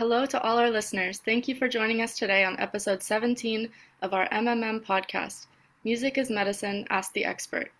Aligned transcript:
Hello 0.00 0.24
to 0.24 0.40
all 0.40 0.56
our 0.56 0.70
listeners. 0.70 1.18
Thank 1.18 1.46
you 1.46 1.54
for 1.54 1.68
joining 1.68 2.00
us 2.00 2.16
today 2.16 2.42
on 2.42 2.58
episode 2.58 3.02
17 3.02 3.68
of 4.00 4.14
our 4.14 4.26
MMM 4.30 4.82
podcast, 4.82 5.44
Music 5.84 6.16
is 6.16 6.30
Medicine 6.30 6.86
Ask 6.88 7.12
the 7.12 7.26
Expert. 7.26 7.70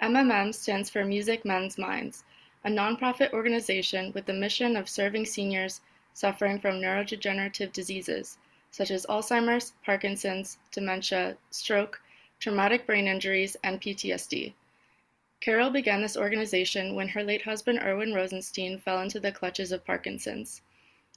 MMM 0.00 0.54
stands 0.54 0.88
for 0.88 1.04
Music 1.04 1.44
Mends 1.44 1.76
Minds, 1.76 2.22
a 2.64 2.70
nonprofit 2.70 3.32
organization 3.32 4.12
with 4.12 4.26
the 4.26 4.32
mission 4.32 4.76
of 4.76 4.88
serving 4.88 5.24
seniors 5.24 5.80
suffering 6.14 6.60
from 6.60 6.80
neurodegenerative 6.80 7.72
diseases 7.72 8.38
such 8.70 8.92
as 8.92 9.04
Alzheimer's, 9.06 9.72
Parkinson's, 9.84 10.58
dementia, 10.70 11.36
stroke, 11.50 12.00
traumatic 12.38 12.86
brain 12.86 13.08
injuries, 13.08 13.56
and 13.64 13.82
PTSD. 13.82 14.52
Carol 15.40 15.70
began 15.70 16.00
this 16.00 16.16
organization 16.16 16.94
when 16.94 17.08
her 17.08 17.24
late 17.24 17.42
husband 17.42 17.80
Erwin 17.82 18.14
Rosenstein 18.14 18.78
fell 18.78 19.00
into 19.00 19.18
the 19.18 19.32
clutches 19.32 19.72
of 19.72 19.84
Parkinson's. 19.84 20.62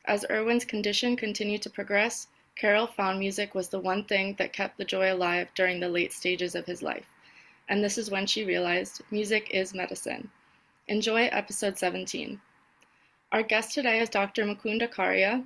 As 0.05 0.25
Erwin's 0.29 0.65
condition 0.65 1.15
continued 1.15 1.61
to 1.63 1.69
progress, 1.69 2.27
Carol 2.55 2.87
found 2.87 3.19
music 3.19 3.53
was 3.53 3.69
the 3.69 3.79
one 3.79 4.03
thing 4.03 4.35
that 4.35 4.53
kept 4.53 4.77
the 4.77 4.85
joy 4.85 5.13
alive 5.13 5.49
during 5.55 5.79
the 5.79 5.89
late 5.89 6.13
stages 6.13 6.55
of 6.55 6.65
his 6.65 6.81
life. 6.81 7.07
And 7.67 7.83
this 7.83 7.97
is 7.97 8.09
when 8.09 8.25
she 8.25 8.43
realized 8.43 9.01
music 9.11 9.49
is 9.51 9.73
medicine. 9.73 10.31
Enjoy 10.87 11.25
episode 11.25 11.77
17. 11.77 12.41
Our 13.31 13.43
guest 13.43 13.73
today 13.73 13.99
is 13.99 14.09
Dr. 14.09 14.43
Mukund 14.43 14.81
Acharya. 14.81 15.45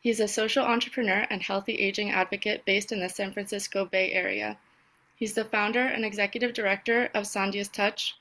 He's 0.00 0.20
a 0.20 0.28
social 0.28 0.64
entrepreneur 0.64 1.26
and 1.30 1.42
healthy 1.42 1.74
aging 1.74 2.10
advocate 2.10 2.64
based 2.64 2.92
in 2.92 3.00
the 3.00 3.08
San 3.08 3.32
Francisco 3.32 3.84
Bay 3.86 4.12
Area. 4.12 4.58
He's 5.16 5.32
the 5.32 5.44
founder 5.44 5.86
and 5.86 6.04
executive 6.04 6.52
director 6.52 7.10
of 7.14 7.24
Sandhya's 7.24 7.68
Touch, 7.68 8.16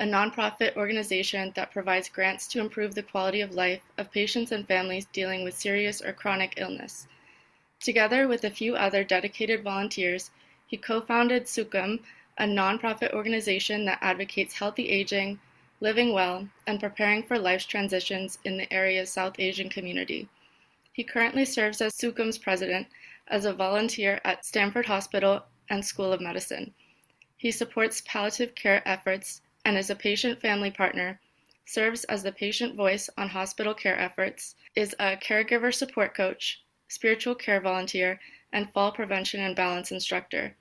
a 0.00 0.04
nonprofit 0.04 0.74
organization 0.76 1.52
that 1.54 1.70
provides 1.70 2.08
grants 2.08 2.48
to 2.48 2.58
improve 2.58 2.94
the 2.94 3.02
quality 3.02 3.42
of 3.42 3.54
life 3.54 3.82
of 3.98 4.10
patients 4.10 4.50
and 4.50 4.66
families 4.66 5.04
dealing 5.12 5.44
with 5.44 5.52
serious 5.52 6.00
or 6.00 6.10
chronic 6.10 6.54
illness. 6.56 7.06
Together 7.80 8.26
with 8.26 8.42
a 8.42 8.50
few 8.50 8.74
other 8.74 9.04
dedicated 9.04 9.62
volunteers, 9.62 10.30
he 10.66 10.78
co 10.78 11.02
founded 11.02 11.44
Sukham, 11.44 12.00
a 12.38 12.44
nonprofit 12.44 13.12
organization 13.12 13.84
that 13.84 13.98
advocates 14.00 14.54
healthy 14.54 14.88
aging, 14.88 15.38
living 15.80 16.14
well, 16.14 16.48
and 16.66 16.80
preparing 16.80 17.22
for 17.22 17.38
life's 17.38 17.66
transitions 17.66 18.38
in 18.42 18.56
the 18.56 18.72
area's 18.72 19.12
South 19.12 19.34
Asian 19.38 19.68
community. 19.68 20.26
He 20.94 21.04
currently 21.04 21.44
serves 21.44 21.82
as 21.82 21.92
Sukham's 21.92 22.38
president 22.38 22.86
as 23.28 23.44
a 23.44 23.52
volunteer 23.52 24.18
at 24.24 24.46
Stanford 24.46 24.86
Hospital 24.86 25.44
and 25.68 25.84
School 25.84 26.10
of 26.10 26.22
Medicine. 26.22 26.72
He 27.36 27.50
supports 27.50 28.02
palliative 28.06 28.54
care 28.54 28.82
efforts 28.88 29.42
and 29.64 29.76
is 29.76 29.90
a 29.90 29.94
patient 29.94 30.40
family 30.40 30.70
partner, 30.70 31.20
serves 31.64 32.04
as 32.04 32.22
the 32.22 32.32
patient 32.32 32.74
voice 32.74 33.08
on 33.16 33.28
hospital 33.28 33.74
care 33.74 33.98
efforts, 33.98 34.54
is 34.74 34.94
a 34.98 35.16
caregiver 35.16 35.72
support 35.72 36.14
coach, 36.14 36.62
spiritual 36.88 37.34
care 37.34 37.60
volunteer, 37.60 38.18
and 38.52 38.72
fall 38.72 38.90
prevention 38.90 39.40
and 39.40 39.54
balance 39.54 39.92
instructor. 39.92 40.56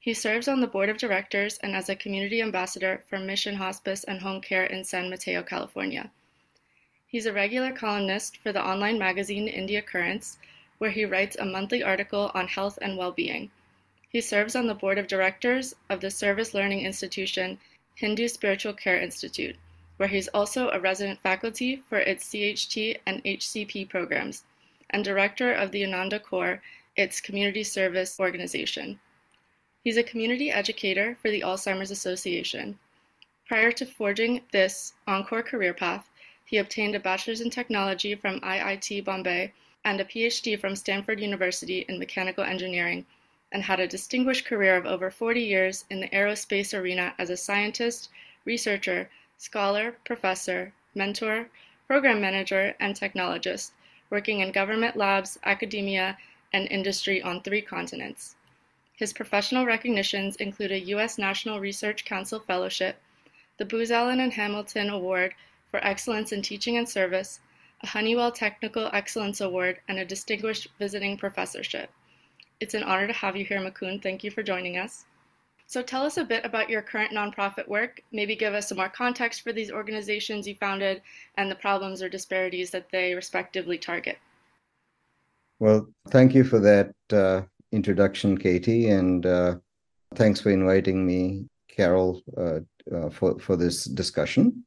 He 0.00 0.14
serves 0.14 0.48
on 0.48 0.60
the 0.60 0.66
board 0.66 0.88
of 0.88 0.96
directors 0.96 1.58
and 1.58 1.76
as 1.76 1.88
a 1.88 1.96
community 1.96 2.40
ambassador 2.40 3.04
for 3.08 3.18
Mission 3.18 3.56
Hospice 3.56 4.04
and 4.04 4.20
Home 4.20 4.40
Care 4.40 4.64
in 4.64 4.84
San 4.84 5.10
Mateo, 5.10 5.42
California. 5.42 6.10
He's 7.06 7.26
a 7.26 7.32
regular 7.32 7.72
columnist 7.72 8.36
for 8.38 8.52
the 8.52 8.64
online 8.64 8.98
magazine 8.98 9.48
India 9.48 9.82
Currents, 9.82 10.38
where 10.78 10.90
he 10.90 11.04
writes 11.04 11.36
a 11.36 11.44
monthly 11.44 11.82
article 11.82 12.30
on 12.34 12.48
health 12.48 12.78
and 12.80 12.96
well 12.96 13.12
being. 13.12 13.50
He 14.08 14.20
serves 14.20 14.56
on 14.56 14.66
the 14.66 14.74
board 14.74 14.98
of 14.98 15.06
directors 15.06 15.74
of 15.88 16.00
the 16.00 16.10
service 16.10 16.54
learning 16.54 16.80
institution 16.80 17.58
Hindu 18.00 18.28
Spiritual 18.28 18.74
Care 18.74 19.00
Institute, 19.00 19.56
where 19.96 20.08
he's 20.08 20.28
also 20.28 20.70
a 20.70 20.78
resident 20.78 21.20
faculty 21.20 21.82
for 21.88 21.98
its 21.98 22.30
CHT 22.30 23.00
and 23.04 23.24
HCP 23.24 23.88
programs, 23.88 24.44
and 24.90 25.04
director 25.04 25.52
of 25.52 25.72
the 25.72 25.84
Ananda 25.84 26.20
Corps, 26.20 26.62
its 26.94 27.20
community 27.20 27.64
service 27.64 28.20
organization. 28.20 29.00
He's 29.82 29.96
a 29.96 30.04
community 30.04 30.48
educator 30.48 31.16
for 31.20 31.28
the 31.28 31.40
Alzheimer's 31.40 31.90
Association. 31.90 32.78
Prior 33.48 33.72
to 33.72 33.84
forging 33.84 34.42
this 34.52 34.92
Encore 35.08 35.42
career 35.42 35.74
path, 35.74 36.08
he 36.44 36.58
obtained 36.58 36.94
a 36.94 37.00
bachelor's 37.00 37.40
in 37.40 37.50
technology 37.50 38.14
from 38.14 38.40
IIT 38.42 39.04
Bombay 39.04 39.52
and 39.84 40.00
a 40.00 40.04
PhD 40.04 40.56
from 40.56 40.76
Stanford 40.76 41.18
University 41.18 41.84
in 41.88 41.98
mechanical 41.98 42.44
engineering 42.44 43.06
and 43.50 43.62
had 43.62 43.80
a 43.80 43.88
distinguished 43.88 44.44
career 44.44 44.76
of 44.76 44.84
over 44.84 45.10
40 45.10 45.40
years 45.40 45.84
in 45.88 46.00
the 46.00 46.08
aerospace 46.08 46.78
arena 46.78 47.14
as 47.18 47.30
a 47.30 47.36
scientist, 47.36 48.10
researcher, 48.44 49.08
scholar, 49.36 49.92
professor, 50.04 50.72
mentor, 50.94 51.48
program 51.86 52.20
manager, 52.20 52.74
and 52.78 52.94
technologist, 52.94 53.70
working 54.10 54.40
in 54.40 54.52
government 54.52 54.96
labs, 54.96 55.38
academia, 55.44 56.18
and 56.52 56.66
industry 56.70 57.22
on 57.22 57.40
three 57.40 57.62
continents. 57.62 58.36
His 58.94 59.12
professional 59.12 59.64
recognitions 59.64 60.36
include 60.36 60.72
a 60.72 60.86
U.S. 60.96 61.18
National 61.18 61.60
Research 61.60 62.04
Council 62.04 62.40
Fellowship, 62.40 63.00
the 63.56 63.64
Booz 63.64 63.90
Allen 63.90 64.20
and 64.20 64.32
Hamilton 64.32 64.90
Award 64.90 65.34
for 65.70 65.84
Excellence 65.86 66.32
in 66.32 66.42
Teaching 66.42 66.76
and 66.76 66.88
Service, 66.88 67.40
a 67.80 67.86
Honeywell 67.86 68.32
Technical 68.32 68.90
Excellence 68.92 69.40
Award, 69.40 69.80
and 69.86 69.98
a 69.98 70.04
Distinguished 70.04 70.68
Visiting 70.78 71.16
Professorship. 71.16 71.90
It's 72.60 72.74
an 72.74 72.82
honor 72.82 73.06
to 73.06 73.12
have 73.12 73.36
you 73.36 73.44
here, 73.44 73.60
Mukund. 73.60 74.02
Thank 74.02 74.24
you 74.24 74.30
for 74.30 74.42
joining 74.42 74.78
us. 74.78 75.04
So 75.68 75.82
tell 75.82 76.02
us 76.02 76.16
a 76.16 76.24
bit 76.24 76.44
about 76.44 76.68
your 76.68 76.82
current 76.82 77.12
nonprofit 77.12 77.68
work. 77.68 78.00
Maybe 78.10 78.34
give 78.34 78.54
us 78.54 78.68
some 78.68 78.78
more 78.78 78.88
context 78.88 79.42
for 79.42 79.52
these 79.52 79.70
organizations 79.70 80.46
you 80.46 80.54
founded 80.54 81.02
and 81.36 81.50
the 81.50 81.54
problems 81.54 82.02
or 82.02 82.08
disparities 82.08 82.70
that 82.70 82.90
they 82.90 83.14
respectively 83.14 83.78
target. 83.78 84.18
Well, 85.60 85.88
thank 86.08 86.34
you 86.34 86.42
for 86.42 86.58
that 86.60 86.94
uh, 87.12 87.42
introduction, 87.70 88.38
Katie, 88.38 88.88
and 88.88 89.24
uh, 89.26 89.56
thanks 90.14 90.40
for 90.40 90.50
inviting 90.50 91.06
me, 91.06 91.44
Carol, 91.68 92.22
uh, 92.36 92.60
uh 92.92 93.10
for 93.10 93.38
for 93.38 93.56
this 93.56 93.84
discussion. 93.84 94.64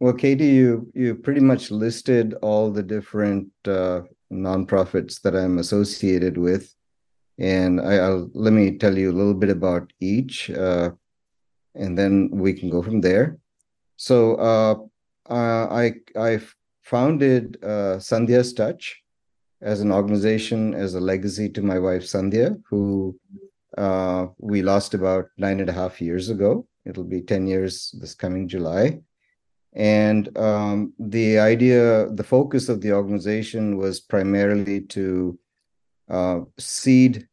Well, 0.00 0.12
Katie, 0.12 0.46
you 0.46 0.90
you 0.94 1.14
pretty 1.14 1.40
much 1.40 1.70
listed 1.70 2.34
all 2.42 2.70
the 2.70 2.82
different 2.82 3.48
uh, 3.66 4.02
nonprofits 4.30 5.22
that 5.22 5.34
I'm 5.34 5.58
associated 5.58 6.36
with 6.36 6.74
and 7.40 7.80
I, 7.80 8.08
will 8.10 8.30
let 8.34 8.52
me 8.52 8.76
tell 8.76 8.96
you 8.96 9.10
a 9.10 9.18
little 9.18 9.34
bit 9.34 9.48
about 9.48 9.92
each, 9.98 10.50
uh, 10.50 10.90
and 11.74 11.96
then 11.96 12.28
we 12.30 12.52
can 12.52 12.68
go 12.68 12.82
from 12.82 13.00
there. 13.00 13.38
So 13.96 14.34
uh, 14.36 14.74
uh 15.32 15.66
I 15.70 15.94
I 16.16 16.40
founded 16.82 17.56
uh, 17.62 17.96
Sandhya's 17.98 18.52
Touch 18.52 19.02
as 19.62 19.80
an 19.80 19.92
organization 19.92 20.74
as 20.74 20.94
a 20.94 21.00
legacy 21.00 21.48
to 21.50 21.62
my 21.62 21.78
wife 21.78 22.02
Sandhya, 22.02 22.60
who 22.68 23.18
uh, 23.78 24.26
we 24.38 24.62
lost 24.62 24.94
about 24.94 25.28
nine 25.38 25.60
and 25.60 25.68
a 25.70 25.72
half 25.72 26.00
years 26.00 26.28
ago. 26.28 26.66
It'll 26.84 27.04
be 27.04 27.22
ten 27.22 27.46
years 27.46 27.94
this 28.00 28.14
coming 28.14 28.48
July. 28.48 29.00
And 29.72 30.36
um, 30.36 30.92
the 30.98 31.38
idea, 31.38 32.08
the 32.10 32.24
focus 32.24 32.68
of 32.68 32.80
the 32.80 32.92
organization 32.92 33.76
was 33.76 34.00
primarily 34.00 34.80
to 34.96 35.38
uh, 36.08 36.40
seed 36.58 37.28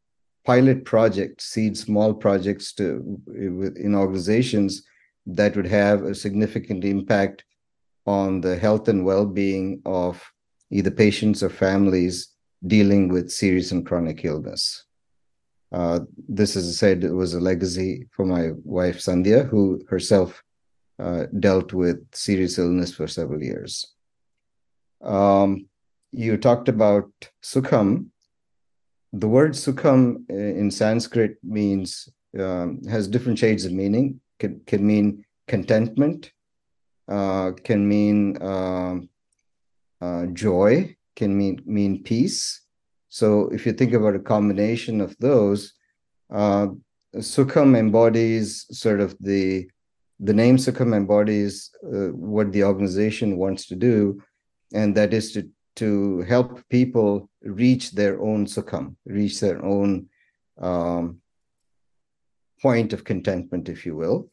pilot 0.47 0.85
projects, 0.85 1.43
seed 1.47 1.77
small 1.77 2.13
projects 2.13 2.71
to 2.71 3.21
in 3.85 3.93
organizations 3.93 4.83
that 5.25 5.57
would 5.57 5.67
have 5.67 6.03
a 6.03 6.15
significant 6.15 6.85
impact 6.85 7.43
on 8.05 8.39
the 8.39 8.55
health 8.55 8.87
and 8.87 9.03
well-being 9.03 9.81
of 9.85 10.23
either 10.71 10.89
patients 10.89 11.43
or 11.43 11.49
families 11.49 12.29
dealing 12.65 13.09
with 13.09 13.29
serious 13.29 13.73
and 13.73 13.85
chronic 13.85 14.23
illness. 14.23 14.85
Uh, 15.73 15.99
this, 16.29 16.55
as 16.55 16.65
I 16.69 16.71
said, 16.71 17.03
was 17.03 17.33
a 17.33 17.41
legacy 17.41 18.07
for 18.11 18.25
my 18.25 18.51
wife 18.63 18.99
Sandhya, 18.99 19.49
who 19.49 19.81
herself 19.89 20.41
uh, 20.97 21.25
dealt 21.37 21.73
with 21.73 21.97
serious 22.13 22.57
illness 22.57 22.95
for 22.95 23.05
several 23.05 23.43
years. 23.43 23.85
Um, 25.01 25.67
you 26.13 26.37
talked 26.37 26.69
about 26.69 27.11
Sukham, 27.43 28.11
the 29.13 29.27
word 29.27 29.51
sukham 29.51 30.23
uh, 30.29 30.33
in 30.33 30.69
Sanskrit 30.71 31.37
means 31.43 32.09
um, 32.39 32.81
has 32.89 33.07
different 33.07 33.39
shades 33.39 33.65
of 33.65 33.71
meaning. 33.71 34.19
Can 34.39 34.61
can 34.65 34.85
mean 34.85 35.25
contentment, 35.47 36.31
uh, 37.07 37.51
can 37.63 37.87
mean 37.87 38.37
uh, 38.41 38.95
uh, 40.01 40.25
joy, 40.27 40.95
can 41.15 41.37
mean 41.37 41.61
mean 41.65 42.03
peace. 42.03 42.61
So 43.09 43.49
if 43.49 43.65
you 43.65 43.73
think 43.73 43.93
about 43.93 44.15
a 44.15 44.19
combination 44.19 45.01
of 45.01 45.15
those, 45.19 45.73
uh, 46.31 46.67
sukham 47.15 47.75
embodies 47.75 48.65
sort 48.71 48.99
of 48.99 49.15
the 49.19 49.69
the 50.19 50.33
name 50.33 50.57
sukham 50.57 50.95
embodies 50.95 51.71
uh, 51.85 52.09
what 52.11 52.51
the 52.51 52.63
organization 52.63 53.37
wants 53.37 53.67
to 53.67 53.75
do, 53.75 54.21
and 54.73 54.95
that 54.95 55.13
is 55.13 55.31
to 55.33 55.49
to 55.77 56.21
help 56.21 56.67
people 56.69 57.29
reach 57.41 57.91
their 57.91 58.21
own 58.21 58.45
sukham, 58.45 58.95
reach 59.05 59.39
their 59.39 59.63
own 59.63 60.07
um, 60.59 61.21
point 62.61 62.93
of 62.93 63.03
contentment, 63.03 63.69
if 63.69 63.85
you 63.85 63.95
will. 63.95 64.29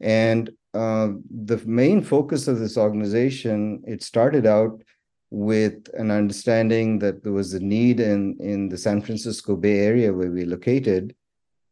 And 0.00 0.50
uh, 0.72 1.08
the 1.30 1.60
main 1.66 2.02
focus 2.02 2.48
of 2.48 2.58
this 2.58 2.76
organization, 2.78 3.82
it 3.86 4.02
started 4.02 4.46
out 4.46 4.82
with 5.30 5.88
an 5.94 6.10
understanding 6.10 6.98
that 6.98 7.22
there 7.22 7.32
was 7.32 7.52
a 7.54 7.60
need 7.60 8.00
in, 8.00 8.36
in 8.40 8.68
the 8.68 8.78
San 8.78 9.00
Francisco 9.02 9.56
Bay 9.56 9.80
Area 9.80 10.12
where 10.12 10.30
we 10.30 10.44
located, 10.44 11.14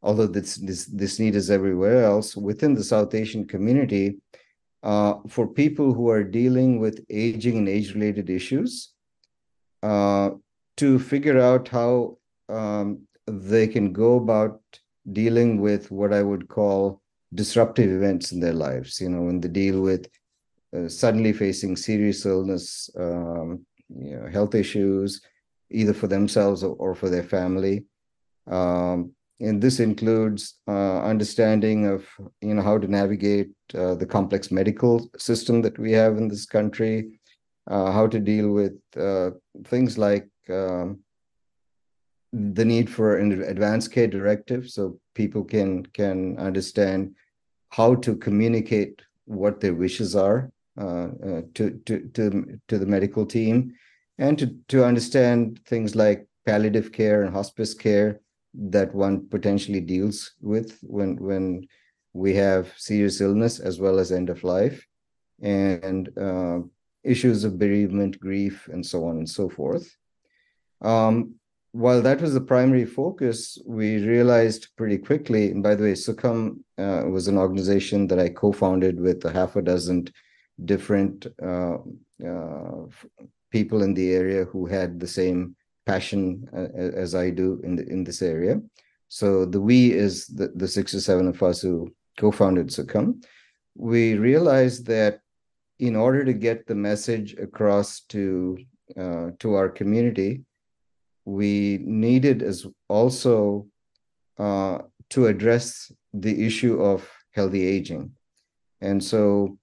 although 0.03 0.27
this, 0.27 0.57
this, 0.57 0.85
this 0.87 1.19
need 1.19 1.35
is 1.35 1.51
everywhere 1.51 2.05
else, 2.05 2.37
within 2.37 2.75
the 2.75 2.85
South 2.85 3.15
Asian 3.15 3.47
community, 3.47 4.19
uh, 4.83 5.15
for 5.29 5.49
people 5.49 5.93
who 5.93 6.09
are 6.09 6.23
dealing 6.23 6.79
with 6.79 7.05
aging 7.11 7.57
and 7.57 7.69
age-related 7.69 8.31
issues, 8.31 8.93
uh, 9.83 10.31
to 10.77 10.99
figure 10.99 11.41
out 11.41 11.69
how 11.69 12.19
um, 12.49 13.03
they 13.27 13.67
can 13.67 13.93
go 13.93 14.17
about 14.17 14.61
dealing 15.13 15.61
with 15.61 15.91
what 15.91 16.13
I 16.13 16.23
would 16.23 16.49
call 16.49 17.01
disruptive 17.35 17.91
events 17.91 18.33
in 18.33 18.41
their 18.41 18.53
lives. 18.55 19.01
You 19.01 19.11
know, 19.11 19.23
when 19.23 19.41
they 19.41 19.49
deal 19.49 19.81
with 19.81 20.09
uh, 20.77 20.89
suddenly 20.89 21.33
facing 21.33 21.77
serious 21.77 22.25
illness, 22.27 22.91
um, 22.99 23.65
you 23.89 24.17
know, 24.17 24.29
health 24.29 24.55
issues, 24.55 25.21
either 25.71 25.95
for 25.95 26.07
themselves 26.07 26.63
or, 26.63 26.75
or 26.77 26.95
for 26.95 27.11
their 27.11 27.23
family. 27.23 27.85
Um, 28.47 29.13
and 29.41 29.63
this 29.63 29.79
includes 29.79 30.55
uh, 30.67 31.03
understanding 31.03 31.87
of 31.87 32.07
you 32.41 32.55
know 32.55 32.63
how 32.63 32.77
to 32.77 32.89
navigate 32.89 33.51
uh, 33.75 33.95
the 33.95 34.07
complex 34.07 34.51
medical 34.51 35.09
system 35.17 35.63
that 35.63 35.79
we 35.79 35.93
have 35.93 36.17
in 36.17 36.29
this 36.29 36.45
country, 36.45 37.18
uh, 37.69 37.93
how 37.93 38.07
to 38.07 38.19
deal 38.19 38.51
with 38.51 38.77
uh, 38.97 39.31
things 39.65 39.99
like 39.99 40.29
um, 40.49 41.01
the 42.33 42.65
need 42.65 42.91
for 42.91 43.17
an 43.17 43.43
advanced 43.43 43.93
care 43.93 44.07
directive, 44.07 44.69
so 44.69 44.99
people 45.15 45.45
can 45.45 45.85
can 45.87 46.39
understand 46.39 47.15
how 47.71 47.95
to 47.95 48.17
communicate 48.17 49.03
what 49.27 49.61
their 49.61 49.75
wishes 49.75 50.17
are 50.17 50.51
uh, 50.81 51.09
uh, 51.27 51.43
to, 51.55 51.71
to, 51.85 52.09
to, 52.15 52.61
to 52.69 52.79
the 52.79 52.87
medical 52.87 53.27
team 53.27 53.75
and 54.19 54.39
to, 54.39 54.57
to 54.69 54.85
understand 54.85 55.61
things 55.67 55.95
like 55.95 56.27
palliative 56.47 56.93
care 56.93 57.23
and 57.23 57.35
hospice 57.35 57.75
care 57.75 58.21
that 58.55 58.95
one 58.95 59.29
potentially 59.29 59.81
deals 59.81 60.35
with 60.41 60.79
when, 60.83 61.17
when 61.17 61.67
we 62.15 62.35
have 62.35 62.73
serious 62.77 63.21
illness 63.21 63.61
as 63.61 63.79
well 63.79 63.99
as 63.99 64.11
end 64.11 64.31
of 64.31 64.45
life. 64.45 64.87
And 65.43 66.09
uh, 66.19 66.61
issues 67.05 67.45
of 67.45 67.59
bereavement, 67.59 68.19
grief, 68.21 68.69
and 68.73 68.85
so 68.85 69.05
on 69.05 69.19
and 69.19 69.29
so 69.29 69.49
forth. 69.49 69.97
Um, 70.81 71.35
while 71.73 72.03
that 72.03 72.21
was 72.21 72.35
the 72.35 72.41
primary 72.41 72.87
focus, 72.87 73.59
we 73.67 74.05
realized 74.05 74.69
pretty 74.77 74.99
quickly, 74.99 75.51
and 75.51 75.63
by 75.63 75.75
the 75.75 75.85
way, 75.85 75.93
Sukham 75.93 76.61
uh, 76.79 77.05
was 77.09 77.29
an 77.29 77.37
organization 77.37 78.07
that 78.09 78.19
I 78.19 78.31
co 78.31 78.53
founded 78.53 78.99
with 79.01 79.25
a 79.25 79.33
half 79.33 79.57
a 79.57 79.63
dozen 79.63 80.09
different 80.65 81.27
uh, 81.43 81.79
uh, 82.27 82.87
people 83.51 83.83
in 83.83 83.95
the 83.95 84.13
area 84.13 84.45
who 84.45 84.67
had 84.67 84.99
the 84.99 85.07
same 85.07 85.55
passion 85.87 86.49
uh, 86.53 86.69
as 87.05 87.15
I 87.15 87.31
do 87.31 87.61
in 87.65 87.77
the, 87.77 87.87
in 87.89 88.05
this 88.05 88.23
area. 88.23 88.61
So 89.09 89.45
the 89.45 89.61
we 89.61 89.93
is 89.93 90.27
the, 90.27 90.49
the 90.55 90.69
six 90.69 90.95
or 90.95 91.01
seven 91.01 91.29
of 91.29 91.43
us 91.43 91.63
who 91.63 91.95
co-founded 92.19 92.69
Sukham. 92.69 93.25
We 93.75 94.17
realized 94.17 94.87
that 94.87 95.21
in 95.79 95.95
order 95.97 96.25
to 96.25 96.33
get 96.33 96.67
the 96.67 96.75
message 96.75 97.35
across 97.35 98.01
to 98.01 98.59
uh, 98.97 99.31
to 99.39 99.55
our 99.55 99.69
community, 99.69 100.43
we 101.25 101.79
needed 101.83 102.43
as 102.43 102.67
also 102.89 103.67
uh, 104.39 104.79
to 105.11 105.27
address 105.27 105.93
the 106.15 106.47
issue 106.47 106.83
of 106.83 107.09
healthy 107.33 107.67
aging, 107.67 108.11
and 108.81 109.03
so 109.03 109.59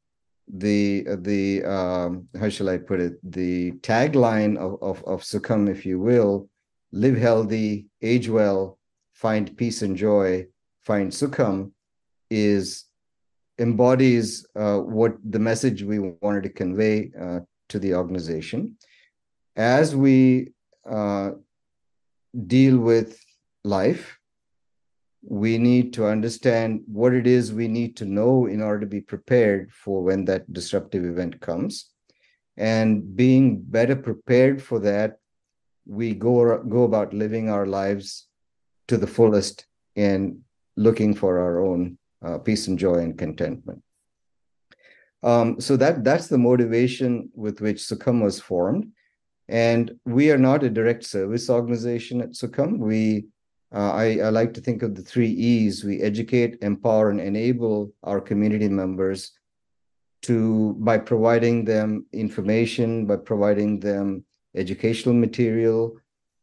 the 0.47 1.06
the 1.21 1.63
um, 1.65 2.27
how 2.39 2.50
shall 2.50 2.69
I 2.69 2.77
put 2.77 3.00
it? 3.00 3.13
The 3.23 3.71
tagline 3.81 4.57
of, 4.57 4.77
of 4.81 5.03
of 5.06 5.21
Sukham, 5.21 5.69
if 5.69 5.85
you 5.85 6.00
will, 6.00 6.50
live 6.91 7.17
healthy, 7.17 7.88
age 8.01 8.29
well, 8.29 8.77
find 9.13 9.57
peace 9.57 9.81
and 9.81 9.97
joy, 9.97 10.47
find 10.83 11.12
Sukham, 11.12 11.71
is 12.29 12.85
embodies 13.59 14.45
uh, 14.55 14.77
what 14.79 15.17
the 15.23 15.39
message 15.39 15.83
we 15.83 15.99
wanted 15.99 16.43
to 16.43 16.49
convey 16.49 17.11
uh, 17.19 17.39
to 17.69 17.79
the 17.79 17.93
organization. 17.93 18.77
As 19.55 19.95
we 19.95 20.51
uh, 20.89 21.31
deal 22.47 22.77
with 22.77 23.23
life, 23.63 24.19
we 25.27 25.57
need 25.57 25.93
to 25.93 26.05
understand 26.05 26.81
what 26.85 27.13
it 27.13 27.25
is 27.25 27.51
we 27.51 27.67
need 27.67 27.97
to 27.97 28.05
know 28.05 28.45
in 28.45 28.61
order 28.61 28.81
to 28.81 28.85
be 28.85 29.01
prepared 29.01 29.71
for 29.73 30.03
when 30.03 30.25
that 30.25 30.51
disruptive 30.53 31.03
event 31.03 31.41
comes 31.41 31.89
and 32.57 33.15
being 33.15 33.59
better 33.59 33.95
prepared 33.95 34.61
for 34.61 34.79
that 34.79 35.17
we 35.87 36.13
go 36.13 36.57
go 36.63 36.83
about 36.83 37.13
living 37.13 37.49
our 37.49 37.65
lives 37.65 38.27
to 38.87 38.97
the 38.97 39.07
fullest 39.07 39.65
and 39.95 40.39
looking 40.77 41.13
for 41.13 41.39
our 41.39 41.59
own 41.65 41.97
uh, 42.25 42.38
peace 42.39 42.68
and 42.68 42.77
joy 42.80 42.95
and 42.95 43.18
contentment. 43.18 43.81
Um, 45.24 45.60
so 45.60 45.77
that 45.77 46.04
that's 46.04 46.27
the 46.27 46.38
motivation 46.38 47.30
with 47.33 47.62
which 47.62 47.77
Sukham 47.77 48.22
was 48.22 48.39
formed. 48.39 48.92
And 49.48 50.00
we 50.06 50.31
are 50.31 50.38
not 50.38 50.63
a 50.63 50.69
direct 50.69 51.04
service 51.04 51.50
organization 51.50 52.22
at 52.22 52.31
Sukham 52.31 52.80
we 52.80 53.27
uh, 53.75 53.92
I, 53.92 54.19
I 54.19 54.30
like 54.30 54.54
to 54.54 54.62
think 54.62 54.83
of 54.83 54.95
the 54.95 55.01
three 55.01 55.30
E's. 55.30 55.83
We 55.83 56.01
educate, 56.01 56.60
empower, 56.62 57.10
and 57.10 57.19
enable 57.19 57.92
our 58.04 58.22
community 58.22 58.69
members 58.69 59.33
to 60.24 60.75
by 60.80 60.98
providing 60.98 61.66
them 61.66 62.06
information, 62.13 63.06
by 63.06 63.18
providing 63.18 63.80
them 63.80 64.24
educational 64.56 65.13
material 65.13 65.98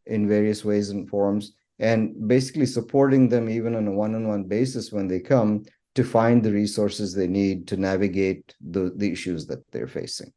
in 0.07 0.29
various 0.29 0.63
ways 0.63 0.91
and 0.91 1.09
forms, 1.09 1.53
and 1.83 2.29
basically 2.29 2.65
supporting 2.65 3.29
them 3.29 3.51
even 3.51 3.75
on 3.75 3.89
a 3.89 3.93
one-on-one 3.93 4.45
basis 4.45 4.93
when 4.93 5.09
they 5.09 5.19
come 5.19 5.65
to 5.97 6.05
find 6.05 6.43
the 6.43 6.53
resources 6.53 7.13
they 7.13 7.27
need 7.27 7.67
to 7.67 7.77
navigate 7.77 8.55
the, 8.61 8.93
the 8.97 9.11
issues 9.11 9.47
that 9.49 9.69
they're 9.73 9.89
facing. 9.89 10.33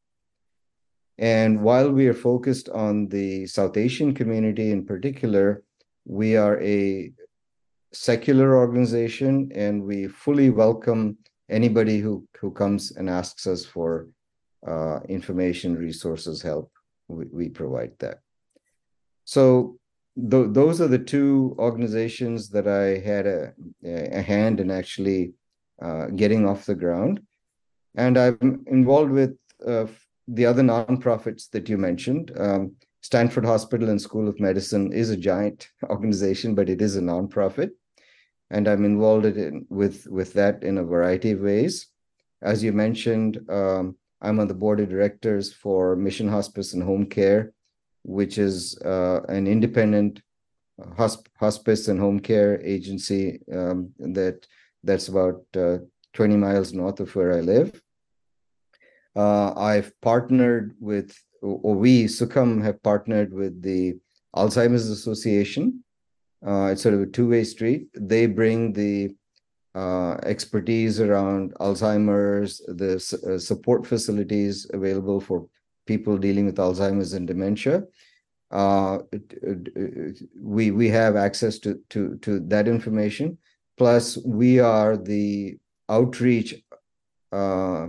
And 1.19 1.61
while 1.61 1.91
we 1.91 2.07
are 2.07 2.15
focused 2.15 2.67
on 2.69 3.07
the 3.09 3.45
South 3.45 3.77
Asian 3.77 4.13
community 4.15 4.71
in 4.71 4.85
particular, 4.85 5.63
we 6.03 6.35
are 6.35 6.59
a 6.61 7.13
secular 7.93 8.57
organization 8.57 9.51
and 9.53 9.83
we 9.83 10.07
fully 10.07 10.49
welcome 10.49 11.15
anybody 11.47 11.99
who, 11.99 12.27
who 12.39 12.51
comes 12.51 12.91
and 12.97 13.07
asks 13.07 13.45
us 13.45 13.63
for 13.63 14.07
uh, 14.67 14.99
information, 15.07 15.77
resources, 15.77 16.41
help. 16.41 16.71
We, 17.07 17.25
we 17.31 17.49
provide 17.49 17.93
that. 17.99 18.21
So 19.25 19.77
th- 20.15 20.47
those 20.49 20.81
are 20.81 20.87
the 20.87 20.99
two 20.99 21.55
organizations 21.59 22.49
that 22.49 22.67
I 22.67 22.99
had 22.99 23.27
a, 23.27 23.53
a 23.83 24.21
hand 24.21 24.59
in 24.59 24.71
actually 24.71 25.33
uh, 25.81 26.07
getting 26.07 26.47
off 26.47 26.65
the 26.65 26.75
ground. 26.75 27.21
And 27.95 28.17
I'm 28.17 28.63
involved 28.67 29.11
with 29.11 29.37
uh, 29.65 29.87
the 30.27 30.45
other 30.45 30.63
nonprofits 30.63 31.49
that 31.51 31.69
you 31.69 31.77
mentioned. 31.77 32.31
Um, 32.37 32.75
Stanford 33.01 33.45
Hospital 33.45 33.89
and 33.89 34.01
School 34.01 34.27
of 34.27 34.39
Medicine 34.39 34.91
is 34.91 35.11
a 35.11 35.17
giant 35.17 35.69
organization, 35.83 36.55
but 36.55 36.69
it 36.69 36.81
is 36.81 36.95
a 36.95 37.01
nonprofit, 37.01 37.69
and 38.49 38.67
I'm 38.67 38.83
involved 38.83 39.25
in, 39.25 39.65
with 39.69 40.07
with 40.07 40.33
that 40.33 40.63
in 40.63 40.79
a 40.79 40.83
variety 40.83 41.31
of 41.31 41.41
ways. 41.41 41.87
As 42.41 42.63
you 42.63 42.73
mentioned, 42.73 43.39
um, 43.47 43.95
I'm 44.21 44.39
on 44.39 44.47
the 44.47 44.55
board 44.55 44.79
of 44.79 44.89
directors 44.89 45.53
for 45.53 45.95
Mission 45.95 46.27
Hospice 46.27 46.73
and 46.73 46.81
Home 46.81 47.05
Care, 47.05 47.53
which 48.05 48.37
is 48.37 48.77
uh, 48.85 49.21
an 49.27 49.47
independent 49.47 50.21
hosp- 50.97 51.27
hospice 51.39 51.87
and 51.87 51.99
home 51.99 52.19
care 52.19 52.61
agency 52.61 53.39
um, 53.51 53.91
that 53.99 54.45
that's 54.83 55.07
about 55.07 55.43
uh, 55.57 55.77
20 56.13 56.37
miles 56.37 56.73
north 56.73 56.99
of 56.99 57.13
where 57.15 57.33
I 57.33 57.41
live. 57.41 57.81
Uh, 59.15 59.53
I've 59.59 59.91
partnered 60.01 60.75
with 60.79 61.17
or 61.41 61.75
we, 61.75 62.05
Sukham, 62.05 62.63
have 62.63 62.81
partnered 62.81 63.33
with 63.33 63.61
the 63.61 63.99
Alzheimer's 64.35 64.89
Association. 64.89 65.83
Uh, 66.45 66.69
it's 66.71 66.81
sort 66.81 66.95
of 66.95 67.01
a 67.01 67.05
two-way 67.05 67.43
street. 67.43 67.87
They 67.93 68.25
bring 68.25 68.73
the 68.73 69.15
uh, 69.75 70.13
expertise 70.23 70.99
around 70.99 71.53
Alzheimer's, 71.55 72.59
the 72.67 72.95
uh, 72.95 73.37
support 73.37 73.85
facilities 73.85 74.67
available 74.73 75.19
for 75.19 75.47
people 75.85 76.17
dealing 76.17 76.45
with 76.45 76.57
Alzheimer's 76.57 77.13
and 77.13 77.27
dementia. 77.27 77.83
Uh, 78.51 78.99
we 80.39 80.71
we 80.71 80.87
have 80.89 81.15
access 81.15 81.59
to 81.59 81.79
to 81.89 82.17
to 82.17 82.39
that 82.41 82.67
information. 82.67 83.37
Plus, 83.77 84.17
we 84.17 84.59
are 84.59 84.95
the 84.95 85.57
outreach 85.89 86.55
uh, 87.31 87.87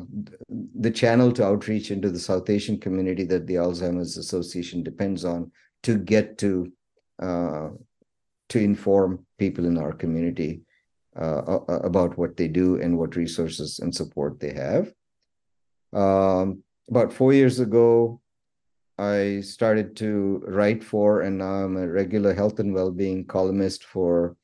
the 0.74 0.90
channel 0.90 1.30
to 1.30 1.44
outreach 1.44 1.90
into 1.90 2.10
the 2.10 2.18
South 2.18 2.50
Asian 2.50 2.80
community 2.80 3.24
that 3.24 3.46
the 3.46 3.54
Alzheimer's 3.54 4.16
Association 4.16 4.82
depends 4.82 5.24
on 5.24 5.52
to 5.84 5.98
get 5.98 6.38
to 6.38 6.72
uh, 7.22 7.68
to 8.48 8.58
inform 8.58 9.24
people 9.38 9.64
in 9.66 9.78
our 9.78 9.92
community 9.92 10.62
uh, 11.16 11.60
about 11.68 12.18
what 12.18 12.36
they 12.36 12.48
do 12.48 12.80
and 12.80 12.98
what 12.98 13.16
resources 13.16 13.78
and 13.78 13.94
support 13.94 14.40
they 14.40 14.52
have. 14.52 14.92
Um, 15.92 16.62
about 16.88 17.12
four 17.12 17.32
years 17.32 17.60
ago, 17.60 18.20
I 18.98 19.40
started 19.40 19.96
to 19.96 20.42
write 20.46 20.82
for, 20.82 21.20
and 21.20 21.38
now 21.38 21.64
I'm 21.64 21.76
a 21.76 21.86
regular 21.86 22.32
health 22.32 22.58
and 22.60 22.72
well-being 22.72 23.26
columnist 23.26 23.84
for 23.84 24.36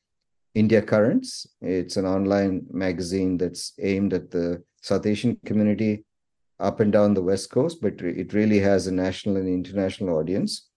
India 0.53 0.81
Currents. 0.81 1.47
It's 1.61 1.97
an 1.97 2.05
online 2.05 2.67
magazine 2.71 3.37
that's 3.37 3.73
aimed 3.81 4.13
at 4.13 4.29
the 4.29 4.63
South 4.81 5.05
Asian 5.05 5.37
community 5.45 6.05
up 6.59 6.79
and 6.79 6.91
down 6.91 7.13
the 7.13 7.23
West 7.23 7.49
Coast, 7.49 7.81
but 7.81 7.99
it 8.01 8.33
really 8.33 8.59
has 8.59 8.85
a 8.85 8.91
national 8.91 9.37
and 9.37 9.47
international 9.47 10.17
audience. 10.17 10.69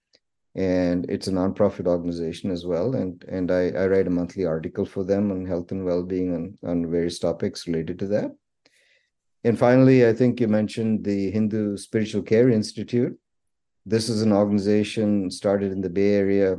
And 0.55 1.05
it's 1.11 1.27
a 1.27 1.33
nonprofit 1.33 1.87
organization 1.87 2.51
as 2.51 2.65
well. 2.65 2.95
And 2.95 3.23
and 3.29 3.51
I, 3.51 3.69
I 3.73 3.87
write 3.89 4.07
a 4.07 4.11
monthly 4.11 4.47
article 4.47 4.87
for 4.87 5.05
them 5.05 5.31
on 5.31 5.45
health 5.45 5.71
and 5.71 5.85
well-being 5.85 6.35
and 6.35 6.59
on 6.65 6.91
various 6.91 7.19
topics 7.19 7.67
related 7.67 7.99
to 7.99 8.07
that. 8.07 8.35
And 9.47 9.57
finally, 9.57 10.05
I 10.05 10.13
think 10.13 10.41
you 10.41 10.49
mentioned 10.49 11.05
the 11.05 11.31
Hindu 11.31 11.77
Spiritual 11.77 12.23
Care 12.23 12.51
Institute. 12.51 13.17
This 13.85 14.09
is 14.09 14.23
an 14.23 14.33
organization 14.33 15.31
started 15.31 15.71
in 15.71 15.81
the 15.81 15.89
Bay 15.89 16.15
Area 16.15 16.57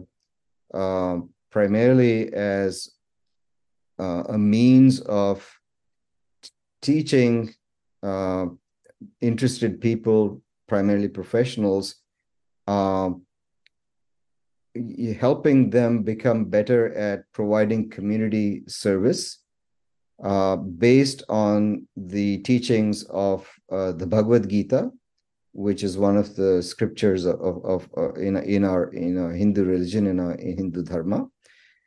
uh, 0.74 1.18
primarily 1.52 2.34
as 2.34 2.90
uh, 4.00 4.24
a 4.30 4.38
means 4.38 5.02
of 5.02 5.46
teaching 6.82 7.54
uh, 8.04 8.46
interested 9.20 9.82
people, 9.82 10.42
primarily 10.70 11.10
professionals, 11.10 11.96
um, 12.68 13.24
helping 15.20 15.72
them 15.72 16.04
become 16.04 16.46
better 16.46 16.94
at 16.94 17.26
providing 17.34 17.90
community 17.90 18.64
service 18.70 19.40
uh, 20.24 20.56
based 20.56 21.24
on 21.30 21.88
the 21.96 22.40
teachings 22.40 23.04
of 23.04 23.48
uh, 23.72 23.92
the 23.92 24.08
Bhagavad 24.08 24.50
Gita, 24.50 24.90
which 25.54 25.84
is 25.84 25.98
one 25.98 26.18
of 26.18 26.36
the 26.36 26.62
scriptures 26.64 27.26
of, 27.26 27.40
of, 27.42 27.64
of 27.66 27.90
uh, 27.96 28.14
in 28.14 28.36
in 28.38 28.64
our 28.64 28.92
in 28.94 29.18
our 29.18 29.32
Hindu 29.32 29.64
religion 29.64 30.08
in 30.08 30.20
our 30.20 30.34
in 30.34 30.58
Hindu 30.58 30.84
dharma, 30.84 31.28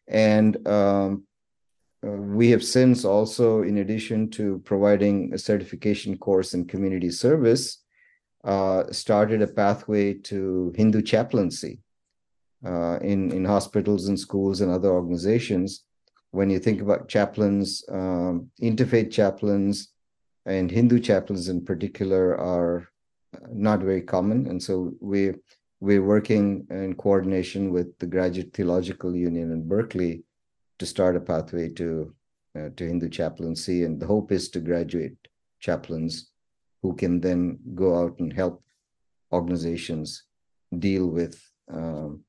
and 0.07 0.65
um, 0.69 1.25
uh, 2.07 2.11
we 2.11 2.51
have 2.51 2.65
since 2.65 3.05
also, 3.05 3.63
in 3.63 3.79
addition 3.79 4.31
to 4.31 4.61
providing 4.65 5.35
a 5.35 5.39
certification 5.39 6.17
course 6.17 6.55
in 6.55 6.67
community 6.67 7.11
service, 7.11 7.79
uh, 8.45 8.85
started 8.93 9.43
a 9.43 9.47
pathway 9.47 10.15
to 10.15 10.73
Hindu 10.77 11.03
chaplaincy 11.03 11.81
in 12.63 13.33
in 13.33 13.45
hospitals 13.45 14.07
and 14.07 14.19
schools 14.21 14.61
and 14.61 14.71
other 14.71 14.91
organizations 14.91 15.85
when 16.33 16.51
you 16.51 16.59
think 16.59 16.81
about 16.81 17.09
chaplains, 17.09 17.85
um, 17.89 18.51
interfaith 18.63 19.11
chaplains, 19.11 19.89
and 20.47 20.71
Hindu 20.71 21.01
chaplains 21.01 21.49
in 21.49 21.65
particular 21.65 22.39
are 22.39 22.89
not 23.53 23.81
very 23.81 24.03
common, 24.03 24.47
and 24.47 24.63
so 24.63 24.93
we 25.01 25.35
we're 25.81 26.03
working 26.03 26.67
in 26.71 26.95
coordination 26.95 27.73
with 27.73 27.99
the 27.99 28.07
Graduate 28.07 28.53
Theological 28.53 29.17
Union 29.17 29.51
in 29.51 29.67
Berkeley 29.67 30.25
to 30.79 30.85
start 30.85 31.17
a 31.17 31.21
pathway 31.21 31.69
to 31.71 32.15
uh, 32.57 32.69
to 32.77 32.87
Hindu 32.87 33.09
chaplaincy, 33.09 33.85
and 33.85 34.01
the 34.01 34.07
hope 34.07 34.33
is 34.33 34.49
to 34.51 34.61
graduate 34.61 35.17
chaplains 35.61 36.31
who 36.83 36.95
can 36.95 37.21
then 37.21 37.59
go 37.75 38.03
out 38.03 38.19
and 38.19 38.33
help 38.33 38.63
organizations 39.33 40.25
deal 40.79 41.07
with 41.07 41.41
um, 41.73 42.25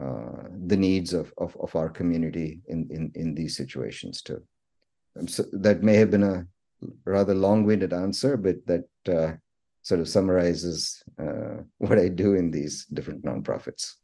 uh, 0.00 0.48
the 0.66 0.76
needs 0.76 1.12
of, 1.12 1.32
of, 1.38 1.56
of 1.60 1.74
our 1.76 1.88
community 1.88 2.60
in, 2.66 2.88
in, 2.90 3.12
in 3.14 3.34
these 3.34 3.56
situations 3.56 4.22
too. 4.22 4.42
So 5.26 5.44
that 5.52 5.82
may 5.82 5.96
have 5.96 6.10
been 6.10 6.22
a 6.22 6.46
rather 7.04 7.34
long-winded 7.34 7.92
answer, 7.92 8.36
but 8.36 8.56
that 8.66 8.84
uh, 9.08 9.34
sort 9.82 10.00
of 10.00 10.08
summarizes 10.08 11.02
uh, 11.18 11.62
what 11.78 11.98
I 11.98 12.08
do 12.08 12.34
in 12.34 12.50
these 12.50 12.86
different 12.86 13.24
nonprofits. 13.24 13.94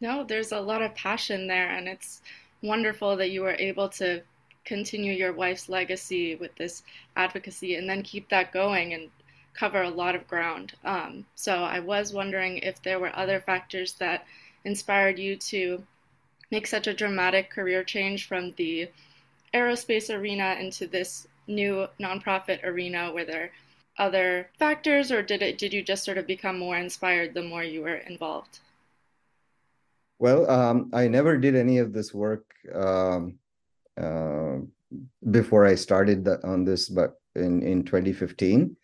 No, 0.00 0.24
there's 0.24 0.50
a 0.50 0.60
lot 0.60 0.82
of 0.82 0.94
passion 0.96 1.46
there, 1.46 1.70
and 1.70 1.86
it's 1.86 2.22
wonderful 2.62 3.16
that 3.16 3.30
you 3.30 3.42
were 3.42 3.54
able 3.54 3.88
to 3.90 4.22
continue 4.64 5.12
your 5.12 5.32
wife's 5.32 5.68
legacy 5.68 6.34
with 6.36 6.54
this 6.56 6.82
advocacy 7.16 7.76
and 7.76 7.88
then 7.88 8.02
keep 8.02 8.28
that 8.28 8.52
going 8.52 8.94
and 8.94 9.10
cover 9.54 9.82
a 9.82 9.90
lot 9.90 10.14
of 10.14 10.26
ground. 10.26 10.72
Um, 10.84 11.26
so 11.34 11.54
I 11.54 11.80
was 11.80 12.12
wondering 12.12 12.58
if 12.58 12.82
there 12.82 12.98
were 12.98 13.14
other 13.16 13.40
factors 13.40 13.94
that 13.94 14.24
inspired 14.64 15.18
you 15.18 15.36
to 15.36 15.82
make 16.50 16.66
such 16.66 16.86
a 16.86 16.94
dramatic 16.94 17.50
career 17.50 17.82
change 17.82 18.26
from 18.26 18.52
the 18.52 18.88
aerospace 19.54 20.14
arena 20.14 20.56
into 20.60 20.86
this 20.86 21.26
new 21.46 21.86
nonprofit 22.00 22.62
arena? 22.64 23.10
Were 23.12 23.24
there 23.24 23.50
other 23.98 24.48
factors 24.58 25.12
or 25.12 25.22
did 25.22 25.42
it 25.42 25.58
did 25.58 25.72
you 25.72 25.82
just 25.82 26.04
sort 26.04 26.18
of 26.18 26.26
become 26.26 26.58
more 26.58 26.76
inspired 26.76 27.34
the 27.34 27.42
more 27.42 27.62
you 27.62 27.82
were 27.82 27.96
involved? 27.96 28.60
Well 30.18 30.50
um, 30.50 30.90
i 30.94 31.08
never 31.08 31.36
did 31.36 31.54
any 31.56 31.78
of 31.78 31.92
this 31.92 32.14
work 32.14 32.44
um, 32.72 33.38
uh, 34.00 34.58
before 35.30 35.66
i 35.66 35.74
started 35.74 36.24
the, 36.24 36.40
on 36.46 36.64
this 36.64 36.88
but 36.88 37.20
in 37.34 37.62
in 37.62 37.82
2015 37.84 38.76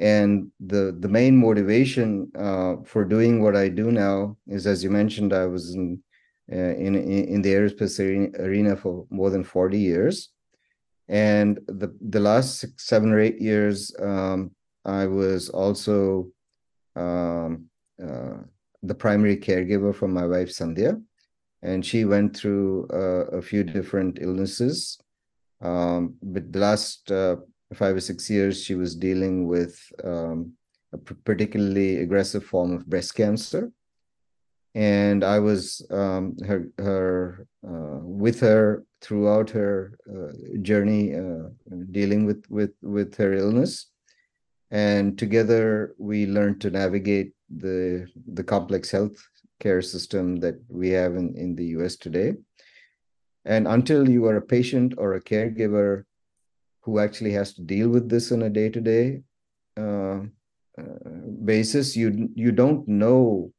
and 0.00 0.50
the 0.58 0.96
the 0.98 1.08
main 1.08 1.36
motivation 1.36 2.32
uh, 2.36 2.76
for 2.84 3.04
doing 3.04 3.42
what 3.42 3.54
I 3.54 3.68
do 3.68 3.92
now 3.92 4.36
is, 4.46 4.66
as 4.66 4.82
you 4.82 4.90
mentioned, 4.90 5.32
I 5.34 5.46
was 5.46 5.74
in 5.74 6.02
uh, 6.50 6.74
in 6.86 6.96
in 6.96 7.42
the 7.42 7.52
aerospace 7.52 8.00
arena 8.40 8.76
for 8.76 9.06
more 9.10 9.28
than 9.28 9.44
forty 9.44 9.78
years, 9.78 10.30
and 11.08 11.60
the 11.68 11.94
the 12.00 12.20
last 12.20 12.60
six, 12.60 12.86
seven 12.86 13.12
or 13.12 13.20
eight 13.20 13.40
years, 13.40 13.94
um, 14.00 14.52
I 14.86 15.06
was 15.06 15.50
also 15.50 16.28
um, 16.96 17.66
uh, 18.02 18.38
the 18.82 18.94
primary 18.94 19.36
caregiver 19.36 19.94
for 19.94 20.08
my 20.08 20.26
wife 20.26 20.48
Sandhya, 20.48 21.00
and 21.62 21.84
she 21.84 22.06
went 22.06 22.34
through 22.34 22.88
uh, 22.88 23.36
a 23.36 23.42
few 23.42 23.64
different 23.64 24.18
illnesses. 24.18 24.98
Um, 25.60 26.14
but 26.22 26.50
the 26.50 26.58
last 26.58 27.12
uh, 27.12 27.36
five 27.74 27.96
or 27.96 28.00
six 28.00 28.28
years, 28.28 28.62
she 28.62 28.74
was 28.74 28.94
dealing 28.94 29.46
with 29.46 29.80
um, 30.04 30.52
a 30.92 30.98
particularly 30.98 31.98
aggressive 31.98 32.44
form 32.44 32.72
of 32.72 32.86
breast 32.86 33.14
cancer. 33.14 33.70
And 34.74 35.24
I 35.24 35.38
was 35.40 35.84
um, 35.90 36.36
her, 36.46 36.68
her 36.78 37.46
uh, 37.66 38.00
with 38.02 38.40
her 38.40 38.84
throughout 39.00 39.50
her 39.50 39.98
uh, 40.08 40.58
journey, 40.62 41.14
uh, 41.14 41.48
dealing 41.90 42.24
with, 42.24 42.44
with, 42.48 42.72
with 42.82 43.16
her 43.16 43.32
illness. 43.32 43.86
And 44.70 45.18
together, 45.18 45.94
we 45.98 46.26
learned 46.26 46.60
to 46.60 46.70
navigate 46.70 47.32
the, 47.48 48.06
the 48.32 48.44
complex 48.44 48.90
health 48.90 49.16
care 49.58 49.82
system 49.82 50.36
that 50.36 50.60
we 50.68 50.90
have 50.90 51.16
in, 51.16 51.34
in 51.36 51.56
the 51.56 51.66
US 51.76 51.96
today. 51.96 52.34
And 53.44 53.66
until 53.66 54.08
you 54.08 54.26
are 54.26 54.36
a 54.36 54.42
patient 54.42 54.94
or 54.98 55.14
a 55.14 55.22
caregiver 55.22 56.04
who 56.82 56.98
actually 56.98 57.32
has 57.32 57.52
to 57.54 57.62
deal 57.62 57.88
with 57.88 58.08
this 58.08 58.32
on 58.32 58.42
a 58.42 58.50
day-to-day 58.50 59.22
uh, 59.76 60.20
uh, 60.78 61.10
basis 61.44 61.96
you 61.96 62.30
you 62.34 62.52
don't 62.52 62.86
know 62.88 63.52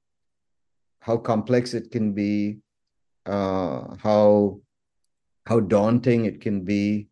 how 1.00 1.18
complex 1.18 1.74
it 1.74 1.92
can 1.92 2.13
be 2.13 2.58
uh, 3.25 3.96
how 4.01 4.60
how 5.46 5.60
daunting 5.60 6.25
it 6.25 6.42
can 6.42 6.62
be 6.62 7.08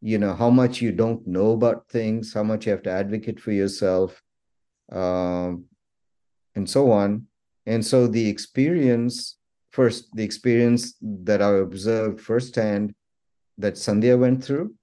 you 0.00 0.18
know 0.18 0.34
how 0.34 0.50
much 0.50 0.80
you 0.80 0.92
don't 0.92 1.26
know 1.26 1.52
about 1.52 1.88
things 1.88 2.32
how 2.32 2.42
much 2.42 2.66
you 2.66 2.72
have 2.72 2.82
to 2.82 2.90
advocate 2.90 3.40
for 3.40 3.52
yourself 3.52 4.22
um, 4.90 5.64
and 6.54 6.68
so 6.68 6.90
on. 6.90 7.26
And 7.66 7.84
so 7.84 8.06
the 8.06 8.28
experience 8.28 9.38
first 9.70 10.14
the 10.14 10.22
experience 10.22 10.94
that 11.00 11.40
i 11.40 11.48
observed 11.48 12.20
firsthand 12.20 12.94
that 13.56 13.74
sandhya 13.74 14.18
went 14.18 14.44
through 14.44 14.74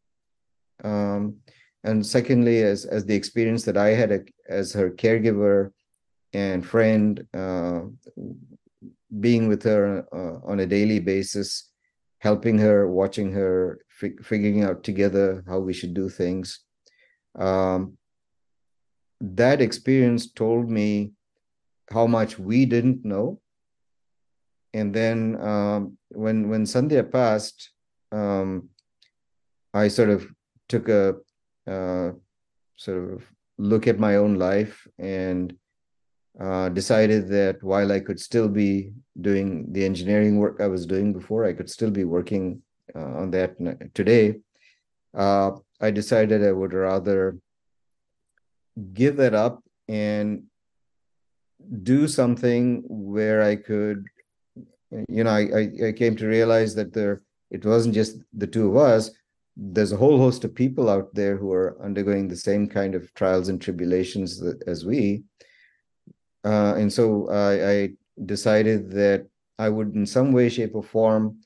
um, 0.84 1.36
and 1.84 2.06
secondly 2.06 2.64
as 2.64 2.86
as 2.86 3.06
the 3.06 3.16
experience 3.16 3.64
that 3.64 3.78
i 3.78 3.90
had 3.90 4.12
a, 4.12 4.22
as 4.50 4.74
her 4.74 4.90
caregiver 4.90 5.72
and 6.34 6.66
friend 6.66 7.26
uh, 7.34 7.82
being 9.20 9.48
with 9.48 9.64
her 9.64 10.06
uh, 10.14 10.48
on 10.48 10.60
a 10.60 10.66
daily 10.66 11.00
basis 11.00 11.70
helping 12.20 12.58
her 12.58 12.88
watching 12.88 13.32
her 13.32 13.80
figuring 14.22 14.64
out 14.64 14.84
together 14.84 15.44
how 15.48 15.60
we 15.60 15.74
should 15.74 15.94
do 15.94 16.10
things. 16.10 16.60
Um, 17.38 17.98
that 19.22 19.62
experience 19.62 20.32
told 20.32 20.70
me 20.70 21.12
how 21.92 22.08
much 22.08 22.40
we 22.40 22.66
didn't 22.66 23.04
know. 23.04 23.42
And 24.74 24.94
then 24.94 25.40
um, 25.42 25.98
when 26.10 26.50
when 26.50 26.64
sandhya 26.66 27.04
passed 27.12 27.72
um, 28.12 28.70
i 29.74 29.88
sort 29.88 30.10
of 30.10 30.28
took 30.70 30.88
a 30.88 31.16
uh, 31.68 32.12
sort 32.78 33.14
of 33.14 33.24
look 33.58 33.88
at 33.88 34.00
my 34.00 34.16
own 34.16 34.36
life 34.36 34.88
and 34.98 35.54
uh, 36.40 36.70
decided 36.70 37.28
that 37.28 37.62
while 37.62 37.92
I 37.92 38.00
could 38.00 38.20
still 38.20 38.48
be 38.48 38.94
doing 39.20 39.66
the 39.74 39.84
engineering 39.84 40.38
work 40.38 40.62
I 40.62 40.68
was 40.68 40.86
doing 40.86 41.12
before, 41.12 41.46
I 41.46 41.54
could 41.54 41.70
still 41.70 41.92
be 41.92 42.06
working 42.06 42.62
uh, 42.96 43.00
on 43.22 43.32
that 43.32 43.58
today. 43.94 44.40
Uh, 45.14 45.52
I 45.82 45.92
decided 45.92 46.46
I 46.46 46.54
would 46.54 46.74
rather 46.74 47.38
give 48.94 49.18
that 49.18 49.34
up 49.34 49.64
and 49.88 50.44
do 51.84 52.08
something 52.08 52.84
where 52.88 53.42
I 53.44 53.56
could, 53.58 54.06
you 55.10 55.24
know, 55.24 55.32
I, 55.32 55.88
I 55.88 55.92
came 55.92 56.16
to 56.18 56.28
realize 56.28 56.76
that 56.76 56.94
there 56.94 57.22
it 57.52 57.66
wasn't 57.66 57.96
just 57.96 58.18
the 58.34 58.48
two 58.48 58.70
of 58.70 58.78
us. 58.78 59.12
There's 59.62 59.92
a 59.92 59.98
whole 59.98 60.18
host 60.18 60.46
of 60.46 60.56
people 60.56 60.90
out 60.90 61.14
there 61.14 61.36
who 61.36 61.52
are 61.52 61.78
undergoing 61.84 62.28
the 62.28 62.36
same 62.36 62.68
kind 62.68 62.96
of 62.96 63.14
trials 63.14 63.50
and 63.50 63.60
tribulations 63.60 64.42
as 64.66 64.86
we. 64.86 65.24
Uh, 66.46 66.76
and 66.78 66.92
so 66.92 67.30
I, 67.30 67.72
I 67.72 67.90
decided 68.26 68.92
that 68.92 69.28
I 69.58 69.68
would, 69.68 69.94
in 69.96 70.06
some 70.06 70.32
way, 70.32 70.48
shape, 70.48 70.76
or 70.76 70.84
form, 70.84 71.40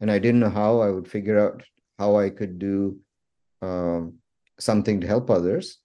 and 0.00 0.10
I 0.10 0.18
didn't 0.18 0.40
know 0.40 0.48
how, 0.48 0.80
I 0.80 0.90
would 0.90 1.06
figure 1.06 1.38
out 1.38 1.62
how 1.98 2.16
I 2.16 2.30
could 2.30 2.58
do 2.58 2.98
um, 3.60 4.14
something 4.58 5.02
to 5.02 5.06
help 5.06 5.28
others. 5.28 5.78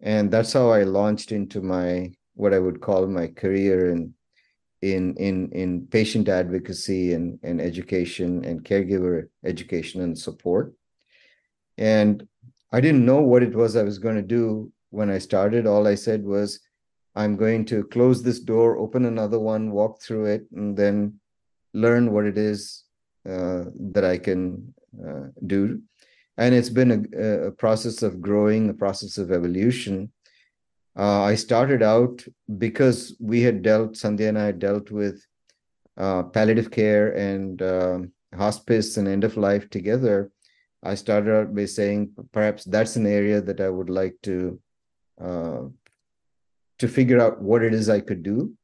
And 0.00 0.30
that's 0.30 0.52
how 0.52 0.70
I 0.70 0.82
launched 0.82 1.32
into 1.32 1.60
my 1.60 2.12
what 2.34 2.54
I 2.54 2.58
would 2.58 2.80
call 2.80 3.06
my 3.08 3.26
career 3.26 3.90
in 3.90 4.14
in 4.80 5.16
in 5.16 5.50
in 5.50 5.86
patient 5.88 6.28
advocacy 6.28 7.12
and, 7.14 7.38
and 7.42 7.60
education 7.60 8.44
and 8.44 8.62
caregiver 8.62 9.28
education 9.44 10.02
and 10.02 10.16
support. 10.16 10.72
And 11.78 12.26
I 12.72 12.80
didn't 12.80 13.06
know 13.06 13.22
what 13.22 13.42
it 13.42 13.54
was 13.54 13.76
I 13.76 13.82
was 13.82 13.98
going 13.98 14.16
to 14.16 14.22
do 14.22 14.70
when 14.90 15.08
I 15.08 15.18
started. 15.18 15.66
All 15.66 15.86
I 15.86 15.94
said 15.94 16.24
was, 16.24 16.60
I'm 17.14 17.36
going 17.36 17.64
to 17.66 17.84
close 17.84 18.22
this 18.22 18.40
door, 18.40 18.76
open 18.76 19.04
another 19.04 19.38
one, 19.38 19.70
walk 19.70 20.02
through 20.02 20.26
it, 20.26 20.46
and 20.52 20.76
then 20.76 21.20
learn 21.72 22.12
what 22.12 22.26
it 22.26 22.36
is 22.36 22.84
uh, 23.28 23.64
that 23.92 24.04
I 24.04 24.18
can 24.18 24.74
uh, 25.06 25.28
do. 25.46 25.82
And 26.36 26.54
it's 26.54 26.70
been 26.70 26.92
a, 26.92 27.46
a, 27.48 27.50
process 27.50 28.02
of 28.02 28.20
growing, 28.20 28.68
a 28.68 28.74
process 28.74 29.18
of 29.18 29.32
evolution. 29.32 30.12
Uh, 30.96 31.22
I 31.22 31.34
started 31.34 31.82
out 31.82 32.24
because 32.58 33.16
we 33.20 33.42
had 33.42 33.62
dealt, 33.62 33.94
Sandhya 33.94 34.28
and 34.28 34.38
I 34.38 34.46
had 34.46 34.58
dealt 34.58 34.90
with 34.90 35.24
uh, 35.96 36.22
palliative 36.24 36.70
care 36.70 37.12
and 37.16 37.60
um, 37.62 38.12
hospice 38.34 38.96
and 38.96 39.08
end 39.08 39.24
of 39.24 39.36
life 39.36 39.68
together. 39.70 40.30
I 40.82 40.94
started 40.94 41.34
out 41.34 41.54
by 41.54 41.64
saying 41.64 42.12
perhaps 42.32 42.64
that's 42.64 42.96
an 42.96 43.06
area 43.06 43.40
that 43.40 43.60
I 43.60 43.68
would 43.68 43.90
like 43.90 44.16
to 44.22 44.60
uh, 45.20 45.62
to 46.78 46.88
figure 46.88 47.20
out 47.20 47.42
what 47.42 47.62
it 47.64 47.74
is 47.74 47.88
I 47.88 48.00
could 48.00 48.22
do 48.22 48.54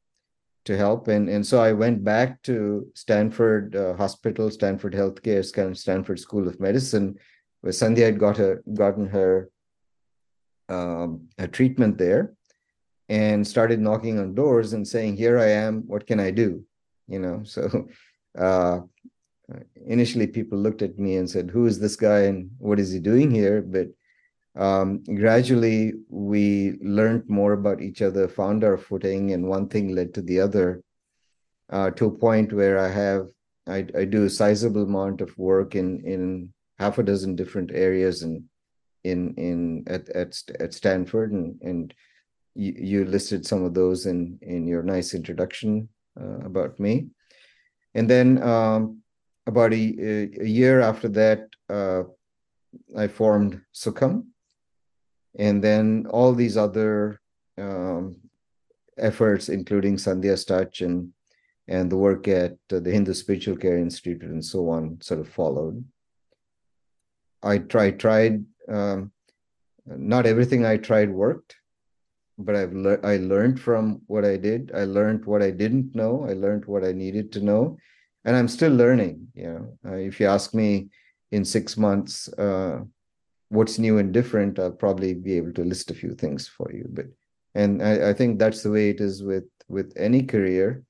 to 0.66 0.76
help. 0.76 1.08
And 1.08 1.28
and 1.28 1.44
so 1.46 1.60
I 1.60 1.72
went 1.72 2.04
back 2.04 2.42
to 2.42 2.86
Stanford 2.94 3.74
uh, 3.74 3.94
Hospital, 3.94 4.50
Stanford 4.50 4.94
Healthcare, 4.94 5.44
Stanford 5.76 6.20
School 6.20 6.46
of 6.46 6.60
Medicine, 6.60 7.18
where 7.60 7.72
Sandhya 7.72 8.04
had 8.04 8.18
got 8.18 8.36
her 8.36 8.62
gotten 8.74 9.08
her 9.08 9.50
um, 10.68 11.28
a 11.38 11.48
treatment 11.48 11.98
there 11.98 12.34
and 13.08 13.46
started 13.46 13.80
knocking 13.80 14.18
on 14.18 14.34
doors 14.34 14.72
and 14.72 14.86
saying, 14.86 15.16
Here 15.16 15.38
I 15.38 15.48
am, 15.48 15.82
what 15.86 16.06
can 16.06 16.20
I 16.20 16.30
do? 16.30 16.64
You 17.08 17.18
know, 17.18 17.42
so 17.44 17.86
uh, 18.38 18.80
initially 19.86 20.26
people 20.26 20.58
looked 20.58 20.82
at 20.82 20.98
me 20.98 21.16
and 21.16 21.28
said, 21.28 21.50
Who 21.50 21.66
is 21.66 21.78
this 21.78 21.96
guy 21.96 22.20
and 22.20 22.50
what 22.58 22.80
is 22.80 22.92
he 22.92 22.98
doing 22.98 23.30
here? 23.30 23.62
But 23.62 23.88
um, 24.56 25.02
gradually 25.02 25.94
we 26.08 26.78
learned 26.82 27.28
more 27.28 27.52
about 27.52 27.82
each 27.82 28.02
other, 28.02 28.28
found 28.28 28.64
our 28.64 28.78
footing, 28.78 29.32
and 29.32 29.46
one 29.46 29.68
thing 29.68 29.94
led 29.94 30.14
to 30.14 30.22
the 30.22 30.40
other 30.40 30.82
uh, 31.70 31.90
to 31.90 32.06
a 32.06 32.18
point 32.18 32.52
where 32.52 32.78
I 32.78 32.88
have 32.88 33.28
I, 33.66 33.86
I 33.96 34.04
do 34.04 34.24
a 34.24 34.30
sizable 34.30 34.82
amount 34.82 35.20
of 35.20 35.36
work 35.38 35.74
in 35.74 36.04
in 36.04 36.52
half 36.78 36.98
a 36.98 37.02
dozen 37.02 37.34
different 37.34 37.70
areas 37.72 38.22
and 38.22 38.44
in 39.04 39.34
in 39.36 39.84
at 39.86 40.08
at, 40.10 40.40
at 40.60 40.74
Stanford 40.74 41.32
and 41.32 41.60
and 41.62 41.94
you, 42.54 42.74
you 42.76 43.04
listed 43.04 43.46
some 43.46 43.64
of 43.64 43.74
those 43.74 44.06
in 44.06 44.38
in 44.42 44.66
your 44.66 44.82
nice 44.82 45.14
introduction 45.14 45.88
uh, 46.20 46.38
about 46.44 46.78
me 46.78 47.08
and 47.94 48.08
then 48.08 48.42
um, 48.42 49.02
about 49.46 49.72
a, 49.72 49.76
a 49.76 50.46
year 50.46 50.80
after 50.80 51.08
that 51.08 51.48
uh, 51.68 52.02
I 52.96 53.08
formed 53.08 53.60
Sukham 53.74 54.26
and 55.38 55.62
then 55.62 56.06
all 56.10 56.32
these 56.32 56.56
other 56.56 57.20
um, 57.58 58.16
efforts 58.98 59.48
including 59.48 59.96
Sandhya 59.96 60.46
Touch 60.46 60.80
and 60.80 61.10
and 61.66 61.90
the 61.90 61.96
work 61.96 62.28
at 62.28 62.58
uh, 62.72 62.80
the 62.80 62.90
Hindu 62.90 63.14
Spiritual 63.14 63.56
Care 63.56 63.78
Institute 63.78 64.22
and 64.22 64.44
so 64.44 64.68
on 64.68 65.00
sort 65.00 65.20
of 65.20 65.28
followed 65.28 65.84
I 67.42 67.58
tried 67.58 68.00
tried 68.00 68.44
um, 68.68 69.12
not 69.86 70.26
everything 70.26 70.64
I 70.64 70.78
tried 70.78 71.10
worked, 71.10 71.56
but 72.38 72.56
I've 72.56 72.72
le- 72.72 73.00
I 73.02 73.18
learned 73.18 73.60
from 73.60 74.00
what 74.06 74.24
I 74.24 74.36
did. 74.36 74.72
I 74.74 74.84
learned 74.84 75.26
what 75.26 75.42
I 75.42 75.50
didn't 75.50 75.94
know. 75.94 76.26
I 76.28 76.32
learned 76.32 76.64
what 76.64 76.84
I 76.84 76.92
needed 76.92 77.32
to 77.32 77.40
know, 77.40 77.76
and 78.24 78.36
I'm 78.36 78.48
still 78.48 78.72
learning. 78.72 79.28
You 79.34 79.46
know, 79.84 79.90
uh, 79.90 79.96
if 79.96 80.20
you 80.20 80.26
ask 80.26 80.54
me 80.54 80.88
in 81.32 81.44
six 81.44 81.76
months 81.76 82.28
uh, 82.34 82.80
what's 83.48 83.78
new 83.78 83.98
and 83.98 84.12
different, 84.12 84.58
I'll 84.58 84.72
probably 84.72 85.14
be 85.14 85.36
able 85.36 85.52
to 85.54 85.64
list 85.64 85.90
a 85.90 85.94
few 85.94 86.14
things 86.14 86.48
for 86.48 86.70
you. 86.72 86.86
But 86.88 87.06
and 87.54 87.82
I, 87.82 88.10
I 88.10 88.12
think 88.12 88.38
that's 88.38 88.62
the 88.62 88.70
way 88.70 88.90
it 88.90 89.00
is 89.00 89.22
with 89.22 89.44
with 89.68 89.92
any 89.96 90.22
career. 90.22 90.82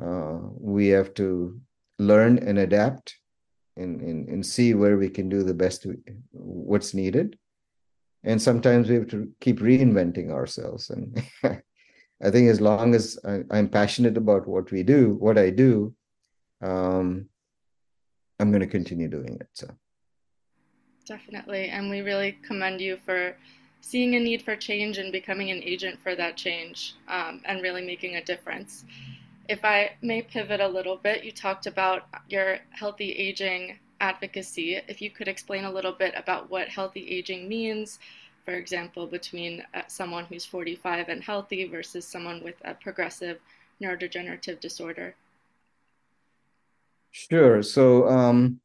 Uh, 0.00 0.38
we 0.58 0.88
have 0.88 1.14
to 1.14 1.60
learn 1.98 2.38
and 2.38 2.58
adapt 2.58 3.16
and, 3.76 4.00
and, 4.00 4.28
and 4.28 4.46
see 4.46 4.74
where 4.74 4.96
we 4.96 5.08
can 5.08 5.28
do 5.28 5.42
the 5.42 5.54
best 5.54 5.86
what's 6.32 6.94
needed 6.94 7.38
and 8.24 8.40
sometimes 8.40 8.88
we 8.88 8.96
have 8.96 9.08
to 9.08 9.30
keep 9.40 9.60
reinventing 9.60 10.30
ourselves 10.30 10.90
and 10.90 11.22
i 11.44 12.30
think 12.30 12.48
as 12.48 12.60
long 12.60 12.94
as 12.94 13.18
I, 13.24 13.42
am 13.50 13.68
passionate 13.68 14.16
about 14.16 14.46
what 14.48 14.70
we 14.70 14.82
do 14.82 15.14
what 15.14 15.38
i 15.38 15.50
do 15.50 15.94
um, 16.62 17.28
i'm 18.40 18.50
going 18.50 18.60
to 18.60 18.66
continue 18.66 19.08
doing 19.08 19.36
it 19.40 19.48
so 19.52 19.68
definitely 21.06 21.68
and 21.68 21.90
we 21.90 22.00
really 22.00 22.38
commend 22.42 22.80
you 22.80 22.96
for 22.96 23.36
seeing 23.80 24.14
a 24.14 24.20
need 24.20 24.40
for 24.40 24.56
change 24.56 24.96
and 24.96 25.12
becoming 25.12 25.50
an 25.50 25.62
agent 25.62 25.98
for 26.00 26.14
that 26.14 26.36
change 26.36 26.94
um, 27.08 27.42
and 27.44 27.62
really 27.62 27.84
making 27.84 28.16
a 28.16 28.24
difference 28.24 28.84
if 29.48 29.64
I 29.64 29.92
may 30.00 30.22
pivot 30.22 30.60
a 30.60 30.68
little 30.68 30.96
bit, 30.96 31.24
you 31.24 31.32
talked 31.32 31.66
about 31.66 32.06
your 32.28 32.58
healthy 32.70 33.12
aging 33.12 33.78
advocacy. 34.00 34.76
If 34.88 35.02
you 35.02 35.10
could 35.10 35.28
explain 35.28 35.64
a 35.64 35.70
little 35.70 35.92
bit 35.92 36.14
about 36.16 36.50
what 36.50 36.68
healthy 36.68 37.06
aging 37.08 37.48
means, 37.48 37.98
for 38.44 38.54
example, 38.54 39.06
between 39.06 39.62
uh, 39.74 39.82
someone 39.86 40.24
who's 40.24 40.44
45 40.44 41.08
and 41.08 41.22
healthy 41.22 41.66
versus 41.66 42.06
someone 42.06 42.42
with 42.42 42.56
a 42.64 42.74
progressive 42.74 43.40
neurodegenerative 43.82 44.60
disorder. 44.60 45.14
Sure. 47.14 47.62
So, 47.62 48.08
um, 48.08 48.58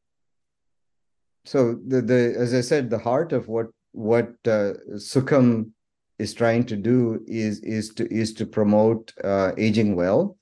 so 1.45 1.75
the 1.87 2.01
the 2.01 2.35
as 2.35 2.55
I 2.55 2.61
said, 2.61 2.89
the 2.89 2.97
heart 2.97 3.31
of 3.31 3.47
what 3.47 3.67
what 3.91 4.29
uh, 4.47 4.73
Sukham 4.95 5.69
is 6.17 6.33
trying 6.33 6.63
to 6.65 6.75
do 6.75 7.23
is 7.27 7.59
is 7.59 7.93
to 7.93 8.11
is 8.11 8.33
to 8.33 8.47
promote 8.47 9.13
uh, 9.23 9.51
aging 9.55 9.95
well. 9.95 10.35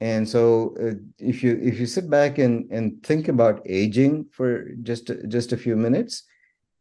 And 0.00 0.26
so 0.26 0.74
uh, 0.82 0.94
if 1.18 1.42
you 1.44 1.60
if 1.62 1.78
you 1.78 1.84
sit 1.84 2.08
back 2.08 2.38
and 2.38 2.70
and 2.70 3.02
think 3.02 3.28
about 3.28 3.60
aging 3.66 4.24
for 4.32 4.70
just 4.82 5.10
just 5.28 5.52
a 5.52 5.58
few 5.58 5.76
minutes 5.76 6.24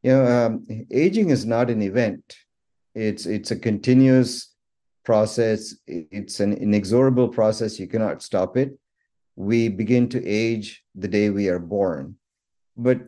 you 0.04 0.12
know 0.12 0.26
um, 0.26 0.66
aging 0.90 1.32
is 1.32 1.46
not 1.46 1.70
an 1.70 1.82
event. 1.82 2.38
It's 2.96 3.26
it's 3.26 3.52
a 3.52 3.60
continuous 3.60 4.56
process. 5.04 5.76
It's 5.86 6.40
an 6.40 6.54
inexorable 6.54 7.28
process. 7.28 7.78
You 7.78 7.88
cannot 7.88 8.24
stop 8.24 8.56
it 8.56 8.79
we 9.40 9.70
begin 9.70 10.10
to 10.10 10.20
age 10.28 10.84
the 10.96 11.08
day 11.08 11.30
we 11.30 11.48
are 11.48 11.60
born. 11.60 12.16
But 12.76 13.00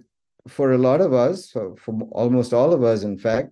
for 0.47 0.71
a 0.71 0.77
lot 0.77 1.01
of 1.01 1.13
us 1.13 1.51
for 1.51 1.75
almost 2.11 2.53
all 2.53 2.73
of 2.73 2.83
us 2.83 3.03
in 3.03 3.17
fact 3.17 3.51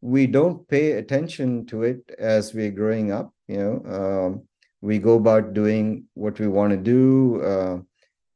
we 0.00 0.26
don't 0.26 0.66
pay 0.68 0.92
attention 0.92 1.64
to 1.66 1.82
it 1.82 2.00
as 2.18 2.52
we're 2.52 2.70
growing 2.70 3.12
up 3.12 3.32
you 3.46 3.58
know 3.58 3.74
um, 3.96 4.42
we 4.80 4.98
go 4.98 5.14
about 5.14 5.52
doing 5.52 6.04
what 6.14 6.38
we 6.40 6.48
want 6.48 6.70
to 6.70 6.76
do 6.76 7.40
uh, 7.42 7.78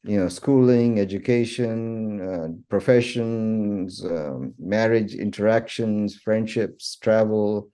you 0.05 0.19
know 0.19 0.29
schooling 0.29 1.01
education 1.01 2.21
uh, 2.21 2.49
professions 2.69 4.05
um, 4.05 4.55
marriage 4.59 5.15
interactions 5.15 6.17
friendships 6.17 6.97
travel 6.97 7.69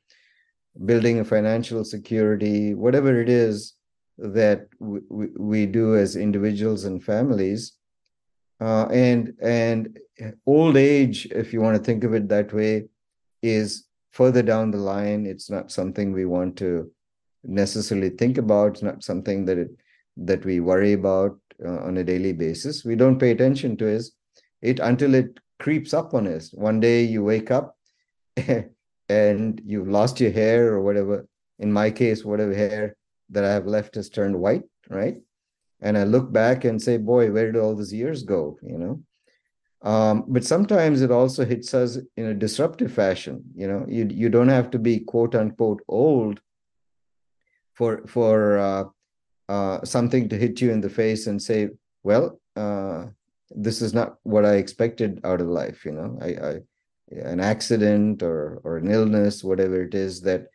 building 0.87 1.21
a 1.21 1.25
financial 1.25 1.85
security 1.85 2.75
whatever 2.75 3.21
it 3.21 3.29
is 3.29 3.76
that 4.19 4.69
we, 4.79 5.29
we 5.39 5.67
do 5.67 5.97
as 5.97 6.17
individuals 6.17 6.85
and 6.85 7.05
families 7.05 7.73
uh, 8.61 8.87
and 8.87 9.35
and 9.43 9.99
old 10.47 10.77
age 10.77 11.27
if 11.27 11.53
you 11.53 11.61
want 11.61 11.77
to 11.77 11.83
think 11.83 12.05
of 12.05 12.15
it 12.15 12.29
that 12.29 12.53
way 12.53 12.85
is 13.43 13.85
further 14.13 14.43
down 14.43 14.71
the 14.71 14.79
line 14.79 15.27
it's 15.27 15.51
not 15.51 15.71
something 15.71 16.13
we 16.13 16.25
want 16.25 16.57
to 16.57 16.91
necessarily 17.47 18.11
think 18.11 18.39
about. 18.39 18.73
It's 18.73 18.83
not 18.83 19.05
something 19.05 19.45
that 19.47 19.59
it 19.59 19.71
that 20.19 20.45
we 20.45 20.61
worry 20.61 20.95
about 20.95 21.39
uh, 21.65 21.79
on 21.79 21.99
a 21.99 22.05
daily 22.05 22.33
basis. 22.33 22.85
We 22.85 22.97
don't 22.97 23.19
pay 23.19 23.31
attention 23.31 23.77
to 23.79 23.87
it, 23.87 24.05
it 24.63 24.81
until 24.81 25.15
it 25.15 25.39
creeps 25.59 25.93
up 25.93 26.15
on 26.15 26.27
us. 26.27 26.53
One 26.53 26.81
day 26.81 27.03
you 27.03 27.23
wake 27.23 27.51
up 27.51 27.77
and 29.09 29.61
you've 29.65 29.89
lost 29.89 30.21
your 30.21 30.31
hair 30.31 30.73
or 30.73 30.81
whatever, 30.81 31.27
in 31.59 31.73
my 31.73 31.91
case, 31.91 32.25
whatever 32.25 32.55
hair 32.55 32.97
that 33.31 33.45
I 33.45 33.53
have 33.53 33.67
left 33.67 33.95
has 33.97 34.09
turned 34.09 34.37
white, 34.39 34.65
right? 34.89 35.17
And 35.81 35.99
I 35.99 36.05
look 36.05 36.33
back 36.33 36.65
and 36.65 36.81
say, 36.81 36.97
boy, 36.97 37.31
where 37.31 37.51
did 37.53 37.61
all 37.61 37.75
these 37.75 37.93
years 37.93 38.23
go? 38.23 38.59
You 38.63 38.79
know. 38.79 39.03
Um, 39.83 40.25
but 40.27 40.45
sometimes 40.45 41.03
it 41.03 41.11
also 41.11 41.45
hits 41.45 41.75
us 41.75 41.99
in 42.17 42.27
a 42.27 42.35
disruptive 42.35 42.93
fashion. 42.93 43.45
You 43.55 43.69
know, 43.69 43.87
you 43.89 44.09
you 44.11 44.29
don't 44.29 44.49
have 44.49 44.71
to 44.73 44.79
be 44.79 45.01
quote 45.01 45.35
unquote 45.35 45.83
old 45.87 46.41
for 47.75 48.05
for 48.07 48.59
uh, 48.59 48.85
uh, 49.49 49.85
something 49.85 50.29
to 50.29 50.37
hit 50.37 50.61
you 50.61 50.73
in 50.73 50.81
the 50.81 50.91
face 50.91 51.29
and 51.29 51.41
say, 51.41 51.69
well, 52.03 52.41
uh, 52.57 53.07
this 53.51 53.81
is 53.81 53.95
not 53.95 54.17
what 54.25 54.45
I 54.45 54.55
expected 54.55 55.21
out 55.25 55.41
of 55.41 55.47
life. 55.47 55.85
You 55.85 55.93
know, 55.93 56.19
I, 56.21 56.29
I 56.29 56.61
an 57.13 57.39
accident 57.39 58.23
or 58.23 58.61
or 58.65 58.79
an 58.79 58.91
illness, 58.91 59.45
whatever 59.45 59.83
it 59.83 59.95
is 59.95 60.23
that 60.23 60.49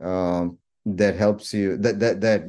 um, 0.00 0.58
that 0.86 1.16
helps 1.16 1.52
you 1.52 1.76
that 1.76 2.00
that 2.00 2.20
that 2.20 2.46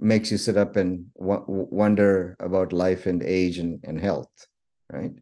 makes 0.00 0.30
you 0.30 0.38
sit 0.38 0.56
up 0.56 0.76
and 0.76 1.06
wonder 1.16 2.36
about 2.38 2.72
life 2.72 3.06
and 3.06 3.22
age 3.22 3.58
and, 3.58 3.80
and 3.84 4.00
health, 4.00 4.30
right? 4.90 5.12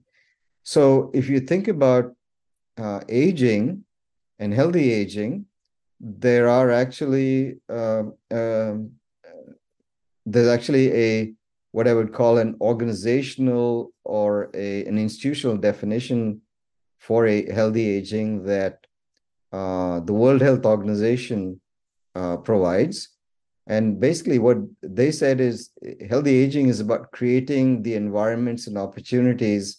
So 0.62 1.10
if 1.14 1.28
you 1.28 1.40
think 1.40 1.68
about 1.68 2.14
uh, 2.76 3.00
aging 3.08 3.84
and 4.38 4.52
healthy 4.52 4.92
aging, 4.92 5.46
there 6.00 6.48
are 6.48 6.70
actually 6.70 7.56
uh, 7.68 8.04
um, 8.30 8.92
there's 10.26 10.48
actually 10.48 10.92
a 10.92 11.32
what 11.72 11.88
I 11.88 11.94
would 11.94 12.12
call 12.12 12.38
an 12.38 12.56
organizational 12.60 13.92
or 14.04 14.50
a, 14.54 14.84
an 14.84 14.98
institutional 14.98 15.56
definition 15.56 16.42
for 16.98 17.26
a 17.26 17.50
healthy 17.50 17.88
aging 17.88 18.44
that 18.44 18.86
uh, 19.52 20.00
the 20.00 20.12
World 20.12 20.42
Health 20.42 20.66
Organization 20.66 21.60
uh, 22.14 22.36
provides. 22.38 23.08
And 23.66 24.00
basically, 24.00 24.38
what 24.38 24.58
they 24.82 25.12
said 25.12 25.40
is 25.40 25.70
healthy 26.08 26.36
aging 26.38 26.68
is 26.68 26.80
about 26.80 27.12
creating 27.12 27.82
the 27.82 27.94
environments 27.94 28.66
and 28.66 28.76
opportunities 28.76 29.78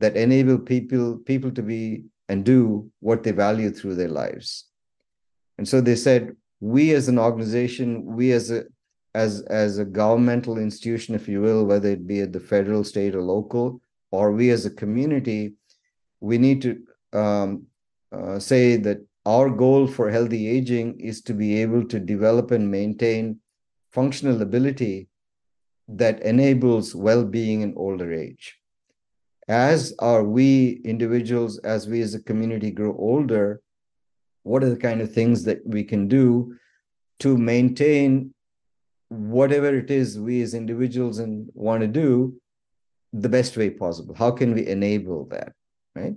that 0.00 0.16
enable 0.16 0.58
people 0.58 1.18
people 1.18 1.50
to 1.50 1.62
be 1.62 2.04
and 2.28 2.44
do 2.44 2.90
what 3.00 3.22
they 3.22 3.32
value 3.32 3.70
through 3.70 3.96
their 3.96 4.08
lives. 4.08 4.66
And 5.58 5.68
so 5.68 5.80
they 5.80 5.96
said, 5.96 6.36
we 6.60 6.94
as 6.94 7.08
an 7.08 7.18
organization, 7.18 8.04
we 8.04 8.32
as 8.32 8.50
a 8.50 8.64
as 9.14 9.42
as 9.42 9.78
a 9.78 9.84
governmental 9.84 10.58
institution, 10.58 11.14
if 11.14 11.28
you 11.28 11.40
will, 11.40 11.64
whether 11.64 11.90
it 11.90 12.06
be 12.06 12.20
at 12.20 12.32
the 12.32 12.40
federal, 12.40 12.84
state, 12.84 13.14
or 13.14 13.22
local, 13.22 13.80
or 14.10 14.32
we 14.32 14.50
as 14.50 14.64
a 14.66 14.70
community, 14.70 15.54
we 16.20 16.38
need 16.38 16.62
to 16.62 16.70
um, 17.12 17.66
uh, 18.12 18.38
say 18.38 18.76
that 18.76 18.98
our 19.28 19.50
goal 19.50 19.86
for 19.86 20.10
healthy 20.10 20.42
aging 20.48 20.98
is 20.98 21.20
to 21.22 21.34
be 21.34 21.60
able 21.60 21.84
to 21.92 22.00
develop 22.00 22.50
and 22.50 22.70
maintain 22.70 23.38
functional 23.92 24.40
ability 24.40 25.08
that 25.86 26.22
enables 26.22 26.94
well-being 26.94 27.60
in 27.60 27.74
older 27.76 28.12
age. 28.12 28.56
As 29.48 29.94
are 29.98 30.24
we 30.24 30.80
individuals, 30.94 31.58
as 31.58 31.86
we 31.86 32.00
as 32.00 32.14
a 32.14 32.22
community 32.30 32.70
grow 32.70 32.96
older, 32.96 33.60
what 34.44 34.64
are 34.64 34.70
the 34.70 34.84
kind 34.88 35.02
of 35.02 35.12
things 35.12 35.44
that 35.44 35.60
we 35.66 35.84
can 35.84 36.08
do 36.08 36.56
to 37.20 37.36
maintain 37.36 38.32
whatever 39.08 39.76
it 39.76 39.90
is 39.90 40.18
we 40.18 40.40
as 40.42 40.54
individuals 40.54 41.18
and 41.18 41.50
want 41.52 41.82
to 41.82 41.86
do 41.86 42.34
the 43.12 43.28
best 43.28 43.56
way 43.56 43.70
possible 43.70 44.14
how 44.14 44.30
can 44.30 44.54
we 44.54 44.66
enable 44.66 45.24
that 45.26 45.52
right 45.94 46.14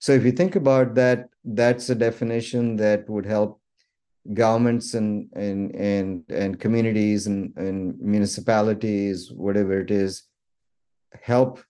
so 0.00 0.12
if 0.12 0.24
you 0.24 0.32
think 0.32 0.56
about 0.56 0.94
that 0.94 1.28
that's 1.44 1.88
a 1.90 1.94
definition 1.94 2.76
that 2.76 3.08
would 3.08 3.26
help 3.26 3.60
governments 4.34 4.94
and 4.94 5.28
and 5.34 5.74
and, 5.74 6.24
and 6.28 6.60
communities 6.60 7.26
and, 7.26 7.56
and 7.56 7.98
municipalities 8.00 9.30
whatever 9.32 9.80
it 9.80 9.90
is 9.90 10.24
help 11.22 11.62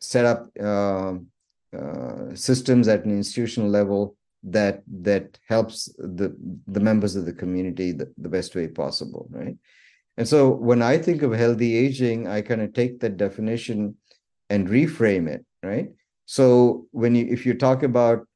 set 0.00 0.24
up 0.24 0.46
uh, 0.60 1.14
uh, 1.76 2.34
systems 2.34 2.86
at 2.88 3.04
an 3.04 3.10
institutional 3.10 3.68
level 3.68 4.16
that 4.42 4.82
that 4.86 5.38
helps 5.48 5.86
the 5.98 6.28
the 6.68 6.80
members 6.88 7.16
of 7.16 7.26
the 7.26 7.32
community 7.32 7.90
the, 7.92 8.08
the 8.18 8.28
best 8.28 8.54
way 8.54 8.68
possible 8.68 9.26
right 9.30 9.56
and 10.16 10.26
so 10.26 10.50
when 10.50 10.82
I 10.82 10.98
think 10.98 11.22
of 11.22 11.32
healthy 11.32 11.76
aging, 11.76 12.26
I 12.26 12.40
kind 12.40 12.62
of 12.62 12.72
take 12.72 13.00
that 13.00 13.16
definition 13.16 13.96
and 14.48 14.68
reframe 14.68 15.28
it, 15.28 15.44
right? 15.62 15.90
So 16.26 16.86
when 16.90 17.14
you 17.14 17.26
if 17.30 17.46
you 17.46 17.54
talk 17.54 17.82
about 17.82 18.26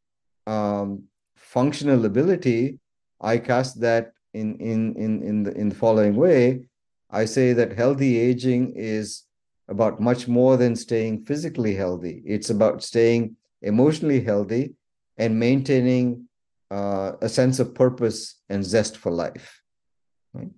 um, 0.46 1.04
functional 1.36 2.04
ability, 2.06 2.78
I 3.20 3.38
cast 3.38 3.80
that 3.80 4.12
in 4.32 4.56
in 4.56 4.94
in 4.96 5.22
in 5.22 5.42
the 5.42 5.52
in 5.52 5.68
the 5.68 5.74
following 5.74 6.16
way. 6.16 6.66
I 7.10 7.24
say 7.24 7.52
that 7.52 7.76
healthy 7.76 8.18
aging 8.18 8.74
is 8.76 9.24
about 9.68 10.00
much 10.00 10.28
more 10.28 10.56
than 10.56 10.76
staying 10.76 11.24
physically 11.24 11.74
healthy. 11.74 12.22
It's 12.24 12.50
about 12.50 12.82
staying 12.82 13.36
emotionally 13.62 14.20
healthy 14.20 14.74
and 15.16 15.38
maintaining 15.38 16.28
uh, 16.70 17.12
a 17.20 17.28
sense 17.28 17.58
of 17.58 17.74
purpose 17.74 18.36
and 18.48 18.64
zest 18.64 18.96
for 18.96 19.10
life. 19.10 19.60
Right? 20.32 20.50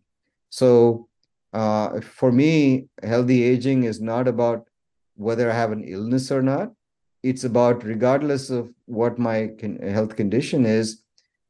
So 0.51 1.09
uh, 1.53 2.01
for 2.01 2.31
me, 2.31 2.88
healthy 3.03 3.42
aging 3.42 3.85
is 3.85 4.01
not 4.01 4.29
about 4.29 4.68
whether 5.14 5.51
I 5.51 5.55
have 5.55 5.73
an 5.73 5.85
illness 5.85 6.31
or 6.31 6.42
not. 6.42 6.73
It's 7.22 7.44
about, 7.44 7.85
regardless 7.85 8.50
of 8.50 8.72
what 8.87 9.18
my 9.18 9.50
con- 9.61 9.78
health 9.78 10.16
condition 10.16 10.66
is, 10.66 11.02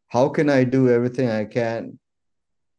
how 0.09 0.29
can 0.29 0.51
I 0.51 0.65
do 0.65 0.91
everything 0.91 1.31
I 1.31 1.47
can 1.47 1.99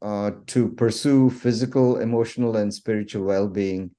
uh, 0.02 0.32
to 0.48 0.70
pursue 0.70 1.30
physical, 1.30 1.98
emotional, 1.98 2.58
and 2.58 2.74
spiritual 2.74 3.24
well-being 3.24 3.92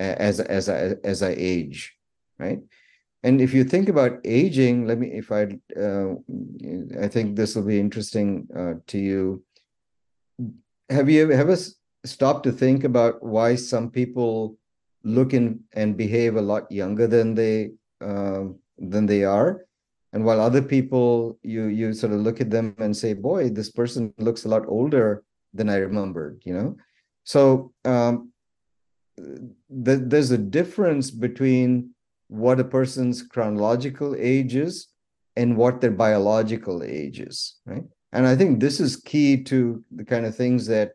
as 0.00 0.40
as 0.40 0.68
I, 0.68 0.96
as 1.04 1.22
I 1.22 1.34
age, 1.36 1.94
right? 2.38 2.58
And 3.22 3.40
if 3.40 3.54
you 3.54 3.62
think 3.62 3.88
about 3.88 4.18
aging, 4.24 4.86
let 4.88 4.98
me, 4.98 5.12
if 5.12 5.30
I, 5.30 5.42
uh, 5.80 6.14
I 7.00 7.06
think 7.06 7.36
this 7.36 7.54
will 7.54 7.62
be 7.62 7.78
interesting 7.78 8.48
uh, 8.56 8.74
to 8.88 8.98
you. 8.98 9.44
Have 10.90 11.08
you 11.08 11.22
ever, 11.22 11.32
ever 11.32 11.56
stop 12.04 12.42
to 12.42 12.50
think 12.50 12.82
about 12.82 13.22
why 13.22 13.54
some 13.54 13.90
people 13.90 14.58
look 15.04 15.34
in 15.34 15.60
and 15.72 15.96
behave 15.96 16.34
a 16.34 16.42
lot 16.42 16.70
younger 16.72 17.06
than 17.06 17.36
they 17.36 17.70
uh, 18.02 18.44
than 18.78 19.06
they 19.06 19.24
are. 19.24 19.66
And 20.12 20.24
while 20.24 20.40
other 20.40 20.60
people 20.60 21.38
you 21.42 21.64
you 21.64 21.92
sort 21.92 22.12
of 22.12 22.20
look 22.20 22.40
at 22.40 22.50
them 22.50 22.74
and 22.78 22.94
say 22.96 23.14
boy 23.14 23.48
this 23.48 23.70
person 23.70 24.12
looks 24.18 24.44
a 24.44 24.48
lot 24.48 24.64
older 24.68 25.24
than 25.54 25.68
i 25.70 25.76
remembered 25.76 26.42
you 26.44 26.52
know? 26.52 26.76
So 27.24 27.72
um, 27.84 28.32
th- 29.16 30.06
there's 30.10 30.32
a 30.32 30.38
difference 30.38 31.10
between 31.10 31.94
what 32.28 32.60
a 32.60 32.64
person's 32.64 33.22
chronological 33.22 34.14
age 34.18 34.54
is 34.54 34.88
and 35.36 35.56
what 35.56 35.80
their 35.80 35.90
biological 35.90 36.82
age 36.82 37.20
is 37.20 37.56
right? 37.64 37.84
And 38.12 38.26
i 38.26 38.36
think 38.36 38.60
this 38.60 38.80
is 38.80 38.96
key 38.96 39.42
to 39.44 39.82
the 39.90 40.04
kind 40.04 40.26
of 40.26 40.36
things 40.36 40.66
that 40.66 40.92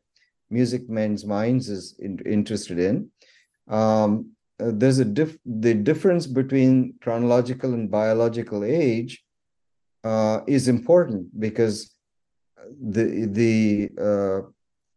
music 0.49 0.89
mends 0.89 1.25
minds 1.25 1.69
is 1.69 1.95
in, 1.99 2.19
interested 2.25 2.79
in. 2.79 3.09
Um, 3.67 4.31
uh, 4.59 4.71
there's 4.73 4.99
a 4.99 5.05
diff 5.05 5.37
the 5.45 5.73
difference 5.73 6.27
between 6.27 6.93
chronological 7.01 7.73
and 7.73 7.91
biological 7.91 8.63
age 8.63 9.23
uh, 10.03 10.41
is 10.47 10.67
important 10.67 11.27
because 11.39 11.93
the 12.81 13.25
the 13.31 13.89
uh, 14.01 14.41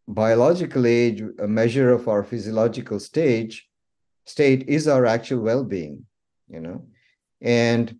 biological 0.07 0.85
age 0.85 1.23
a 1.39 1.47
measure 1.47 1.91
of 1.91 2.07
our 2.07 2.23
physiological 2.23 2.99
stage 2.99 3.67
state 4.25 4.67
is 4.67 4.87
our 4.87 5.05
actual 5.05 5.41
well-being 5.41 6.05
you 6.49 6.59
know 6.59 6.85
and 7.41 7.99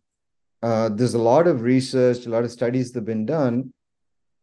uh, 0.63 0.89
there's 0.89 1.15
a 1.15 1.28
lot 1.32 1.47
of 1.47 1.62
research 1.62 2.26
a 2.26 2.30
lot 2.30 2.43
of 2.43 2.52
studies 2.52 2.91
that 2.91 3.00
have 3.00 3.06
been 3.06 3.26
done 3.26 3.74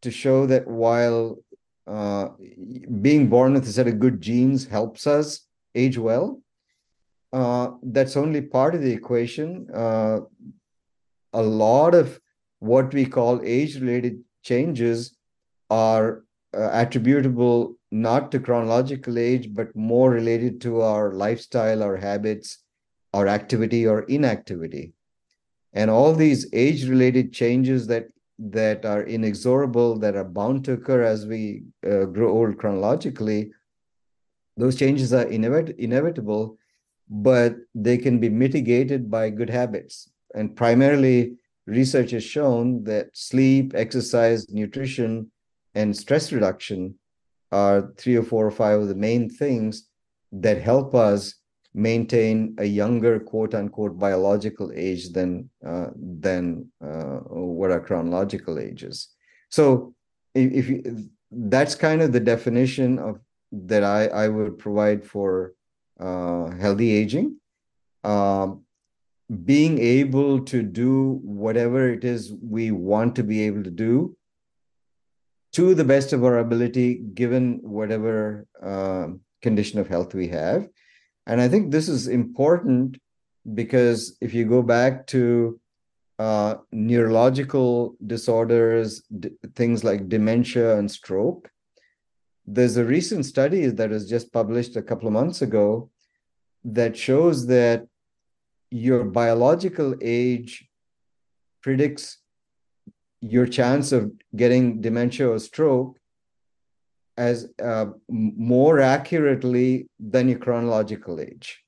to 0.03 0.11
show 0.11 0.47
that 0.47 0.67
while 0.67 1.39
uh, 1.87 2.29
being 3.01 3.29
born 3.29 3.55
with 3.55 3.67
a 3.67 3.73
set 3.73 3.89
of 3.89 3.99
good 3.99 4.21
genes 4.21 4.67
helps 4.67 5.07
us 5.07 5.47
age 5.75 5.97
well. 5.97 6.43
Uh, 7.33 7.73
that's 7.83 8.17
only 8.17 8.41
part 8.41 8.75
of 8.75 8.81
the 8.81 8.93
equation. 8.93 9.69
Uh, 9.73 10.21
a 11.33 11.43
lot 11.43 11.95
of 11.95 12.19
what 12.61 12.93
we 12.93 13.05
call 13.05 13.41
age 13.45 13.79
related 13.81 14.21
changes 14.43 15.17
are 15.71 16.25
uh, 16.57 16.71
attributable 16.73 17.77
not 17.91 18.33
to 18.33 18.41
chronological 18.41 19.19
age, 19.19 19.53
but 19.55 19.75
more 19.77 20.11
related 20.11 20.61
to 20.63 20.81
our 20.81 21.13
lifestyle, 21.13 21.83
our 21.83 21.97
habits, 21.97 22.59
our 23.13 23.29
activity 23.29 23.87
or 23.87 24.03
inactivity. 24.03 24.93
And 25.75 25.91
all 25.91 26.15
these 26.15 26.47
age 26.53 26.89
related 26.89 27.33
changes 27.33 27.87
that 27.89 28.07
that 28.41 28.85
are 28.85 29.03
inexorable, 29.03 29.99
that 29.99 30.15
are 30.15 30.25
bound 30.25 30.65
to 30.65 30.75
occur 30.75 31.03
as 31.03 31.27
we 31.27 31.65
uh, 31.85 32.05
grow 32.05 32.31
old 32.31 32.57
chronologically, 32.57 33.51
those 34.57 34.77
changes 34.77 35.13
are 35.13 35.25
inevit- 35.25 35.77
inevitable, 35.77 36.57
but 37.11 37.57
they 37.75 37.99
can 37.99 38.19
be 38.19 38.29
mitigated 38.29 39.11
by 39.11 39.31
good 39.31 39.51
habits. 39.51 40.11
And 40.35 40.55
primarily, 40.55 41.37
research 41.67 42.11
has 42.13 42.25
shown 42.25 42.85
that 42.85 43.09
sleep, 43.15 43.73
exercise, 43.75 44.49
nutrition, 44.51 45.31
and 45.75 45.97
stress 45.97 46.33
reduction 46.33 46.95
are 47.53 47.93
three 47.97 48.17
or 48.17 48.23
four 48.23 48.47
or 48.47 48.51
five 48.51 48.81
of 48.81 48.89
the 48.89 48.95
main 48.95 49.31
things 49.31 49.89
that 50.33 50.61
help 50.61 50.95
us 50.95 51.35
maintain 51.75 52.55
a 52.59 52.65
younger 52.65 53.21
quote 53.21 53.55
unquote 53.55 53.99
biological 53.99 54.73
age 54.75 55.13
than 55.13 55.49
uh, 55.67 55.89
than 55.97 56.67
uh, 56.83 57.19
what 57.59 57.71
our 57.71 57.81
chronological 57.81 58.59
age 58.59 58.83
is 58.83 59.09
so 59.51 59.95
if, 60.35 60.53
if 60.53 60.69
you, 60.69 61.09
that's 61.31 61.75
kind 61.75 62.01
of 62.03 62.13
the 62.13 62.21
definition 62.21 62.99
of 62.99 63.21
that 63.53 63.85
i 63.85 64.07
i 64.09 64.29
would 64.29 64.59
provide 64.59 65.05
for 65.05 65.53
uh, 65.99 66.51
healthy 66.51 66.93
aging 66.93 67.37
um, 68.05 68.63
being 69.45 69.79
able 69.79 70.41
to 70.45 70.63
do 70.63 71.21
whatever 71.23 71.91
it 71.91 72.05
is 72.05 72.33
we 72.43 72.71
want 72.71 73.17
to 73.17 73.23
be 73.23 73.43
able 73.43 73.63
to 73.63 73.71
do 73.71 74.17
to 75.53 75.75
the 75.75 75.85
best 75.85 76.13
of 76.13 76.25
our 76.25 76.39
ability 76.39 76.95
given 77.15 77.59
whatever 77.63 78.47
uh, 78.63 79.09
condition 79.43 79.79
of 79.81 79.89
health 79.89 80.15
we 80.15 80.29
have. 80.29 80.69
And 81.27 81.41
I 81.41 81.49
think 81.49 81.71
this 81.71 81.89
is 81.89 82.07
important 82.09 82.99
because 83.55 84.17
if 84.21 84.35
you 84.35 84.45
go 84.45 84.63
back 84.63 85.07
to 85.09 85.61
uh, 86.19 86.57
neurological 86.73 87.97
disorders, 88.07 89.03
d- 89.03 89.31
things 89.55 89.85
like 89.85 90.09
dementia 90.09 90.77
and 90.79 90.91
stroke, 90.91 91.51
there's 92.51 92.79
a 92.79 92.85
recent 92.85 93.27
study 93.27 93.67
that 93.67 93.91
was 93.91 94.09
just 94.09 94.33
published 94.33 94.75
a 94.77 94.83
couple 94.83 95.07
of 95.07 95.13
months 95.13 95.43
ago 95.43 95.91
that 96.65 96.97
shows 96.97 97.47
that 97.47 97.87
your 98.71 99.05
biological 99.05 99.95
age 100.01 100.67
predicts 101.63 102.19
your 103.21 103.47
chance 103.47 103.93
of 103.93 104.11
getting 104.35 104.81
dementia 104.81 105.29
or 105.29 105.39
stroke 105.39 105.99
as 107.19 107.49
uh, 107.63 107.87
more 108.09 108.81
accurately 108.81 109.89
than 110.01 110.29
your 110.29 110.39
chronological 110.39 111.21
age. 111.21 111.63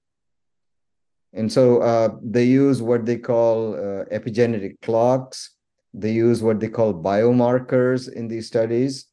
And 1.34 1.52
so 1.52 1.82
uh, 1.82 2.16
they 2.22 2.44
use 2.44 2.80
what 2.80 3.04
they 3.04 3.18
call 3.18 3.74
uh, 3.74 4.04
epigenetic 4.18 4.80
clocks. 4.80 5.56
They 5.92 6.12
use 6.12 6.42
what 6.42 6.58
they 6.58 6.68
call 6.68 6.94
biomarkers 6.94 8.10
in 8.10 8.28
these 8.28 8.46
studies, 8.46 9.09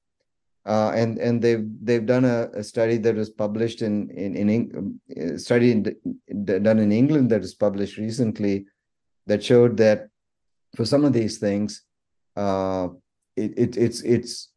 uh, 0.67 0.91
and 0.93 1.17
and 1.17 1.41
they've 1.41 1.65
they've 1.81 2.05
done 2.05 2.25
a, 2.25 2.49
a, 2.53 2.61
study 2.61 2.97
that 2.97 3.15
was 3.15 3.29
published 3.29 3.81
in 3.81 4.09
in 4.11 4.35
in 4.35 4.99
uh, 5.17 5.37
study 5.37 5.71
in, 5.71 5.83
done 6.43 6.79
in 6.79 6.91
England 6.91 7.29
that 7.31 7.39
was 7.39 7.55
published 7.55 7.97
recently, 7.97 8.65
that 9.27 9.41
showed 9.41 9.77
that 9.77 10.09
for 10.75 10.83
some 10.83 11.05
of 11.05 11.13
these 11.13 11.37
things, 11.37 11.83
uh, 12.35 12.89
it, 13.37 13.53
it 13.57 13.77
it's 13.77 14.01
it's 14.01 14.49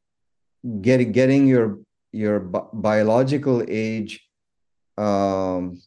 getting 0.81 1.13
getting 1.13 1.47
your 1.47 1.79
your 2.11 2.41
bi- 2.41 2.67
biological 2.73 3.63
age 3.69 4.21
um, 4.99 5.81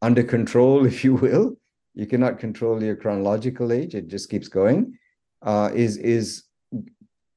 under 0.00 0.22
control, 0.22 0.86
if 0.92 1.02
you 1.02 1.14
will. 1.14 1.56
You 1.96 2.06
cannot 2.06 2.38
control 2.38 2.80
your 2.80 2.94
chronological 2.94 3.72
age; 3.72 3.96
it 3.96 4.06
just 4.06 4.30
keeps 4.30 4.46
going. 4.46 4.96
Uh, 5.42 5.70
is 5.74 5.96
is 5.96 6.44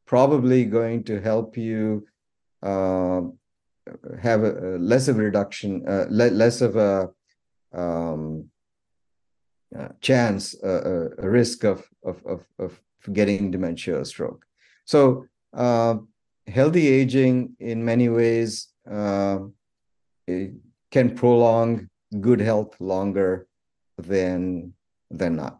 probably 0.07 0.65
going 0.65 1.03
to 1.03 1.21
help 1.21 1.57
you 1.57 2.07
uh, 2.63 3.21
have 4.21 4.43
a, 4.43 4.75
a, 4.75 4.79
less 4.79 5.07
of 5.07 5.17
a 5.17 5.21
reduction, 5.21 5.87
uh, 5.87 6.05
le- 6.09 6.31
less 6.31 6.61
of 6.61 6.75
a 6.75 7.09
um, 7.73 8.49
uh, 9.77 9.89
chance, 10.01 10.55
a 10.63 11.09
risk 11.19 11.63
of, 11.63 11.85
of 12.03 12.25
of 12.25 12.45
of 12.57 12.79
getting 13.13 13.51
dementia 13.51 13.99
or 13.99 14.05
stroke. 14.05 14.45
So 14.85 15.25
uh, 15.53 15.95
healthy 16.47 16.87
aging 16.87 17.55
in 17.59 17.83
many 17.83 18.09
ways 18.09 18.69
uh, 18.89 19.39
can 20.91 21.15
prolong 21.15 21.89
good 22.21 22.39
health 22.39 22.79
longer 22.79 23.47
than 23.97 24.73
than 25.11 25.35
not. 25.35 25.59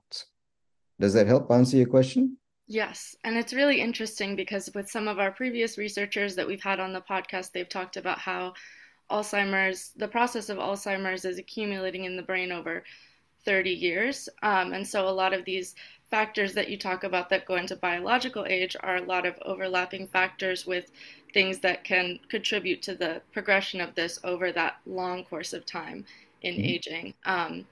Does 0.99 1.13
that 1.13 1.27
help 1.27 1.51
answer 1.51 1.77
your 1.77 1.88
question? 1.88 2.38
Yes, 2.67 3.15
and 3.23 3.38
it's 3.38 3.53
really 3.53 3.80
interesting 3.80 4.36
because 4.36 4.69
with 4.75 4.89
some 4.89 5.08
of 5.08 5.19
our 5.19 5.32
previous 5.32 5.77
researchers 5.77 6.36
that 6.36 6.47
we've 6.47 6.63
had 6.63 6.82
on 6.82 6.91
the 6.91 7.01
podcast, 7.01 7.53
they've 7.53 7.69
talked 7.69 7.95
about 7.95 8.19
how 8.19 8.53
Alzheimer's, 9.10 9.91
the 9.95 10.08
process 10.08 10.49
of 10.49 10.58
Alzheimer's 10.58 11.23
is 11.23 11.39
accumulating 11.39 12.03
in 12.03 12.17
the 12.17 12.23
brain 12.23 12.51
over 12.51 12.84
30 13.45 13.69
years. 13.69 14.27
Um, 14.43 14.73
and 14.73 14.86
so 14.86 15.08
a 15.08 15.10
lot 15.10 15.34
of 15.34 15.45
these 15.45 15.75
factors 16.12 16.53
that 16.53 16.69
you 16.69 16.77
talk 16.77 17.06
about 17.06 17.30
that 17.30 17.45
go 17.45 17.56
into 17.56 17.77
biological 17.77 18.45
age 18.45 18.75
are 18.82 18.97
a 18.97 19.03
lot 19.03 19.25
of 19.25 19.39
overlapping 19.43 20.08
factors 20.08 20.65
with 20.65 20.91
things 21.34 21.60
that 21.60 21.86
can 21.86 22.19
contribute 22.27 22.82
to 22.82 22.95
the 22.95 23.21
progression 23.32 23.80
of 23.80 23.95
this 23.95 24.19
over 24.25 24.51
that 24.51 24.77
long 24.86 25.23
course 25.23 25.53
of 25.53 25.65
time 25.65 26.03
in 26.41 26.56
mm-hmm. 26.56 26.65
aging. 26.65 27.13
Um, 27.25 27.65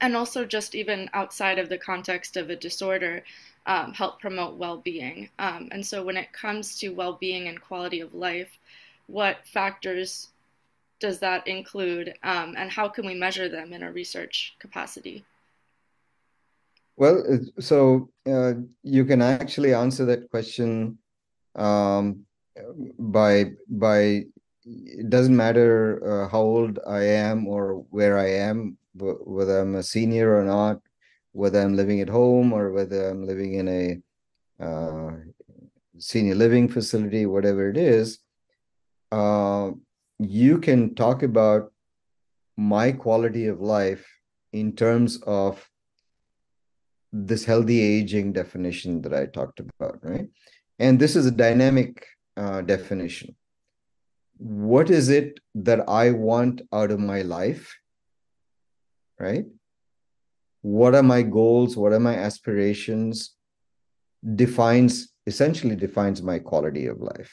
and 0.00 0.16
also, 0.16 0.46
just 0.46 0.74
even 0.74 1.10
outside 1.12 1.58
of 1.58 1.68
the 1.68 1.76
context 1.76 2.38
of 2.38 2.48
a 2.48 2.56
disorder, 2.56 3.22
um, 3.66 3.92
help 3.92 4.20
promote 4.20 4.56
well 4.56 4.78
being. 4.78 5.28
Um, 5.38 5.68
and 5.72 5.84
so, 5.84 6.02
when 6.02 6.16
it 6.16 6.32
comes 6.32 6.78
to 6.80 6.90
well 6.90 7.14
being 7.14 7.48
and 7.48 7.60
quality 7.60 8.00
of 8.00 8.14
life, 8.14 8.58
what 9.06 9.46
factors 9.46 10.28
does 11.00 11.18
that 11.18 11.46
include, 11.46 12.14
um, 12.22 12.54
and 12.56 12.70
how 12.70 12.88
can 12.88 13.06
we 13.06 13.14
measure 13.14 13.48
them 13.48 13.72
in 13.72 13.82
a 13.82 13.90
research 13.90 14.54
capacity? 14.58 15.24
Well, 16.96 17.24
so 17.58 18.10
uh, 18.30 18.52
you 18.82 19.04
can 19.06 19.22
actually 19.22 19.72
answer 19.72 20.04
that 20.04 20.30
question 20.30 20.98
um, 21.54 22.26
by 22.98 23.52
by. 23.68 24.26
It 24.66 25.08
doesn't 25.08 25.34
matter 25.34 25.98
uh, 26.04 26.28
how 26.28 26.42
old 26.42 26.78
I 26.86 27.02
am 27.02 27.48
or 27.48 27.86
where 27.88 28.18
I 28.18 28.28
am, 28.28 28.76
whether 28.94 29.60
I'm 29.60 29.74
a 29.76 29.82
senior 29.82 30.36
or 30.36 30.44
not, 30.44 30.82
whether 31.32 31.60
I'm 31.60 31.76
living 31.76 32.00
at 32.00 32.08
home 32.08 32.52
or 32.52 32.72
whether 32.72 33.08
I'm 33.08 33.24
living 33.26 33.54
in 33.54 33.68
a 33.68 34.64
uh, 34.64 35.10
senior 35.98 36.34
living 36.34 36.68
facility, 36.68 37.26
whatever 37.26 37.68
it 37.68 37.76
is. 37.76 38.18
Uh, 39.12 39.70
you 40.18 40.58
can 40.58 40.94
talk 40.94 41.22
about 41.22 41.72
my 42.56 42.92
quality 42.92 43.46
of 43.46 43.60
life 43.60 44.06
in 44.52 44.74
terms 44.74 45.20
of 45.22 45.68
this 47.12 47.44
healthy 47.44 47.80
aging 47.80 48.32
definition 48.32 49.02
that 49.02 49.14
I 49.14 49.26
talked 49.26 49.60
about, 49.60 49.98
right? 50.02 50.28
And 50.78 50.98
this 50.98 51.16
is 51.16 51.26
a 51.26 51.30
dynamic 51.30 52.06
uh, 52.36 52.60
definition. 52.62 53.34
What 54.38 54.90
is 54.90 55.08
it 55.08 55.40
that 55.54 55.88
I 55.88 56.12
want 56.12 56.62
out 56.72 56.90
of 56.90 57.00
my 57.00 57.22
life, 57.22 57.76
right? 59.18 59.44
What 60.62 60.94
are 60.94 61.02
my 61.02 61.22
goals? 61.22 61.76
What 61.76 61.92
are 61.92 62.00
my 62.00 62.14
aspirations? 62.14 63.34
Defines 64.34 65.12
essentially 65.26 65.76
defines 65.76 66.22
my 66.22 66.38
quality 66.38 66.86
of 66.86 67.00
life. 67.00 67.32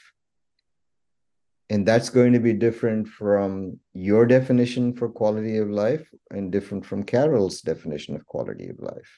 And 1.69 1.85
that's 1.85 2.09
going 2.09 2.33
to 2.33 2.39
be 2.39 2.53
different 2.53 3.07
from 3.07 3.79
your 3.93 4.25
definition 4.25 4.93
for 4.93 5.09
quality 5.09 5.57
of 5.57 5.69
life 5.69 6.07
and 6.31 6.51
different 6.51 6.85
from 6.85 7.03
Carol's 7.03 7.61
definition 7.61 8.15
of 8.15 8.25
quality 8.25 8.69
of 8.69 8.79
life. 8.79 9.11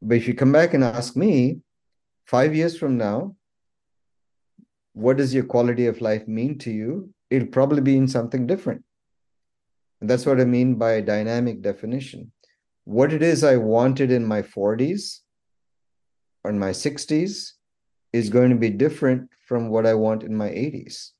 But 0.00 0.16
if 0.16 0.28
you 0.28 0.34
come 0.34 0.52
back 0.52 0.72
and 0.72 0.82
ask 0.82 1.16
me, 1.16 1.60
five 2.26 2.54
years 2.54 2.78
from 2.78 2.96
now, 2.96 3.36
what 4.94 5.18
does 5.18 5.34
your 5.34 5.44
quality 5.44 5.86
of 5.86 6.00
life 6.00 6.26
mean 6.26 6.56
to 6.58 6.70
you? 6.70 7.10
It'll 7.28 7.48
probably 7.48 7.82
be 7.82 7.96
in 7.96 8.08
something 8.08 8.46
different. 8.46 8.82
And 10.00 10.10
that's 10.10 10.26
what 10.26 10.40
I 10.40 10.44
mean 10.44 10.74
by 10.74 11.00
dynamic 11.00 11.62
definition. 11.62 12.32
What 12.84 13.12
it 13.12 13.22
is 13.22 13.42
I 13.42 13.56
wanted 13.56 14.10
in 14.10 14.24
my 14.24 14.42
40s 14.42 15.20
or 16.44 16.50
in 16.50 16.58
my 16.58 16.70
60s 16.70 17.52
is 18.12 18.30
going 18.30 18.50
to 18.50 18.56
be 18.56 18.70
different 18.70 19.30
from 19.46 19.68
what 19.68 19.86
I 19.86 19.94
want 19.94 20.22
in 20.22 20.34
my 20.34 20.48
80s. 20.48 21.10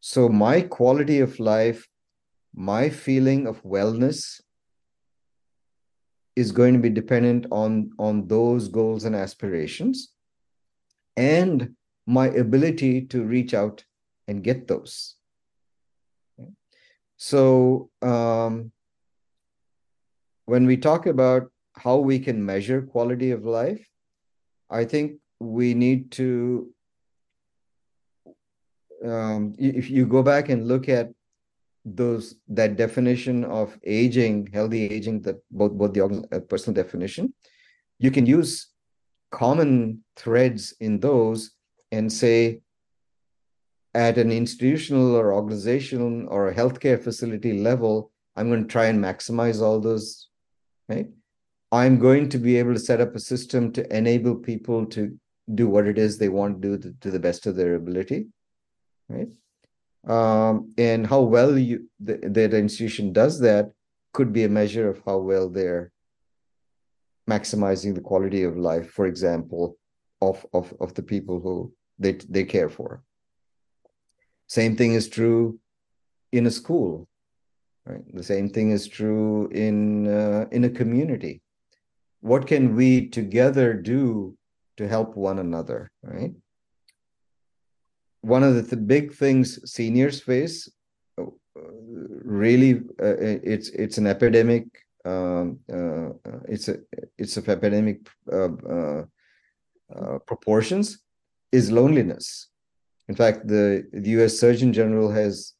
So, 0.00 0.28
my 0.28 0.60
quality 0.60 1.18
of 1.20 1.40
life, 1.40 1.88
my 2.54 2.88
feeling 2.88 3.46
of 3.48 3.62
wellness, 3.64 4.40
is 6.36 6.52
going 6.52 6.72
to 6.72 6.78
be 6.78 6.88
dependent 6.88 7.46
on 7.50 7.90
on 7.98 8.28
those 8.28 8.68
goals 8.68 9.04
and 9.04 9.16
aspirations 9.16 10.12
and 11.16 11.74
my 12.06 12.28
ability 12.28 13.06
to 13.06 13.24
reach 13.24 13.54
out 13.54 13.84
and 14.28 14.44
get 14.44 14.68
those 14.68 15.17
so 17.18 17.90
um, 18.00 18.72
when 20.46 20.64
we 20.66 20.76
talk 20.76 21.04
about 21.06 21.50
how 21.74 21.98
we 21.98 22.18
can 22.18 22.44
measure 22.44 22.80
quality 22.82 23.30
of 23.32 23.44
life 23.44 23.86
i 24.70 24.84
think 24.84 25.20
we 25.38 25.74
need 25.74 26.10
to 26.10 26.72
um, 29.04 29.54
if 29.58 29.90
you 29.90 30.06
go 30.06 30.22
back 30.22 30.48
and 30.48 30.66
look 30.66 30.88
at 30.88 31.10
those 31.84 32.34
that 32.48 32.76
definition 32.76 33.44
of 33.44 33.78
aging, 33.84 34.48
healthy 34.52 34.86
aging, 34.86 35.22
that 35.22 35.36
both 35.50 35.72
both 35.72 35.92
the 35.92 36.04
uh, 36.32 36.40
personal 36.40 36.74
definition, 36.74 37.32
you 37.98 38.10
can 38.10 38.26
use 38.26 38.68
common 39.30 40.04
threads 40.16 40.74
in 40.80 41.00
those 41.00 41.52
and 41.92 42.12
say, 42.12 42.60
at 43.98 44.16
an 44.16 44.30
institutional 44.30 45.16
or 45.16 45.34
organizational 45.34 46.28
or 46.28 46.48
a 46.48 46.54
healthcare 46.54 47.02
facility 47.02 47.52
level, 47.58 48.12
I'm 48.36 48.48
going 48.48 48.62
to 48.62 48.72
try 48.76 48.86
and 48.86 49.02
maximize 49.02 49.60
all 49.60 49.80
those, 49.80 50.28
right? 50.88 51.08
I'm 51.72 51.98
going 51.98 52.28
to 52.28 52.38
be 52.38 52.56
able 52.58 52.74
to 52.74 52.86
set 52.90 53.00
up 53.00 53.16
a 53.16 53.18
system 53.32 53.72
to 53.72 53.82
enable 54.00 54.36
people 54.36 54.86
to 54.94 55.18
do 55.52 55.68
what 55.68 55.88
it 55.88 55.98
is 55.98 56.16
they 56.16 56.28
want 56.28 56.62
to 56.62 56.78
do 56.78 56.92
to, 57.00 57.10
the 57.10 57.18
best 57.18 57.46
of 57.46 57.56
their 57.56 57.74
ability, 57.74 58.28
right? 59.08 59.32
Um, 60.06 60.72
and 60.78 61.04
how 61.04 61.22
well 61.22 61.58
you 61.58 61.88
the, 61.98 62.18
that 62.22 62.54
institution 62.54 63.12
does 63.12 63.40
that 63.40 63.72
could 64.12 64.32
be 64.32 64.44
a 64.44 64.48
measure 64.60 64.88
of 64.88 65.02
how 65.04 65.18
well 65.18 65.48
they're 65.48 65.90
maximizing 67.28 67.96
the 67.96 68.06
quality 68.10 68.44
of 68.44 68.56
life, 68.56 68.90
for 68.90 69.06
example, 69.06 69.76
of 70.22 70.46
of 70.52 70.72
of 70.80 70.94
the 70.94 71.02
people 71.02 71.40
who 71.40 71.72
they 71.98 72.12
they 72.36 72.44
care 72.44 72.70
for. 72.70 73.02
Same 74.48 74.76
thing 74.76 74.94
is 74.94 75.08
true 75.08 75.60
in 76.32 76.46
a 76.46 76.50
school, 76.50 77.06
right? 77.84 78.02
The 78.14 78.22
same 78.22 78.48
thing 78.48 78.70
is 78.70 78.88
true 78.88 79.48
in 79.48 80.08
uh, 80.08 80.46
in 80.50 80.64
a 80.64 80.70
community. 80.70 81.42
What 82.20 82.46
can 82.46 82.74
we 82.74 83.08
together 83.08 83.74
do 83.74 84.36
to 84.78 84.88
help 84.88 85.16
one 85.16 85.38
another, 85.38 85.90
right? 86.02 86.32
One 88.22 88.42
of 88.42 88.54
the 88.54 88.62
th- 88.62 88.86
big 88.86 89.14
things 89.14 89.60
seniors 89.70 90.20
face, 90.20 90.68
uh, 91.18 91.26
really, 91.54 92.80
uh, 93.00 93.16
it's 93.52 93.68
it's 93.68 93.98
an 93.98 94.06
epidemic. 94.06 94.64
Um, 95.04 95.60
uh, 95.72 96.10
it's 96.48 96.68
a 96.68 96.78
it's 97.18 97.36
a 97.36 97.50
epidemic 97.50 98.08
uh, 98.32 98.48
uh, 98.68 99.04
uh, 99.94 100.18
proportions 100.26 100.98
is 101.52 101.70
loneliness 101.70 102.48
in 103.08 103.14
fact, 103.14 103.46
the, 103.48 103.88
the 103.92 104.10
US 104.22 104.38
Surgeon 104.38 104.72
General 104.72 105.10
has 105.10 105.54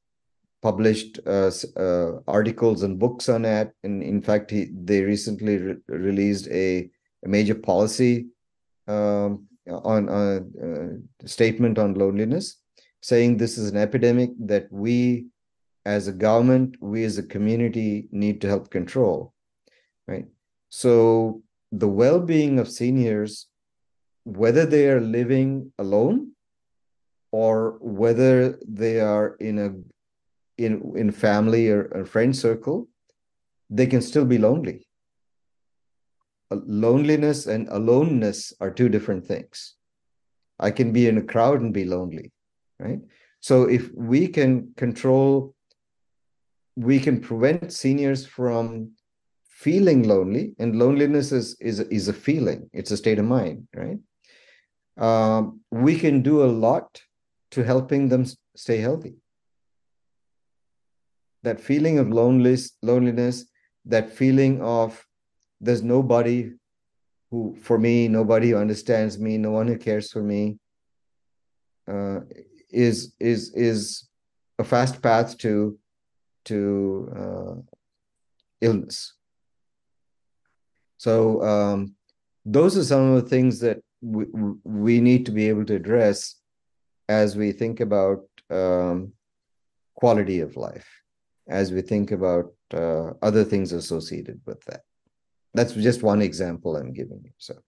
published 0.60 1.18
uh, 1.26 1.50
uh, 1.76 2.18
articles 2.26 2.82
and 2.82 2.98
books 2.98 3.28
on 3.28 3.42
that. 3.42 3.72
And 3.84 4.02
in 4.02 4.20
fact, 4.20 4.50
he, 4.50 4.68
they 4.72 5.02
recently 5.02 5.56
re- 5.56 5.76
released 5.88 6.48
a, 6.48 6.90
a, 7.24 7.28
major 7.28 7.54
policy 7.54 8.26
um, 8.86 9.46
on 9.68 10.08
a, 10.08 10.40
a 10.66 11.28
statement 11.28 11.78
on 11.78 11.94
loneliness, 11.94 12.56
saying 13.00 13.36
this 13.36 13.56
is 13.56 13.70
an 13.70 13.76
epidemic 13.76 14.30
that 14.40 14.66
we 14.70 15.26
as 15.86 16.06
a 16.06 16.12
government, 16.12 16.76
we 16.80 17.04
as 17.04 17.16
a 17.16 17.22
community 17.22 18.08
need 18.10 18.40
to 18.42 18.48
help 18.48 18.70
control, 18.70 19.32
right? 20.06 20.26
So 20.68 21.42
the 21.72 21.88
well-being 21.88 22.58
of 22.58 22.68
seniors, 22.68 23.46
whether 24.24 24.66
they 24.66 24.88
are 24.90 25.00
living 25.00 25.72
alone 25.78 26.32
or 27.30 27.78
whether 27.80 28.58
they 28.66 29.00
are 29.00 29.36
in 29.36 29.58
a 29.58 29.70
in 30.62 30.92
in 30.96 31.10
family 31.10 31.68
or 31.68 31.86
a 31.86 32.04
friend 32.04 32.36
circle 32.36 32.88
they 33.70 33.86
can 33.86 34.00
still 34.00 34.24
be 34.24 34.38
lonely. 34.38 34.86
Loneliness 36.50 37.46
and 37.46 37.68
aloneness 37.68 38.54
are 38.60 38.70
two 38.70 38.88
different 38.88 39.26
things. 39.26 39.74
I 40.58 40.70
can 40.70 40.92
be 40.92 41.06
in 41.06 41.18
a 41.18 41.22
crowd 41.22 41.60
and 41.60 41.72
be 41.72 41.84
lonely 41.84 42.32
right? 42.78 43.00
So 43.40 43.64
if 43.64 43.90
we 43.94 44.28
can 44.28 44.72
control 44.76 45.54
we 46.76 47.00
can 47.00 47.20
prevent 47.20 47.72
seniors 47.72 48.24
from 48.24 48.92
feeling 49.50 50.06
lonely 50.06 50.54
and 50.58 50.76
loneliness 50.76 51.32
is 51.32 51.56
is, 51.60 51.80
is 51.80 52.08
a 52.08 52.12
feeling. 52.12 52.70
It's 52.72 52.90
a 52.90 52.96
state 52.96 53.18
of 53.18 53.24
mind 53.24 53.68
right? 53.74 53.98
Um, 54.96 55.60
we 55.70 55.98
can 55.98 56.22
do 56.22 56.42
a 56.42 56.54
lot 56.66 57.00
to 57.50 57.64
helping 57.64 58.08
them 58.08 58.24
stay 58.56 58.78
healthy. 58.78 59.14
That 61.42 61.60
feeling 61.60 61.98
of 61.98 62.10
loneliness, 62.10 62.72
loneliness, 62.82 63.46
that 63.86 64.10
feeling 64.10 64.60
of 64.60 65.04
there's 65.60 65.82
nobody 65.82 66.52
who, 67.30 67.56
for 67.60 67.78
me, 67.78 68.08
nobody 68.08 68.50
who 68.50 68.56
understands 68.56 69.18
me, 69.18 69.38
no 69.38 69.50
one 69.50 69.68
who 69.68 69.78
cares 69.78 70.10
for 70.12 70.22
me, 70.22 70.58
uh, 71.86 72.20
is 72.70 73.14
is 73.18 73.54
is 73.54 74.08
a 74.58 74.64
fast 74.64 75.00
path 75.00 75.38
to 75.38 75.78
to 76.44 77.12
uh, 77.16 77.54
illness. 78.60 79.14
So 80.96 81.42
um, 81.42 81.94
those 82.44 82.76
are 82.76 82.84
some 82.84 83.12
of 83.12 83.22
the 83.22 83.28
things 83.28 83.60
that 83.60 83.78
we, 84.00 84.24
we 84.64 85.00
need 85.00 85.26
to 85.26 85.32
be 85.32 85.48
able 85.48 85.64
to 85.66 85.74
address 85.74 86.34
as 87.08 87.36
we 87.36 87.52
think 87.52 87.80
about 87.80 88.24
um, 88.50 89.12
quality 89.94 90.40
of 90.40 90.56
life, 90.56 90.86
as 91.48 91.72
we 91.72 91.82
think 91.82 92.10
about 92.10 92.52
uh, 92.72 93.10
other 93.22 93.44
things 93.44 93.72
associated 93.72 94.40
with 94.46 94.62
that. 94.64 94.82
That's 95.54 95.72
just 95.72 96.02
one 96.02 96.22
example 96.22 96.76
I'm 96.76 96.92
giving 96.92 97.22
you. 97.24 97.32
So, 97.38 97.58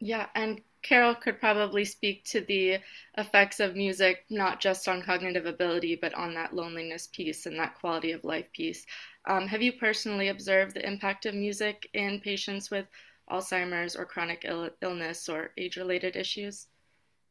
yeah, 0.00 0.26
and 0.34 0.60
Carol 0.82 1.14
could 1.14 1.40
probably 1.40 1.84
speak 1.84 2.24
to 2.26 2.40
the 2.42 2.78
effects 3.18 3.60
of 3.60 3.76
music, 3.76 4.24
not 4.30 4.60
just 4.60 4.88
on 4.88 5.02
cognitive 5.02 5.46
ability, 5.46 5.96
but 5.96 6.14
on 6.14 6.34
that 6.34 6.54
loneliness 6.54 7.08
piece 7.08 7.46
and 7.46 7.58
that 7.58 7.78
quality 7.78 8.12
of 8.12 8.24
life 8.24 8.50
piece. 8.52 8.86
Um, 9.26 9.46
have 9.48 9.62
you 9.62 9.72
personally 9.72 10.28
observed 10.28 10.74
the 10.74 10.86
impact 10.86 11.26
of 11.26 11.34
music 11.34 11.88
in 11.94 12.20
patients 12.20 12.70
with 12.70 12.86
Alzheimer's 13.30 13.96
or 13.96 14.04
chronic 14.04 14.44
Ill- 14.44 14.70
illness 14.80 15.28
or 15.28 15.50
age 15.58 15.76
related 15.76 16.14
issues? 16.14 16.68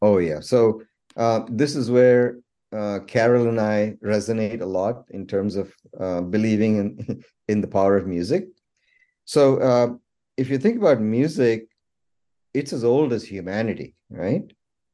Oh, 0.01 0.17
yeah. 0.17 0.41
So, 0.41 0.81
uh, 1.15 1.41
this 1.49 1.75
is 1.75 1.89
where 1.89 2.39
uh, 2.71 2.99
Carol 3.07 3.47
and 3.47 3.59
I 3.59 3.95
resonate 4.03 4.61
a 4.61 4.65
lot 4.65 5.05
in 5.11 5.27
terms 5.27 5.55
of 5.55 5.73
uh, 5.99 6.21
believing 6.21 6.77
in 6.77 7.23
in 7.47 7.61
the 7.61 7.67
power 7.67 7.95
of 7.95 8.07
music. 8.07 8.47
So 9.25 9.57
uh, 9.57 9.87
if 10.37 10.49
you 10.49 10.57
think 10.57 10.77
about 10.77 10.99
music, 10.99 11.67
it's 12.53 12.73
as 12.73 12.83
old 12.83 13.13
as 13.13 13.23
humanity, 13.23 13.95
right? 14.09 14.43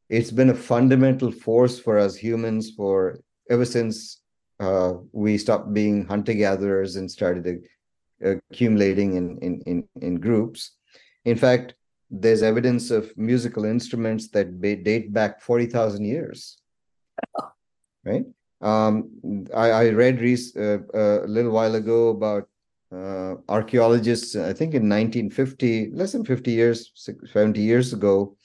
It's 0.10 0.32
been 0.32 0.50
a 0.50 0.64
fundamental 0.72 1.32
force 1.32 1.80
for 1.80 1.98
us 1.98 2.16
humans 2.16 2.72
for 2.76 3.20
ever 3.50 3.66
since 3.66 4.22
uh, 4.60 4.94
we 5.12 5.38
stopped 5.38 5.74
being 5.74 6.06
hunter 6.06 6.34
gatherers 6.34 6.98
and 6.98 7.10
started 7.10 7.64
accumulating 8.24 9.16
in, 9.16 9.38
in 9.40 9.62
in 9.62 9.88
in 10.02 10.16
groups. 10.16 10.76
In 11.26 11.38
fact, 11.38 11.74
there's 12.12 12.44
evidence 12.44 12.92
of 12.92 13.18
musical 13.18 13.64
instruments 13.64 14.28
that 14.30 14.60
date 14.60 15.14
back 15.14 15.42
40,000 15.42 16.04
years. 16.04 16.58
Right? 18.04 18.26
Um, 18.60 19.48
I, 19.56 19.72
I, 19.72 19.90
read 19.90 20.20
uh, 20.56 20.80
uh, 20.94 21.24
a 21.24 21.28
little 21.28 21.52
while 21.52 21.76
ago 21.76 22.10
about 22.10 22.48
uh, 22.94 23.36
archaeologists, 23.50 24.36
I 24.36 24.54
think 24.54 24.76
in 24.76 24.88
1950, 24.90 25.92
less 25.94 26.12
than 26.12 26.26
50 26.26 26.52
years, 26.52 26.92
70 26.96 27.60
years 27.60 27.94
ago, 27.94 28.36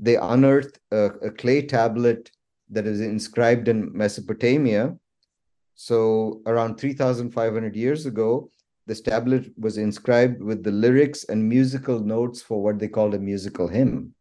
they 0.00 0.16
unearthed 0.16 0.80
a, 0.90 1.10
a 1.22 1.30
clay 1.30 1.62
tablet 1.62 2.30
that 2.70 2.86
is 2.86 3.00
inscribed 3.00 3.68
in 3.68 3.96
Mesopotamia. 3.96 4.96
So 5.74 6.42
around 6.46 6.78
3,500 6.78 7.76
years 7.76 8.06
ago, 8.06 8.50
this 8.86 9.00
tablet 9.00 9.52
was 9.58 9.78
inscribed 9.78 10.42
with 10.42 10.64
the 10.64 10.72
lyrics 10.72 11.24
and 11.24 11.48
musical 11.48 12.00
notes 12.00 12.42
for 12.42 12.62
what 12.62 12.78
they 12.78 12.88
called 12.88 13.14
a 13.14 13.18
musical 13.18 13.68
hymn. 13.68 14.14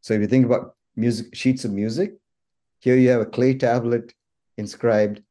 So 0.00 0.14
if 0.14 0.20
you 0.20 0.26
think 0.26 0.46
about 0.46 0.74
music 0.96 1.34
sheets 1.34 1.64
of 1.64 1.72
music, 1.72 2.14
here 2.80 2.96
you 2.96 3.10
have 3.10 3.20
a 3.20 3.26
clay 3.26 3.54
tablet 3.54 4.14
inscribed 4.56 5.22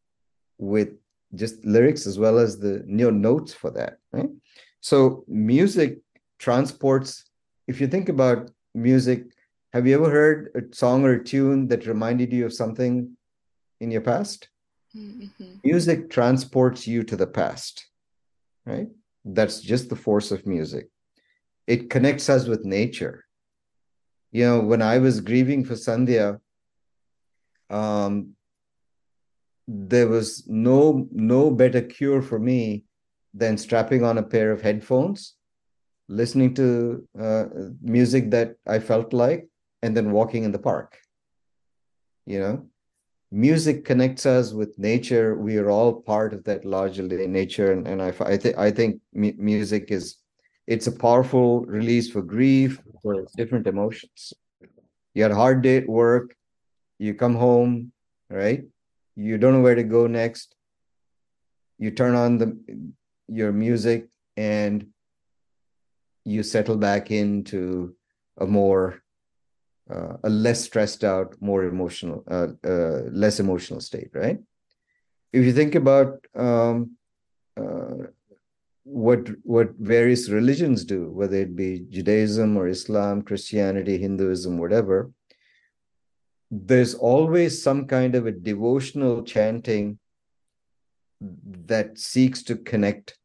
with 0.58 0.90
just 1.36 1.66
lyrics 1.66 2.06
as 2.06 2.20
well 2.20 2.38
as 2.38 2.60
the 2.60 2.84
new 2.86 3.12
notes 3.12 3.54
for 3.54 3.72
that, 3.72 3.98
right? 4.12 4.30
So 4.82 5.24
music 5.28 6.00
transports, 6.40 7.26
if 7.68 7.82
you 7.82 7.88
think 7.88 8.10
about 8.10 8.52
music, 8.74 9.26
have 9.74 9.88
you 9.88 9.96
ever 9.96 10.10
heard 10.10 10.52
a 10.56 10.76
song 10.76 11.04
or 11.04 11.14
a 11.14 11.24
tune 11.24 11.68
that 11.68 11.88
reminded 11.88 12.32
you 12.32 12.46
of 12.46 12.54
something 12.54 13.18
in 13.80 13.92
your 13.92 14.02
past? 14.02 14.50
Mm-hmm. 14.96 15.56
Music 15.64 16.10
transports 16.10 16.88
you 16.88 17.04
to 17.04 17.16
the 17.16 17.28
past, 17.28 17.88
right? 18.66 18.88
That's 19.26 19.60
just 19.60 19.90
the 19.90 19.96
force 19.96 20.32
of 20.32 20.48
music. 20.48 20.88
It 21.68 21.90
connects 21.90 22.30
us 22.30 22.48
with 22.48 22.64
nature. 22.66 23.26
You 24.32 24.46
know, 24.46 24.60
when 24.62 24.82
I 24.82 25.00
was 25.00 25.22
grieving 25.22 25.66
for 25.66 25.74
Sandhya, 25.74 26.40
um, 27.70 28.36
there 29.68 30.08
was 30.08 30.48
no 30.48 31.08
no 31.12 31.52
better 31.52 31.82
cure 31.82 32.22
for 32.22 32.40
me 32.40 32.84
than 33.34 33.58
strapping 33.58 34.04
on 34.04 34.18
a 34.18 34.24
pair 34.24 34.52
of 34.52 34.62
headphones, 34.62 35.36
listening 36.08 36.54
to 36.56 37.06
uh, 37.20 37.46
music 37.82 38.32
that 38.32 38.56
I 38.66 38.80
felt 38.80 39.12
like, 39.12 39.48
and 39.82 39.96
then 39.96 40.12
walking 40.12 40.44
in 40.44 40.52
the 40.52 40.60
park. 40.60 40.98
You 42.26 42.40
know, 42.40 42.70
music 43.32 43.84
connects 43.84 44.26
us 44.26 44.54
with 44.54 44.78
nature 44.80 45.36
we 45.36 45.58
are 45.58 45.70
all 45.70 46.02
part 46.02 46.34
of 46.34 46.44
that 46.46 46.64
largely 46.64 47.28
nature 47.28 47.72
and, 47.74 47.88
and 47.88 48.02
i 48.02 48.14
i, 48.26 48.38
th- 48.38 48.56
I 48.56 48.72
think 48.72 49.02
music 49.14 49.92
is 49.92 50.18
it's 50.66 50.88
a 50.88 50.92
powerful 50.92 51.62
release 51.66 52.10
for 52.10 52.22
grief 52.22 52.82
for 53.04 53.26
different 53.36 53.68
emotions 53.68 54.34
You 55.14 55.24
had 55.24 55.32
a 55.32 55.36
hard 55.36 55.62
day 55.64 55.78
at 55.78 55.90
work, 55.90 56.36
you 57.00 57.14
come 57.16 57.36
home, 57.36 57.92
right? 58.30 58.62
You 59.16 59.38
don't 59.38 59.54
know 59.54 59.62
where 59.66 59.74
to 59.76 59.84
go 59.84 60.06
next. 60.06 60.54
You 61.80 61.90
turn 61.92 62.14
on 62.16 62.38
the 62.38 62.54
your 63.28 63.52
music 63.52 64.08
and 64.36 64.86
you 66.24 66.44
settle 66.44 66.78
back 66.78 67.10
into 67.10 67.96
a 68.38 68.46
more 68.46 69.02
uh, 69.90 70.18
a 70.24 70.30
less 70.30 70.64
stressed 70.64 71.04
out, 71.04 71.36
more 71.40 71.64
emotional, 71.64 72.24
uh, 72.30 72.48
uh, 72.64 73.02
less 73.12 73.40
emotional 73.40 73.80
state, 73.80 74.10
right? 74.14 74.40
If 75.34 75.46
you 75.46 75.54
think 75.54 75.76
about 75.76 76.26
um, 76.36 76.98
uh, 77.56 78.08
what 78.84 79.28
what 79.44 79.72
various 79.78 80.30
religions 80.30 80.86
do, 80.86 81.10
whether 81.10 81.38
it 81.38 81.56
be 81.56 81.86
Judaism 81.90 82.58
or 82.58 82.68
Islam, 82.68 83.22
Christianity, 83.22 83.98
Hinduism, 83.98 84.58
whatever, 84.58 85.12
there's 86.50 86.94
always 86.96 87.62
some 87.62 87.88
kind 87.88 88.16
of 88.16 88.26
a 88.26 88.32
devotional 88.32 89.24
chanting 89.24 90.00
that 91.20 91.98
seeks 91.98 92.44
to 92.44 92.56
connect 92.56 93.18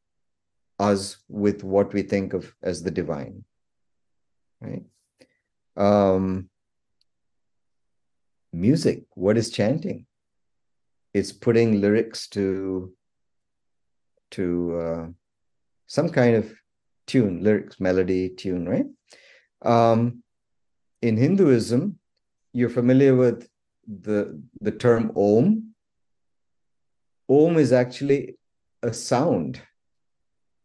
us 0.79 1.19
with 1.29 1.63
what 1.63 1.93
we 1.93 2.03
think 2.03 2.33
of 2.33 2.55
as 2.63 2.83
the 2.83 2.91
divine 2.91 3.45
right 4.61 4.85
um 5.77 6.49
music 8.53 9.05
what 9.15 9.37
is 9.37 9.51
chanting? 9.51 10.07
It's 11.15 11.33
putting 11.33 11.81
lyrics 11.81 12.29
to 12.29 12.93
to 14.33 14.81
uh, 14.81 15.07
some 15.87 16.09
kind 16.09 16.37
of 16.37 16.53
tune 17.07 17.43
lyrics 17.43 17.81
melody 17.81 18.31
tune 18.31 18.69
right? 18.69 18.87
Um 19.63 20.23
in 21.01 21.17
hinduism 21.17 21.99
you're 22.53 22.71
familiar 22.71 23.15
with 23.15 23.49
the 23.87 24.41
the 24.61 24.71
term 24.73 25.13
om. 25.17 25.75
Om 27.29 27.57
is 27.57 27.73
actually 27.73 28.37
a 28.83 28.93
sound. 28.93 29.61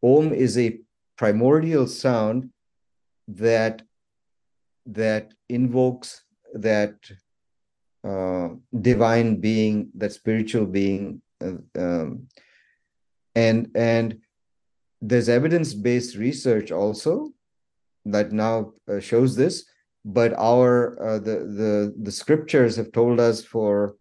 Om 0.03 0.33
is 0.33 0.57
a 0.57 0.79
primordial 1.17 1.87
sound 1.87 2.49
that 3.27 3.81
that 4.85 5.33
invokes 5.49 6.23
that 6.53 6.95
uh, 8.07 8.49
divine 8.79 9.35
being, 9.41 9.89
that 9.95 10.13
spiritual 10.13 10.65
being, 10.65 11.21
uh, 11.43 11.57
um, 11.77 12.27
and 13.35 13.69
and 13.75 14.19
there's 15.01 15.29
evidence-based 15.29 16.15
research 16.15 16.71
also 16.71 17.31
that 18.05 18.31
now 18.31 18.71
uh, 18.89 18.99
shows 18.99 19.35
this. 19.35 19.65
But 20.05 20.33
our 20.37 20.71
uh, 21.07 21.19
the 21.19 21.37
the 21.59 21.93
the 22.01 22.11
scriptures 22.11 22.77
have 22.77 22.93
told 22.93 23.19
us 23.19 23.43
for 23.43 23.95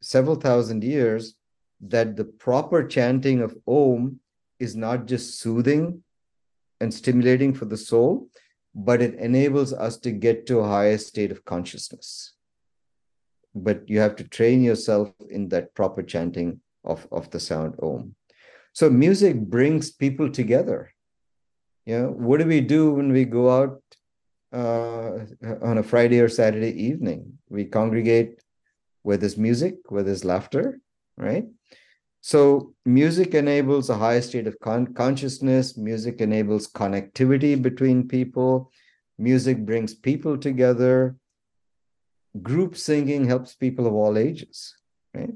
several 0.00 0.36
thousand 0.36 0.82
years 0.82 1.34
that 1.82 2.16
the 2.16 2.24
proper 2.24 2.82
chanting 2.86 3.42
of 3.42 3.56
Om 3.66 4.20
is 4.58 4.74
not 4.74 5.06
just 5.06 5.38
soothing 5.38 6.02
and 6.80 6.92
stimulating 6.92 7.52
for 7.52 7.66
the 7.66 7.76
soul, 7.76 8.28
but 8.74 9.02
it 9.02 9.14
enables 9.16 9.74
us 9.74 9.98
to 9.98 10.10
get 10.12 10.46
to 10.46 10.60
a 10.60 10.68
higher 10.68 10.96
state 10.96 11.30
of 11.30 11.44
consciousness 11.44 12.34
but 13.54 13.88
you 13.88 14.00
have 14.00 14.16
to 14.16 14.24
train 14.24 14.62
yourself 14.62 15.12
in 15.28 15.48
that 15.48 15.74
proper 15.74 16.02
chanting 16.02 16.60
of, 16.84 17.06
of 17.10 17.30
the 17.30 17.40
sound 17.40 17.74
om. 17.82 18.14
So 18.72 18.88
music 18.88 19.36
brings 19.36 19.90
people 19.90 20.30
together. 20.30 20.92
You 21.86 21.98
know, 21.98 22.08
what 22.08 22.40
do 22.40 22.46
we 22.46 22.60
do 22.60 22.92
when 22.92 23.12
we 23.12 23.24
go 23.24 23.50
out 23.50 23.82
uh, 24.52 25.24
on 25.62 25.78
a 25.78 25.82
Friday 25.82 26.20
or 26.20 26.28
Saturday 26.28 26.70
evening? 26.70 27.38
We 27.48 27.64
congregate 27.64 28.42
where 29.02 29.16
there's 29.16 29.36
music, 29.36 29.76
where 29.88 30.02
there's 30.02 30.24
laughter, 30.24 30.80
right? 31.16 31.46
So 32.20 32.74
music 32.84 33.34
enables 33.34 33.88
a 33.88 33.96
higher 33.96 34.20
state 34.20 34.46
of 34.46 34.60
con- 34.60 34.94
consciousness. 34.94 35.76
Music 35.76 36.20
enables 36.20 36.68
connectivity 36.68 37.60
between 37.60 38.06
people. 38.06 38.70
Music 39.18 39.64
brings 39.64 39.94
people 39.94 40.36
together 40.36 41.16
group 42.42 42.76
singing 42.76 43.26
helps 43.26 43.54
people 43.54 43.86
of 43.86 43.94
all 43.94 44.16
ages, 44.18 44.76
right? 45.14 45.34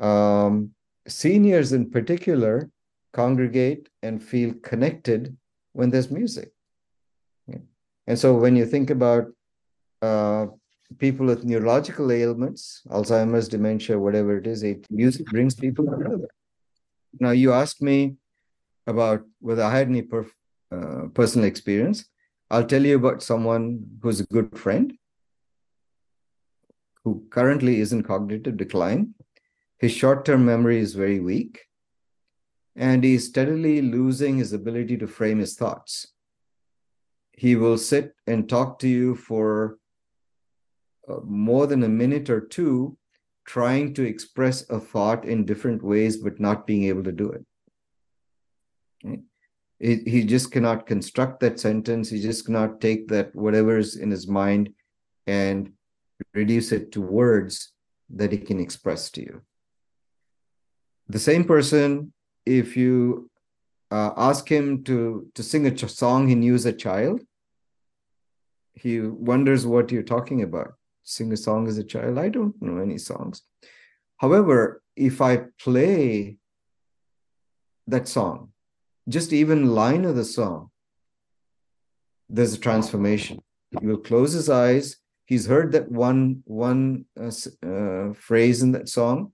Um, 0.00 0.74
seniors 1.06 1.72
in 1.72 1.90
particular 1.90 2.70
congregate 3.12 3.88
and 4.02 4.22
feel 4.22 4.54
connected 4.62 5.36
when 5.72 5.90
there's 5.90 6.10
music. 6.10 6.52
And 8.06 8.18
so 8.18 8.34
when 8.34 8.56
you 8.56 8.66
think 8.66 8.90
about 8.90 9.26
uh, 10.02 10.46
people 10.98 11.26
with 11.26 11.44
neurological 11.44 12.10
ailments, 12.10 12.82
Alzheimer's, 12.88 13.48
dementia, 13.48 13.96
whatever 13.98 14.36
it 14.36 14.48
is, 14.48 14.64
it, 14.64 14.84
music 14.90 15.26
brings 15.26 15.54
people 15.54 15.84
together. 15.86 16.28
Now, 17.20 17.30
you 17.30 17.52
asked 17.52 17.80
me 17.80 18.16
about 18.88 19.22
whether 19.40 19.62
I 19.62 19.70
had 19.78 19.86
any 19.86 20.04
uh, 20.72 21.06
personal 21.14 21.46
experience. 21.46 22.04
I'll 22.50 22.66
tell 22.66 22.84
you 22.84 22.96
about 22.96 23.22
someone 23.22 23.86
who's 24.02 24.18
a 24.18 24.26
good 24.26 24.58
friend 24.58 24.92
who 27.04 27.24
currently 27.30 27.80
is 27.80 27.92
in 27.92 28.02
cognitive 28.02 28.56
decline. 28.56 29.14
His 29.78 29.92
short 29.92 30.24
term 30.24 30.44
memory 30.44 30.78
is 30.78 30.94
very 30.94 31.20
weak, 31.20 31.60
and 32.76 33.02
he's 33.02 33.28
steadily 33.28 33.80
losing 33.80 34.38
his 34.38 34.52
ability 34.52 34.96
to 34.98 35.06
frame 35.06 35.38
his 35.38 35.54
thoughts. 35.54 36.08
He 37.32 37.56
will 37.56 37.78
sit 37.78 38.14
and 38.26 38.48
talk 38.48 38.78
to 38.80 38.88
you 38.88 39.16
for 39.16 39.78
uh, 41.08 41.20
more 41.24 41.66
than 41.66 41.82
a 41.82 41.88
minute 41.88 42.28
or 42.28 42.42
two, 42.42 42.98
trying 43.46 43.94
to 43.94 44.02
express 44.02 44.68
a 44.68 44.78
thought 44.78 45.24
in 45.24 45.46
different 45.46 45.82
ways, 45.82 46.18
but 46.18 46.38
not 46.38 46.66
being 46.66 46.84
able 46.84 47.02
to 47.04 47.12
do 47.12 47.30
it. 47.30 47.44
Okay? 49.04 49.20
He, 49.78 49.96
he 50.06 50.24
just 50.24 50.52
cannot 50.52 50.86
construct 50.86 51.40
that 51.40 51.58
sentence. 51.58 52.10
He 52.10 52.20
just 52.20 52.44
cannot 52.44 52.82
take 52.82 53.08
that 53.08 53.34
whatever 53.34 53.78
is 53.78 53.96
in 53.96 54.10
his 54.10 54.28
mind 54.28 54.74
and 55.26 55.72
reduce 56.34 56.72
it 56.72 56.92
to 56.92 57.00
words 57.00 57.72
that 58.10 58.32
he 58.32 58.38
can 58.38 58.60
express 58.60 59.10
to 59.10 59.20
you. 59.20 59.42
The 61.08 61.18
same 61.18 61.44
person, 61.44 62.12
if 62.46 62.76
you 62.76 63.30
uh, 63.90 64.12
ask 64.16 64.48
him 64.48 64.84
to, 64.84 65.28
to 65.34 65.42
sing 65.42 65.66
a 65.66 65.88
song 65.88 66.28
he 66.28 66.34
knew 66.34 66.54
as 66.54 66.66
a 66.66 66.72
child, 66.72 67.22
he 68.74 69.00
wonders 69.00 69.66
what 69.66 69.90
you're 69.90 70.02
talking 70.02 70.42
about. 70.42 70.74
Sing 71.02 71.32
a 71.32 71.36
song 71.36 71.66
as 71.66 71.78
a 71.78 71.84
child? 71.84 72.18
I 72.18 72.28
don't 72.28 72.60
know 72.62 72.78
any 72.78 72.98
songs. 72.98 73.42
However, 74.18 74.82
if 74.96 75.20
I 75.20 75.44
play 75.58 76.36
that 77.86 78.06
song, 78.06 78.52
just 79.08 79.32
even 79.32 79.74
line 79.74 80.04
of 80.04 80.14
the 80.14 80.24
song, 80.24 80.70
there's 82.28 82.54
a 82.54 82.58
transformation. 82.58 83.42
He 83.80 83.86
will 83.86 83.98
close 83.98 84.32
his 84.32 84.48
eyes 84.48 84.99
he's 85.30 85.46
heard 85.46 85.70
that 85.72 85.88
one 85.90 86.42
one 86.44 87.04
uh, 87.18 87.30
uh, 87.64 88.12
phrase 88.12 88.62
in 88.62 88.72
that 88.72 88.88
song. 88.88 89.32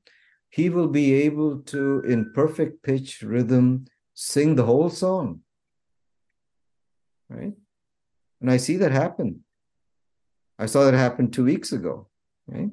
He 0.51 0.69
will 0.69 0.89
be 0.89 1.15
able 1.27 1.61
to 1.73 2.01
in 2.01 2.33
perfect 2.35 2.83
pitch 2.83 3.23
rhythm 3.23 3.87
sing 4.15 4.55
the 4.55 4.69
whole 4.71 4.91
song. 4.91 5.41
Right? 7.29 7.55
And 8.41 8.51
i 8.51 8.59
see 8.59 8.77
that 8.77 8.93
happen. 8.93 9.43
I 10.59 10.67
saw 10.67 10.85
that 10.85 10.95
happen 10.95 11.31
two 11.31 11.45
weeks 11.45 11.73
ago. 11.73 12.09
Right? 12.47 12.71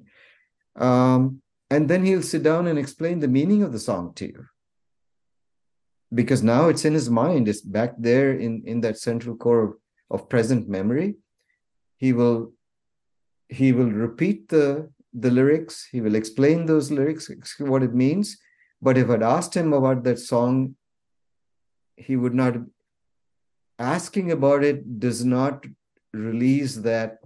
Um, 0.75 1.41
and 1.69 1.89
then 1.89 2.05
he'll 2.05 2.29
sit 2.33 2.43
down 2.43 2.67
and 2.67 2.77
explain 2.77 3.19
the 3.19 3.35
meaning 3.39 3.63
of 3.63 3.71
the 3.71 3.79
song 3.79 4.13
to 4.15 4.25
you. 4.25 4.45
Because 6.13 6.43
now 6.43 6.67
it's 6.67 6.85
in 6.85 6.93
his 6.93 7.09
mind 7.09 7.47
it's 7.47 7.61
back 7.61 7.93
there 7.97 8.31
in 8.45 8.63
in 8.65 8.81
that 8.81 8.99
central 8.99 9.35
core 9.37 9.63
of, 9.63 9.73
of 10.15 10.29
present 10.29 10.67
memory. 10.67 11.15
He 11.97 12.11
will 12.11 12.53
he 13.59 13.71
will 13.71 13.91
repeat 13.91 14.49
the 14.49 14.89
the 15.13 15.29
lyrics 15.29 15.87
he 15.91 16.01
will 16.01 16.15
explain 16.15 16.65
those 16.65 16.89
lyrics 16.91 17.29
what 17.59 17.83
it 17.83 17.93
means. 17.93 18.37
But 18.81 18.97
if 18.97 19.09
i'd 19.09 19.23
asked 19.23 19.55
him 19.55 19.73
about 19.73 20.03
that 20.03 20.19
song 20.19 20.75
he 21.95 22.15
would 22.15 22.33
not 22.33 22.55
asking 23.79 24.31
about 24.31 24.63
it 24.63 24.99
does 24.99 25.23
not 25.23 25.65
release 26.13 26.75
that 26.77 27.19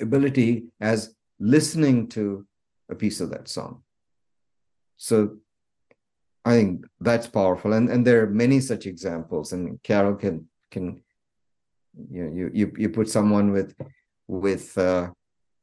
ability 0.00 0.64
as 0.80 1.14
listening 1.38 2.08
to 2.08 2.46
a 2.88 2.94
piece 2.94 3.20
of 3.20 3.30
that 3.30 3.48
song. 3.48 3.82
So 4.96 5.36
i 6.44 6.52
think 6.52 6.86
that's 7.00 7.26
powerful. 7.26 7.74
And 7.74 7.90
and 7.90 8.06
there 8.06 8.22
are 8.22 8.30
many 8.44 8.60
such 8.60 8.86
examples 8.86 9.52
and 9.52 9.82
carol 9.82 10.16
can 10.24 10.48
can 10.70 11.02
you 12.16 12.24
know 12.24 12.32
you 12.38 12.50
you, 12.54 12.72
you 12.82 12.88
put 12.88 13.08
someone 13.18 13.50
with 13.52 13.74
with 14.28 14.78
uh, 14.78 15.10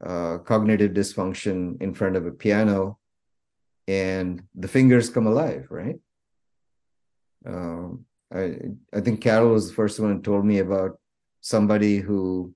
uh, 0.05 0.39
cognitive 0.39 0.91
dysfunction 0.91 1.81
in 1.81 1.93
front 1.93 2.17
of 2.17 2.25
a 2.25 2.31
piano 2.31 2.97
and 3.87 4.41
the 4.55 4.67
fingers 4.67 5.09
come 5.09 5.27
alive, 5.27 5.67
right? 5.69 5.99
Um, 7.45 8.05
I, 8.33 8.57
I 8.93 9.01
think 9.01 9.21
Carol 9.21 9.53
was 9.53 9.69
the 9.69 9.75
first 9.75 9.99
one 9.99 10.15
who 10.15 10.21
told 10.21 10.45
me 10.45 10.59
about 10.59 10.99
somebody 11.41 11.97
who 11.97 12.53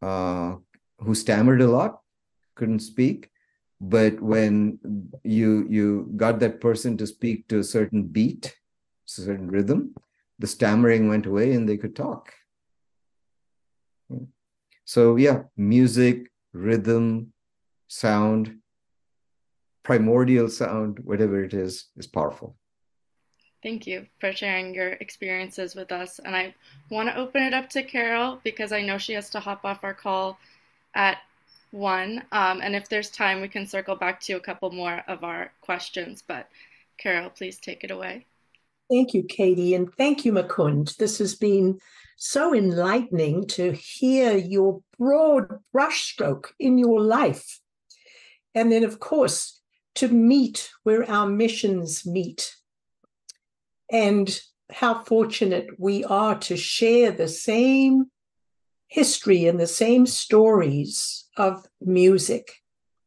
uh, 0.00 0.56
who 0.98 1.14
stammered 1.14 1.60
a 1.60 1.66
lot, 1.66 2.00
couldn't 2.54 2.80
speak. 2.80 3.30
But 3.80 4.20
when 4.20 4.78
you 5.24 5.66
you 5.68 6.12
got 6.16 6.38
that 6.40 6.60
person 6.60 6.96
to 6.98 7.06
speak 7.06 7.48
to 7.48 7.58
a 7.58 7.64
certain 7.64 8.04
beat, 8.04 8.56
certain 9.04 9.50
rhythm, 9.50 9.94
the 10.38 10.46
stammering 10.46 11.08
went 11.08 11.26
away 11.26 11.52
and 11.52 11.68
they 11.68 11.76
could 11.76 11.96
talk. 11.96 12.32
So 14.84 15.16
yeah, 15.16 15.42
music, 15.56 16.30
rhythm, 16.52 17.32
sound, 17.88 18.58
primordial 19.82 20.48
sound, 20.48 20.98
whatever 21.00 21.42
it 21.42 21.54
is, 21.54 21.86
is 21.96 22.06
powerful. 22.06 22.56
Thank 23.62 23.86
you 23.86 24.06
for 24.18 24.30
sharing 24.32 24.74
your 24.74 24.90
experiences 25.00 25.74
with 25.74 25.90
us. 25.90 26.18
And 26.18 26.36
I 26.36 26.54
want 26.90 27.08
to 27.08 27.16
open 27.16 27.42
it 27.42 27.54
up 27.54 27.70
to 27.70 27.82
Carol 27.82 28.40
because 28.44 28.72
I 28.72 28.82
know 28.82 28.98
she 28.98 29.14
has 29.14 29.30
to 29.30 29.40
hop 29.40 29.64
off 29.64 29.84
our 29.84 29.94
call 29.94 30.38
at 30.94 31.18
one. 31.70 32.22
Um, 32.30 32.60
and 32.62 32.76
if 32.76 32.90
there's 32.90 33.10
time, 33.10 33.40
we 33.40 33.48
can 33.48 33.66
circle 33.66 33.96
back 33.96 34.20
to 34.22 34.34
a 34.34 34.40
couple 34.40 34.70
more 34.70 35.02
of 35.08 35.24
our 35.24 35.50
questions. 35.62 36.22
But 36.26 36.48
Carol, 36.98 37.30
please 37.30 37.58
take 37.58 37.84
it 37.84 37.90
away. 37.90 38.26
Thank 38.90 39.14
you, 39.14 39.22
Katie. 39.24 39.74
And 39.74 39.92
thank 39.94 40.24
you, 40.24 40.32
Mukund. 40.32 40.96
This 40.96 41.18
has 41.18 41.34
been 41.34 41.78
so 42.16 42.54
enlightening 42.54 43.46
to 43.48 43.72
hear 43.72 44.36
your 44.36 44.82
broad 44.98 45.58
brushstroke 45.74 46.46
in 46.58 46.78
your 46.78 47.00
life. 47.00 47.60
And 48.54 48.70
then, 48.70 48.84
of 48.84 49.00
course, 49.00 49.60
to 49.96 50.08
meet 50.08 50.70
where 50.82 51.08
our 51.10 51.26
missions 51.26 52.06
meet 52.06 52.54
and 53.90 54.38
how 54.70 55.02
fortunate 55.02 55.68
we 55.78 56.04
are 56.04 56.38
to 56.40 56.56
share 56.56 57.10
the 57.10 57.28
same 57.28 58.06
history 58.88 59.46
and 59.46 59.58
the 59.58 59.66
same 59.66 60.06
stories 60.06 61.26
of 61.36 61.66
music 61.80 62.52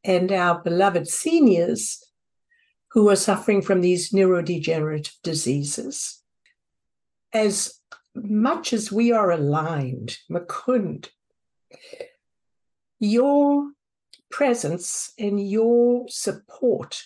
and 0.04 0.32
our 0.32 0.62
beloved 0.62 1.08
seniors 1.08 2.04
who 2.98 3.10
are 3.10 3.16
suffering 3.16 3.62
from 3.62 3.82
these 3.82 4.10
neurodegenerative 4.10 5.14
diseases. 5.22 6.24
As 7.32 7.80
much 8.16 8.74
as 8.74 8.92
we 8.92 9.12
are 9.12 9.30
aligned, 9.30 10.18
Mukund, 10.32 11.10
your 13.00 13.70
presence 14.32 15.14
and 15.20 15.40
your 15.48 16.08
support 16.10 17.04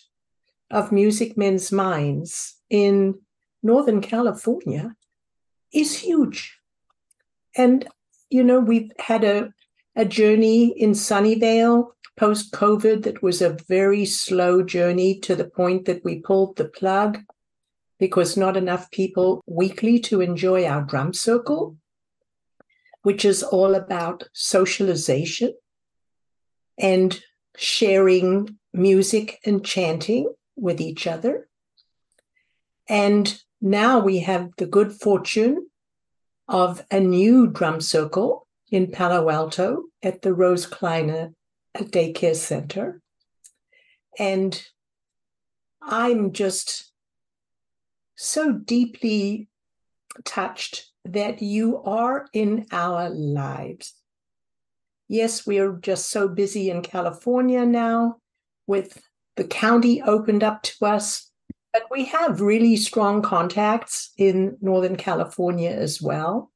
of 0.69 0.93
Music 0.93 1.35
Mends 1.35 1.73
Minds 1.73 2.55
in 2.69 3.19
Northern 3.61 3.99
California 3.99 4.95
is 5.73 5.99
huge. 5.99 6.57
And, 7.57 7.85
you 8.29 8.45
know, 8.45 8.61
we've 8.61 8.93
had 8.97 9.25
a, 9.25 9.53
a 9.97 10.05
journey 10.05 10.67
in 10.67 10.91
Sunnyvale 10.91 11.89
post 12.21 12.51
COVID 12.51 13.01
that 13.01 13.23
was 13.23 13.41
a 13.41 13.57
very 13.67 14.05
slow 14.05 14.61
journey 14.61 15.19
to 15.21 15.35
the 15.35 15.49
point 15.49 15.85
that 15.85 16.03
we 16.05 16.19
pulled 16.19 16.55
the 16.55 16.65
plug 16.65 17.17
because 17.97 18.37
not 18.37 18.55
enough 18.55 18.91
people 18.91 19.41
weekly 19.47 19.99
to 20.01 20.21
enjoy 20.21 20.63
our 20.67 20.83
drum 20.83 21.13
circle, 21.15 21.77
which 23.01 23.25
is 23.25 23.41
all 23.41 23.73
about 23.73 24.29
socialization 24.33 25.51
and 26.77 27.23
sharing 27.57 28.55
music 28.71 29.39
and 29.43 29.65
chanting 29.65 30.31
with 30.55 30.79
each 30.79 31.07
other. 31.07 31.49
And 32.87 33.35
now 33.59 33.97
we 33.97 34.19
have 34.19 34.51
the 34.57 34.67
good 34.67 34.91
fortune 34.91 35.71
of 36.47 36.85
a 36.91 36.99
new 36.99 37.47
drum 37.47 37.81
circle 37.81 38.47
in 38.69 38.91
Palo 38.91 39.31
Alto 39.31 39.85
at 40.03 40.21
the 40.21 40.35
Rose 40.35 40.67
Kleiner 40.67 41.33
A 41.75 41.83
daycare 41.83 42.35
Center. 42.35 43.01
And 44.19 44.61
I'm 45.81 46.33
just 46.33 46.91
so 48.15 48.51
deeply 48.51 49.47
touched 50.25 50.89
that 51.05 51.41
you 51.41 51.81
are 51.83 52.27
in 52.33 52.67
our 52.71 53.09
lives. 53.09 53.93
Yes, 55.07 55.47
we 55.47 55.59
are 55.59 55.73
just 55.73 56.09
so 56.09 56.27
busy 56.27 56.69
in 56.69 56.81
California 56.81 57.65
now 57.65 58.17
with 58.67 59.01
the 59.35 59.43
county 59.45 60.01
opened 60.01 60.43
up 60.43 60.61
to 60.63 60.85
us 60.85 61.31
but 61.73 61.83
we 61.89 62.05
have 62.05 62.41
really 62.41 62.75
strong 62.75 63.21
contacts 63.21 64.11
in 64.17 64.57
Northern 64.61 64.97
California 64.97 65.69
as 65.69 66.01
well. 66.01 66.51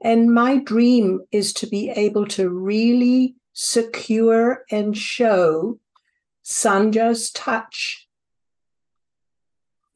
And 0.00 0.32
my 0.32 0.58
dream 0.58 1.20
is 1.32 1.52
to 1.54 1.66
be 1.66 1.90
able 1.90 2.26
to 2.28 2.48
really 2.48 3.34
secure 3.52 4.64
and 4.70 4.96
show 4.96 5.78
Sandhya's 6.44 7.30
Touch 7.30 8.08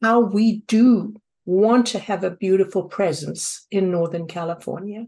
how 0.01 0.19
we 0.19 0.59
do 0.67 1.15
want 1.45 1.87
to 1.87 1.99
have 1.99 2.23
a 2.23 2.31
beautiful 2.31 2.83
presence 2.83 3.65
in 3.71 3.91
Northern 3.91 4.27
California. 4.27 5.07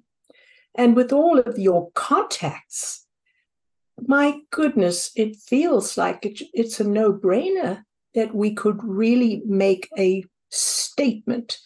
And 0.76 0.96
with 0.96 1.12
all 1.12 1.40
of 1.40 1.60
your 1.60 1.92
contacts, 1.92 3.06
my 4.08 4.40
goodness, 4.50 5.12
it 5.16 5.36
feels 5.36 5.98
like 5.98 6.20
it's 6.54 6.80
a 6.80 6.88
no 6.88 7.12
brainer 7.12 7.84
that 8.16 8.34
we 8.34 8.54
could 8.54 8.84
really 8.84 9.42
make 9.46 9.90
a 9.98 10.24
statement 10.50 11.60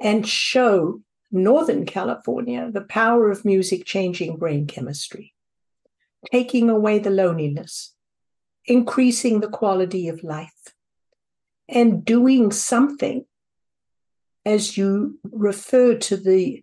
and 0.00 0.26
show 0.26 1.02
Northern 1.30 1.84
California 1.84 2.70
the 2.72 2.80
power 2.80 3.30
of 3.30 3.44
music 3.44 3.84
changing 3.84 4.38
brain 4.38 4.66
chemistry, 4.66 5.33
taking 6.30 6.70
away 6.70 6.98
the 6.98 7.10
loneliness, 7.10 7.94
increasing 8.66 9.40
the 9.40 9.48
quality 9.48 10.08
of 10.08 10.24
life, 10.24 10.74
and 11.68 12.04
doing 12.04 12.52
something 12.52 13.24
as 14.44 14.76
you 14.76 15.18
refer 15.22 15.94
to 15.96 16.16
the 16.16 16.62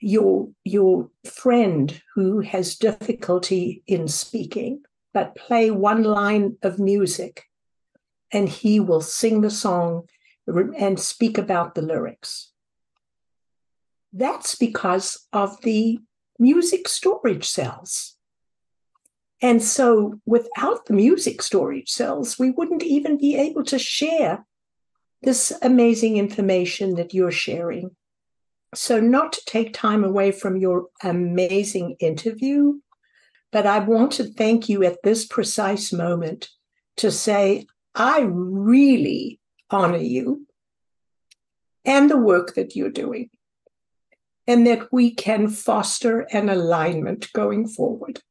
your 0.00 0.50
your 0.64 1.08
friend 1.24 2.02
who 2.14 2.40
has 2.40 2.76
difficulty 2.76 3.82
in 3.86 4.06
speaking 4.06 4.82
but 5.14 5.36
play 5.36 5.70
one 5.70 6.02
line 6.02 6.58
of 6.62 6.78
music 6.78 7.44
and 8.32 8.48
he 8.48 8.80
will 8.80 9.00
sing 9.00 9.40
the 9.40 9.50
song 9.50 10.02
and 10.76 10.98
speak 11.00 11.38
about 11.38 11.74
the 11.74 11.80
lyrics. 11.80 12.50
That's 14.12 14.56
because 14.56 15.26
of 15.32 15.60
the 15.62 16.00
music 16.38 16.88
storage 16.88 17.48
cells. 17.48 18.13
And 19.44 19.62
so, 19.62 20.18
without 20.24 20.86
the 20.86 20.94
music 20.94 21.42
storage 21.42 21.90
cells, 21.90 22.38
we 22.38 22.50
wouldn't 22.50 22.82
even 22.82 23.18
be 23.18 23.36
able 23.36 23.62
to 23.64 23.78
share 23.78 24.46
this 25.20 25.52
amazing 25.60 26.16
information 26.16 26.94
that 26.94 27.12
you're 27.12 27.30
sharing. 27.30 27.90
So, 28.74 29.00
not 29.00 29.34
to 29.34 29.44
take 29.44 29.74
time 29.74 30.02
away 30.02 30.32
from 30.32 30.56
your 30.56 30.86
amazing 31.02 31.96
interview, 32.00 32.80
but 33.52 33.66
I 33.66 33.80
want 33.80 34.12
to 34.12 34.24
thank 34.24 34.70
you 34.70 34.82
at 34.82 35.02
this 35.02 35.26
precise 35.26 35.92
moment 35.92 36.48
to 36.96 37.10
say, 37.10 37.66
I 37.94 38.22
really 38.26 39.40
honor 39.68 39.98
you 39.98 40.46
and 41.84 42.10
the 42.10 42.16
work 42.16 42.54
that 42.54 42.74
you're 42.74 42.88
doing, 42.88 43.28
and 44.46 44.66
that 44.66 44.90
we 44.90 45.14
can 45.14 45.48
foster 45.48 46.20
an 46.32 46.48
alignment 46.48 47.30
going 47.34 47.68
forward. 47.68 48.22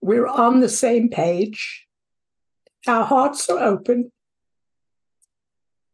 We're 0.00 0.26
on 0.26 0.60
the 0.60 0.68
same 0.68 1.08
page, 1.08 1.86
our 2.86 3.04
hearts 3.04 3.48
are 3.50 3.58
open, 3.58 4.10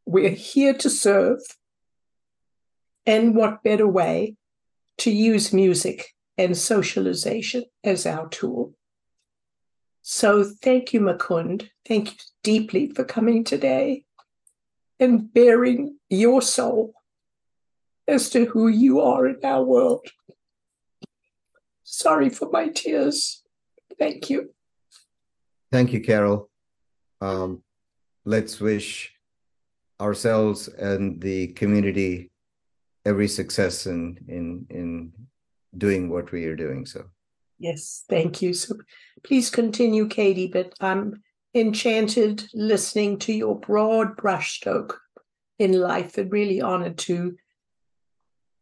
we're 0.07 0.31
here 0.31 0.75
to 0.75 0.89
serve. 0.89 1.41
And 3.05 3.37
what 3.37 3.63
better 3.63 3.87
way 3.87 4.35
to 4.99 5.11
use 5.11 5.53
music 5.53 6.13
and 6.37 6.57
socialization 6.57 7.65
as 7.85 8.05
our 8.07 8.29
tool? 8.29 8.75
So 10.03 10.45
thank 10.45 10.93
you, 10.93 11.01
Mukund. 11.01 11.69
Thank 11.87 12.13
you 12.13 12.19
deeply 12.43 12.89
for 12.89 13.05
coming 13.05 13.45
today 13.45 14.05
and 14.99 15.33
bearing 15.33 15.99
your 16.09 16.43
soul 16.43 16.95
as 18.09 18.31
to 18.31 18.47
who 18.47 18.69
you 18.69 19.01
are 19.01 19.27
in 19.27 19.39
our 19.45 19.65
world. 19.65 20.07
Sorry 21.83 22.29
for 22.29 22.49
my 22.51 22.69
tears. 22.69 23.43
Thank 23.99 24.31
you. 24.31 24.51
Thank 25.73 25.93
you, 25.93 26.01
Carol. 26.01 26.51
Um, 27.21 27.63
let's 28.25 28.61
wish 28.61 29.13
ourselves 30.01 30.69
and 30.69 31.21
the 31.21 31.49
community 31.49 32.31
every 33.05 33.29
success 33.29 33.87
in 33.87 34.19
in 34.29 34.67
in 34.71 35.13
doing 35.77 36.11
what 36.11 36.33
we 36.33 36.45
are 36.45 36.57
doing. 36.57 36.85
So 36.87 37.05
Yes, 37.59 38.05
thank 38.09 38.43
you. 38.43 38.53
So 38.53 38.77
please 39.25 39.49
continue, 39.49 40.09
Katie, 40.09 40.49
but 40.49 40.75
I'm 40.81 41.23
enchanted 41.55 42.45
listening 42.53 43.19
to 43.21 43.33
your 43.33 43.59
broad 43.59 44.17
brushstroke 44.17 44.95
in 45.59 45.73
life 45.73 46.19
and 46.19 46.31
really 46.31 46.61
honored 46.61 46.99
to 46.99 47.37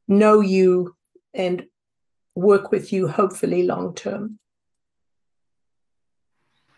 know 0.07 0.41
you 0.41 0.95
and 1.33 1.67
work 2.37 2.71
with 2.71 2.93
you, 2.93 3.09
hopefully 3.09 3.65
long 3.65 3.95
term. 3.95 4.39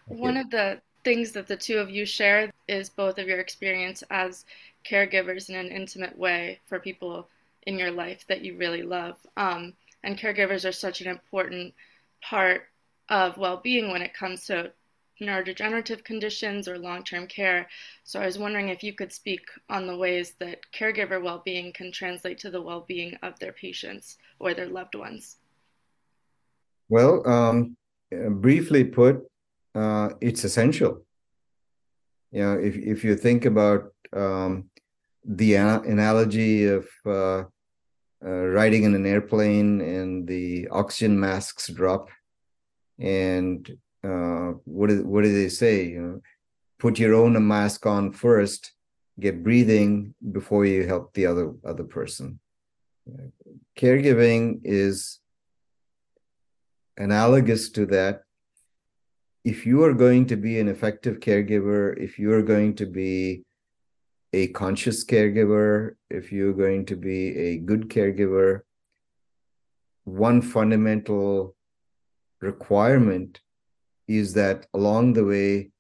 One 0.07 0.37
of 0.37 0.51
the 0.51 0.81
things 1.05 1.33
that 1.33 1.47
the 1.47 1.57
two 1.57 1.79
of 1.79 1.91
you 1.91 2.05
share 2.05 2.51
is 2.69 2.89
both 2.89 3.19
of 3.19 3.29
your 3.29 3.41
experience 3.41 4.03
as 4.11 4.45
caregivers 4.85 5.49
in 5.49 5.57
an 5.57 5.69
intimate 5.69 6.17
way 6.17 6.61
for 6.67 6.79
people 6.79 7.29
in 7.67 7.79
your 7.79 7.91
life 7.91 8.25
that 8.29 8.43
you 8.43 8.57
really 8.57 8.83
love. 8.83 9.17
Um, 9.37 9.75
and 10.03 10.19
caregivers 10.19 10.69
are 10.69 10.73
such 10.73 11.01
an 11.01 11.09
important 11.09 11.75
part 12.23 12.69
of 13.09 13.37
well 13.37 13.59
being 13.59 13.91
when 13.91 14.03
it 14.03 14.15
comes 14.15 14.47
to 14.47 14.73
neurodegenerative 15.21 16.05
conditions 16.05 16.69
or 16.69 16.79
long 16.79 17.03
term 17.03 17.27
care. 17.27 17.69
So 18.05 18.21
I 18.21 18.27
was 18.27 18.39
wondering 18.39 18.69
if 18.69 18.83
you 18.83 18.93
could 18.93 19.13
speak 19.13 19.43
on 19.69 19.87
the 19.87 19.97
ways 19.97 20.35
that 20.39 20.61
caregiver 20.73 21.23
well 21.23 21.43
being 21.45 21.73
can 21.73 21.91
translate 21.91 22.39
to 22.39 22.51
the 22.51 22.61
well 22.61 22.85
being 22.87 23.17
of 23.23 23.39
their 23.39 23.53
patients 23.53 24.19
or 24.39 24.55
their 24.55 24.69
loved 24.69 24.95
ones. 24.95 25.37
Well, 26.89 27.29
um, 27.29 27.77
briefly 28.11 28.85
put, 28.85 29.27
uh, 29.77 30.09
it's 30.21 30.45
essential. 30.45 31.05
You 32.33 32.43
know, 32.43 32.55
if, 32.59 32.77
if 32.77 33.05
you 33.05 33.15
think 33.15 33.45
about 33.45 33.93
um, 34.13 34.71
the 35.25 35.55
analogy 35.55 36.67
of 36.67 36.89
uh, 37.05 37.45
uh, 38.25 38.45
riding 38.59 38.85
in 38.85 38.95
an 38.95 39.07
airplane 39.07 39.81
and 39.81 40.27
the 40.27 40.69
oxygen 40.69 41.19
masks 41.21 41.69
drop, 41.69 42.09
and 42.99 43.71
uh, 44.03 44.53
what 44.65 44.89
do 44.89 45.05
what 45.05 45.25
do 45.25 45.33
they 45.33 45.51
say? 45.51 45.85
You 45.85 46.01
know, 46.01 46.21
put 46.79 46.99
your 46.99 47.15
own 47.15 47.47
mask 47.47 47.85
on 47.85 48.13
first, 48.13 48.73
get 49.21 49.45
breathing 49.45 50.15
before 50.33 50.65
you 50.65 50.87
help 50.87 51.13
the 51.13 51.27
other 51.27 51.53
other 51.65 51.85
person. 51.85 52.41
Caregiving 53.79 54.61
is 54.65 55.21
analogous 56.97 57.69
to 57.71 57.87
that. 57.87 58.26
If 59.47 59.65
you 59.65 59.85
are 59.85 59.95
going 59.95 60.27
to 60.27 60.37
be 60.37 60.59
an 60.59 60.67
effective 60.67 61.21
caregiver, 61.21 61.97
if 61.97 62.19
you 62.19 62.33
are 62.33 62.43
going 62.43 62.75
to 62.77 62.85
be 62.85 63.45
a 64.33 64.49
conscious 64.49 65.05
caregiver, 65.05 65.95
if 66.11 66.33
you're 66.33 66.53
going 66.53 66.85
to 66.87 66.97
be 66.97 67.29
a 67.39 67.59
good 67.59 67.89
caregiver, 67.89 68.63
one 70.03 70.43
fundamental 70.43 71.55
requirement 72.41 73.39
is 74.09 74.35
that 74.35 74.67
along 74.75 75.13
the 75.13 75.25
way 75.25 75.71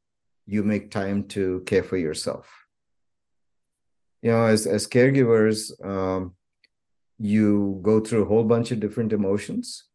you 0.46 0.62
make 0.62 0.92
time 0.92 1.26
to 1.34 1.64
care 1.66 1.82
for 1.82 1.96
yourself. 1.96 2.48
You 4.22 4.30
know 4.30 4.44
as 4.44 4.68
as 4.68 4.86
caregivers 4.86 5.58
um, 5.84 6.36
you 7.18 7.80
go 7.82 7.98
through 7.98 8.22
a 8.22 8.28
whole 8.28 8.44
bunch 8.44 8.70
of 8.70 8.78
different 8.78 9.12
emotions 9.12 9.86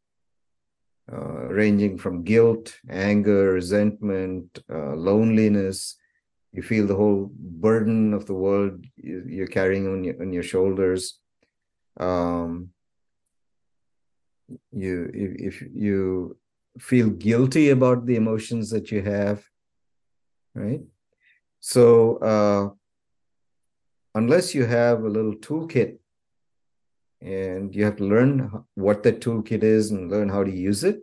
uh, 1.11 1.47
ranging 1.47 1.97
from 1.97 2.23
guilt 2.23 2.73
anger 2.89 3.53
resentment 3.53 4.59
uh, 4.69 4.95
loneliness. 4.95 5.97
You 6.53 6.61
feel 6.61 6.85
the 6.85 6.95
whole 6.95 7.31
burden 7.33 8.13
of 8.13 8.25
the 8.25 8.33
world 8.33 8.83
you're 8.95 9.47
carrying 9.47 9.87
on 9.87 10.03
your, 10.03 10.21
on 10.21 10.33
your 10.33 10.43
shoulders. 10.43 11.19
Um, 11.99 12.69
you 14.71 15.09
if, 15.13 15.61
if 15.61 15.69
you 15.73 16.37
feel 16.79 17.09
guilty 17.09 17.69
about 17.69 18.05
the 18.05 18.15
emotions 18.15 18.69
that 18.69 18.91
you 18.91 19.01
have 19.01 19.43
right? 20.53 20.81
So 21.59 22.17
uh, 22.17 22.69
unless 24.15 24.53
you 24.55 24.65
have 24.65 25.03
a 25.03 25.09
little 25.09 25.35
toolkit 25.35 25.97
and 27.21 27.75
you 27.75 27.83
have 27.85 27.97
to 27.97 28.05
learn 28.05 28.63
what 28.75 29.03
that 29.03 29.21
toolkit 29.21 29.63
is 29.63 29.91
and 29.91 30.09
learn 30.09 30.29
how 30.29 30.43
to 30.43 30.51
use 30.51 30.83
it. 30.83 31.01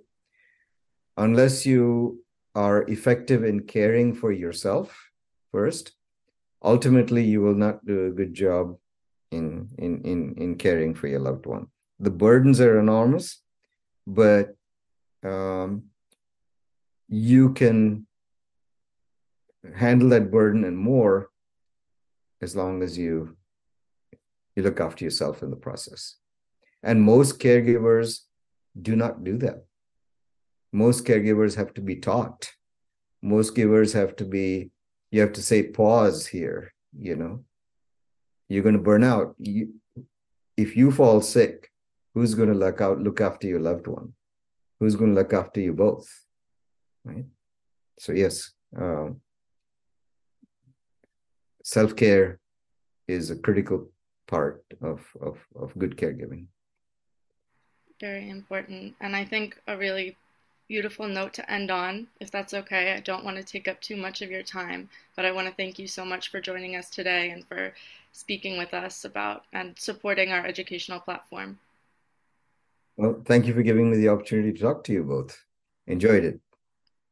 Unless 1.17 1.67
you 1.67 2.25
are 2.55 2.83
effective 2.89 3.45
in 3.45 3.61
caring 3.61 4.15
for 4.15 4.33
yourself 4.33 5.11
first 5.53 5.93
ultimately 6.63 7.23
you 7.23 7.41
will 7.41 7.55
not 7.55 7.85
do 7.87 8.07
a 8.07 8.11
good 8.11 8.35
job 8.35 8.77
in 9.31 9.69
in 9.79 10.01
in 10.03 10.35
in 10.37 10.57
caring 10.57 10.95
for 10.95 11.07
your 11.07 11.21
loved 11.21 11.47
one. 11.47 11.69
The 12.01 12.11
burdens 12.11 12.61
are 12.61 12.79
enormous 12.79 13.41
but 14.07 14.57
um, 15.23 15.85
you 17.09 17.53
can 17.53 18.07
handle 19.75 20.09
that 20.11 20.31
burden 20.31 20.65
and 20.65 20.77
more 20.77 21.29
as 22.41 22.57
long 22.57 22.83
as 22.83 22.97
you 22.97 23.37
you 24.59 24.65
look 24.65 24.81
after 24.81 25.05
yourself 25.05 25.43
in 25.45 25.51
the 25.51 25.57
process. 25.57 26.17
And 26.83 27.01
most 27.01 27.39
caregivers 27.39 28.23
do 28.81 28.97
not 28.97 29.23
do 29.23 29.39
that. 29.39 29.65
Most 30.73 31.05
caregivers 31.05 31.55
have 31.57 31.73
to 31.75 31.81
be 31.81 31.97
taught. 31.97 32.51
Most 33.23 33.55
givers 33.55 33.93
have 33.93 34.17
to 34.17 34.25
be 34.25 34.73
you 35.11 35.21
have 35.21 35.33
to 35.35 35.43
say 35.43 35.63
pause 35.63 36.27
here 36.27 36.73
you 36.99 37.17
know? 37.17 37.45
You're 38.49 38.63
going 38.63 38.81
to 38.81 38.89
burn 38.91 39.05
out. 39.05 39.35
You, 39.39 39.75
if 40.57 40.77
you 40.77 40.91
fall 40.91 41.21
sick 41.21 41.71
who's 42.15 42.35
going 42.35 42.49
to 42.49 42.55
look 42.55 42.81
out 42.81 42.99
look 42.99 43.21
after 43.21 43.47
your 43.47 43.61
loved 43.61 43.87
one? 43.87 44.15
Who's 44.81 44.97
going 44.97 45.15
to 45.15 45.21
look 45.21 45.33
after 45.33 45.61
you 45.61 45.73
both? 45.73 46.09
Right? 47.05 47.27
So 47.99 48.13
yes 48.13 48.51
um, 48.77 49.21
self-care 51.63 52.41
is 53.07 53.31
a 53.31 53.37
critical 53.37 53.91
part 54.29 54.65
of, 54.81 55.05
of, 55.21 55.39
of 55.57 55.77
good 55.77 55.97
caregiving 55.97 56.47
very 58.01 58.31
important 58.31 58.95
and 59.01 59.17
i 59.17 59.25
think 59.25 59.61
a 59.67 59.77
really 59.77 60.17
beautiful 60.69 61.09
note 61.09 61.33
to 61.33 61.51
end 61.51 61.71
on 61.71 62.07
if 62.21 62.31
that's 62.31 62.55
okay 62.55 62.93
i 62.93 63.01
don't 63.01 63.25
want 63.25 63.37
to 63.37 63.43
take 63.43 63.67
up 63.67 63.81
too 63.81 63.97
much 63.97 64.23
of 64.23 64.31
your 64.31 64.43
time 64.43 64.89
but 65.17 65.25
i 65.25 65.33
want 65.33 65.49
to 65.49 65.55
thank 65.55 65.79
you 65.79 65.89
so 65.89 66.05
much 66.05 66.31
for 66.31 66.41
joining 66.41 66.77
us 66.77 66.89
today 66.91 67.31
and 67.31 67.45
for 67.47 67.73
speaking 68.13 68.57
with 68.57 68.73
us 68.73 69.05
about 69.05 69.45
and 69.53 69.77
supporting 69.77 70.31
our 70.31 70.47
educational 70.47 71.01
platform 71.01 71.59
well, 72.99 73.23
thank 73.25 73.47
you 73.47 73.55
for 73.55 73.63
giving 73.63 73.93
me 73.93 73.97
the 73.97 74.09
opportunity 74.09 74.53
to 74.53 74.59
talk 74.59 74.83
to 74.85 74.93
you 74.93 75.05
both. 75.05 75.41
Enjoyed 75.87 76.25
it. 76.25 76.41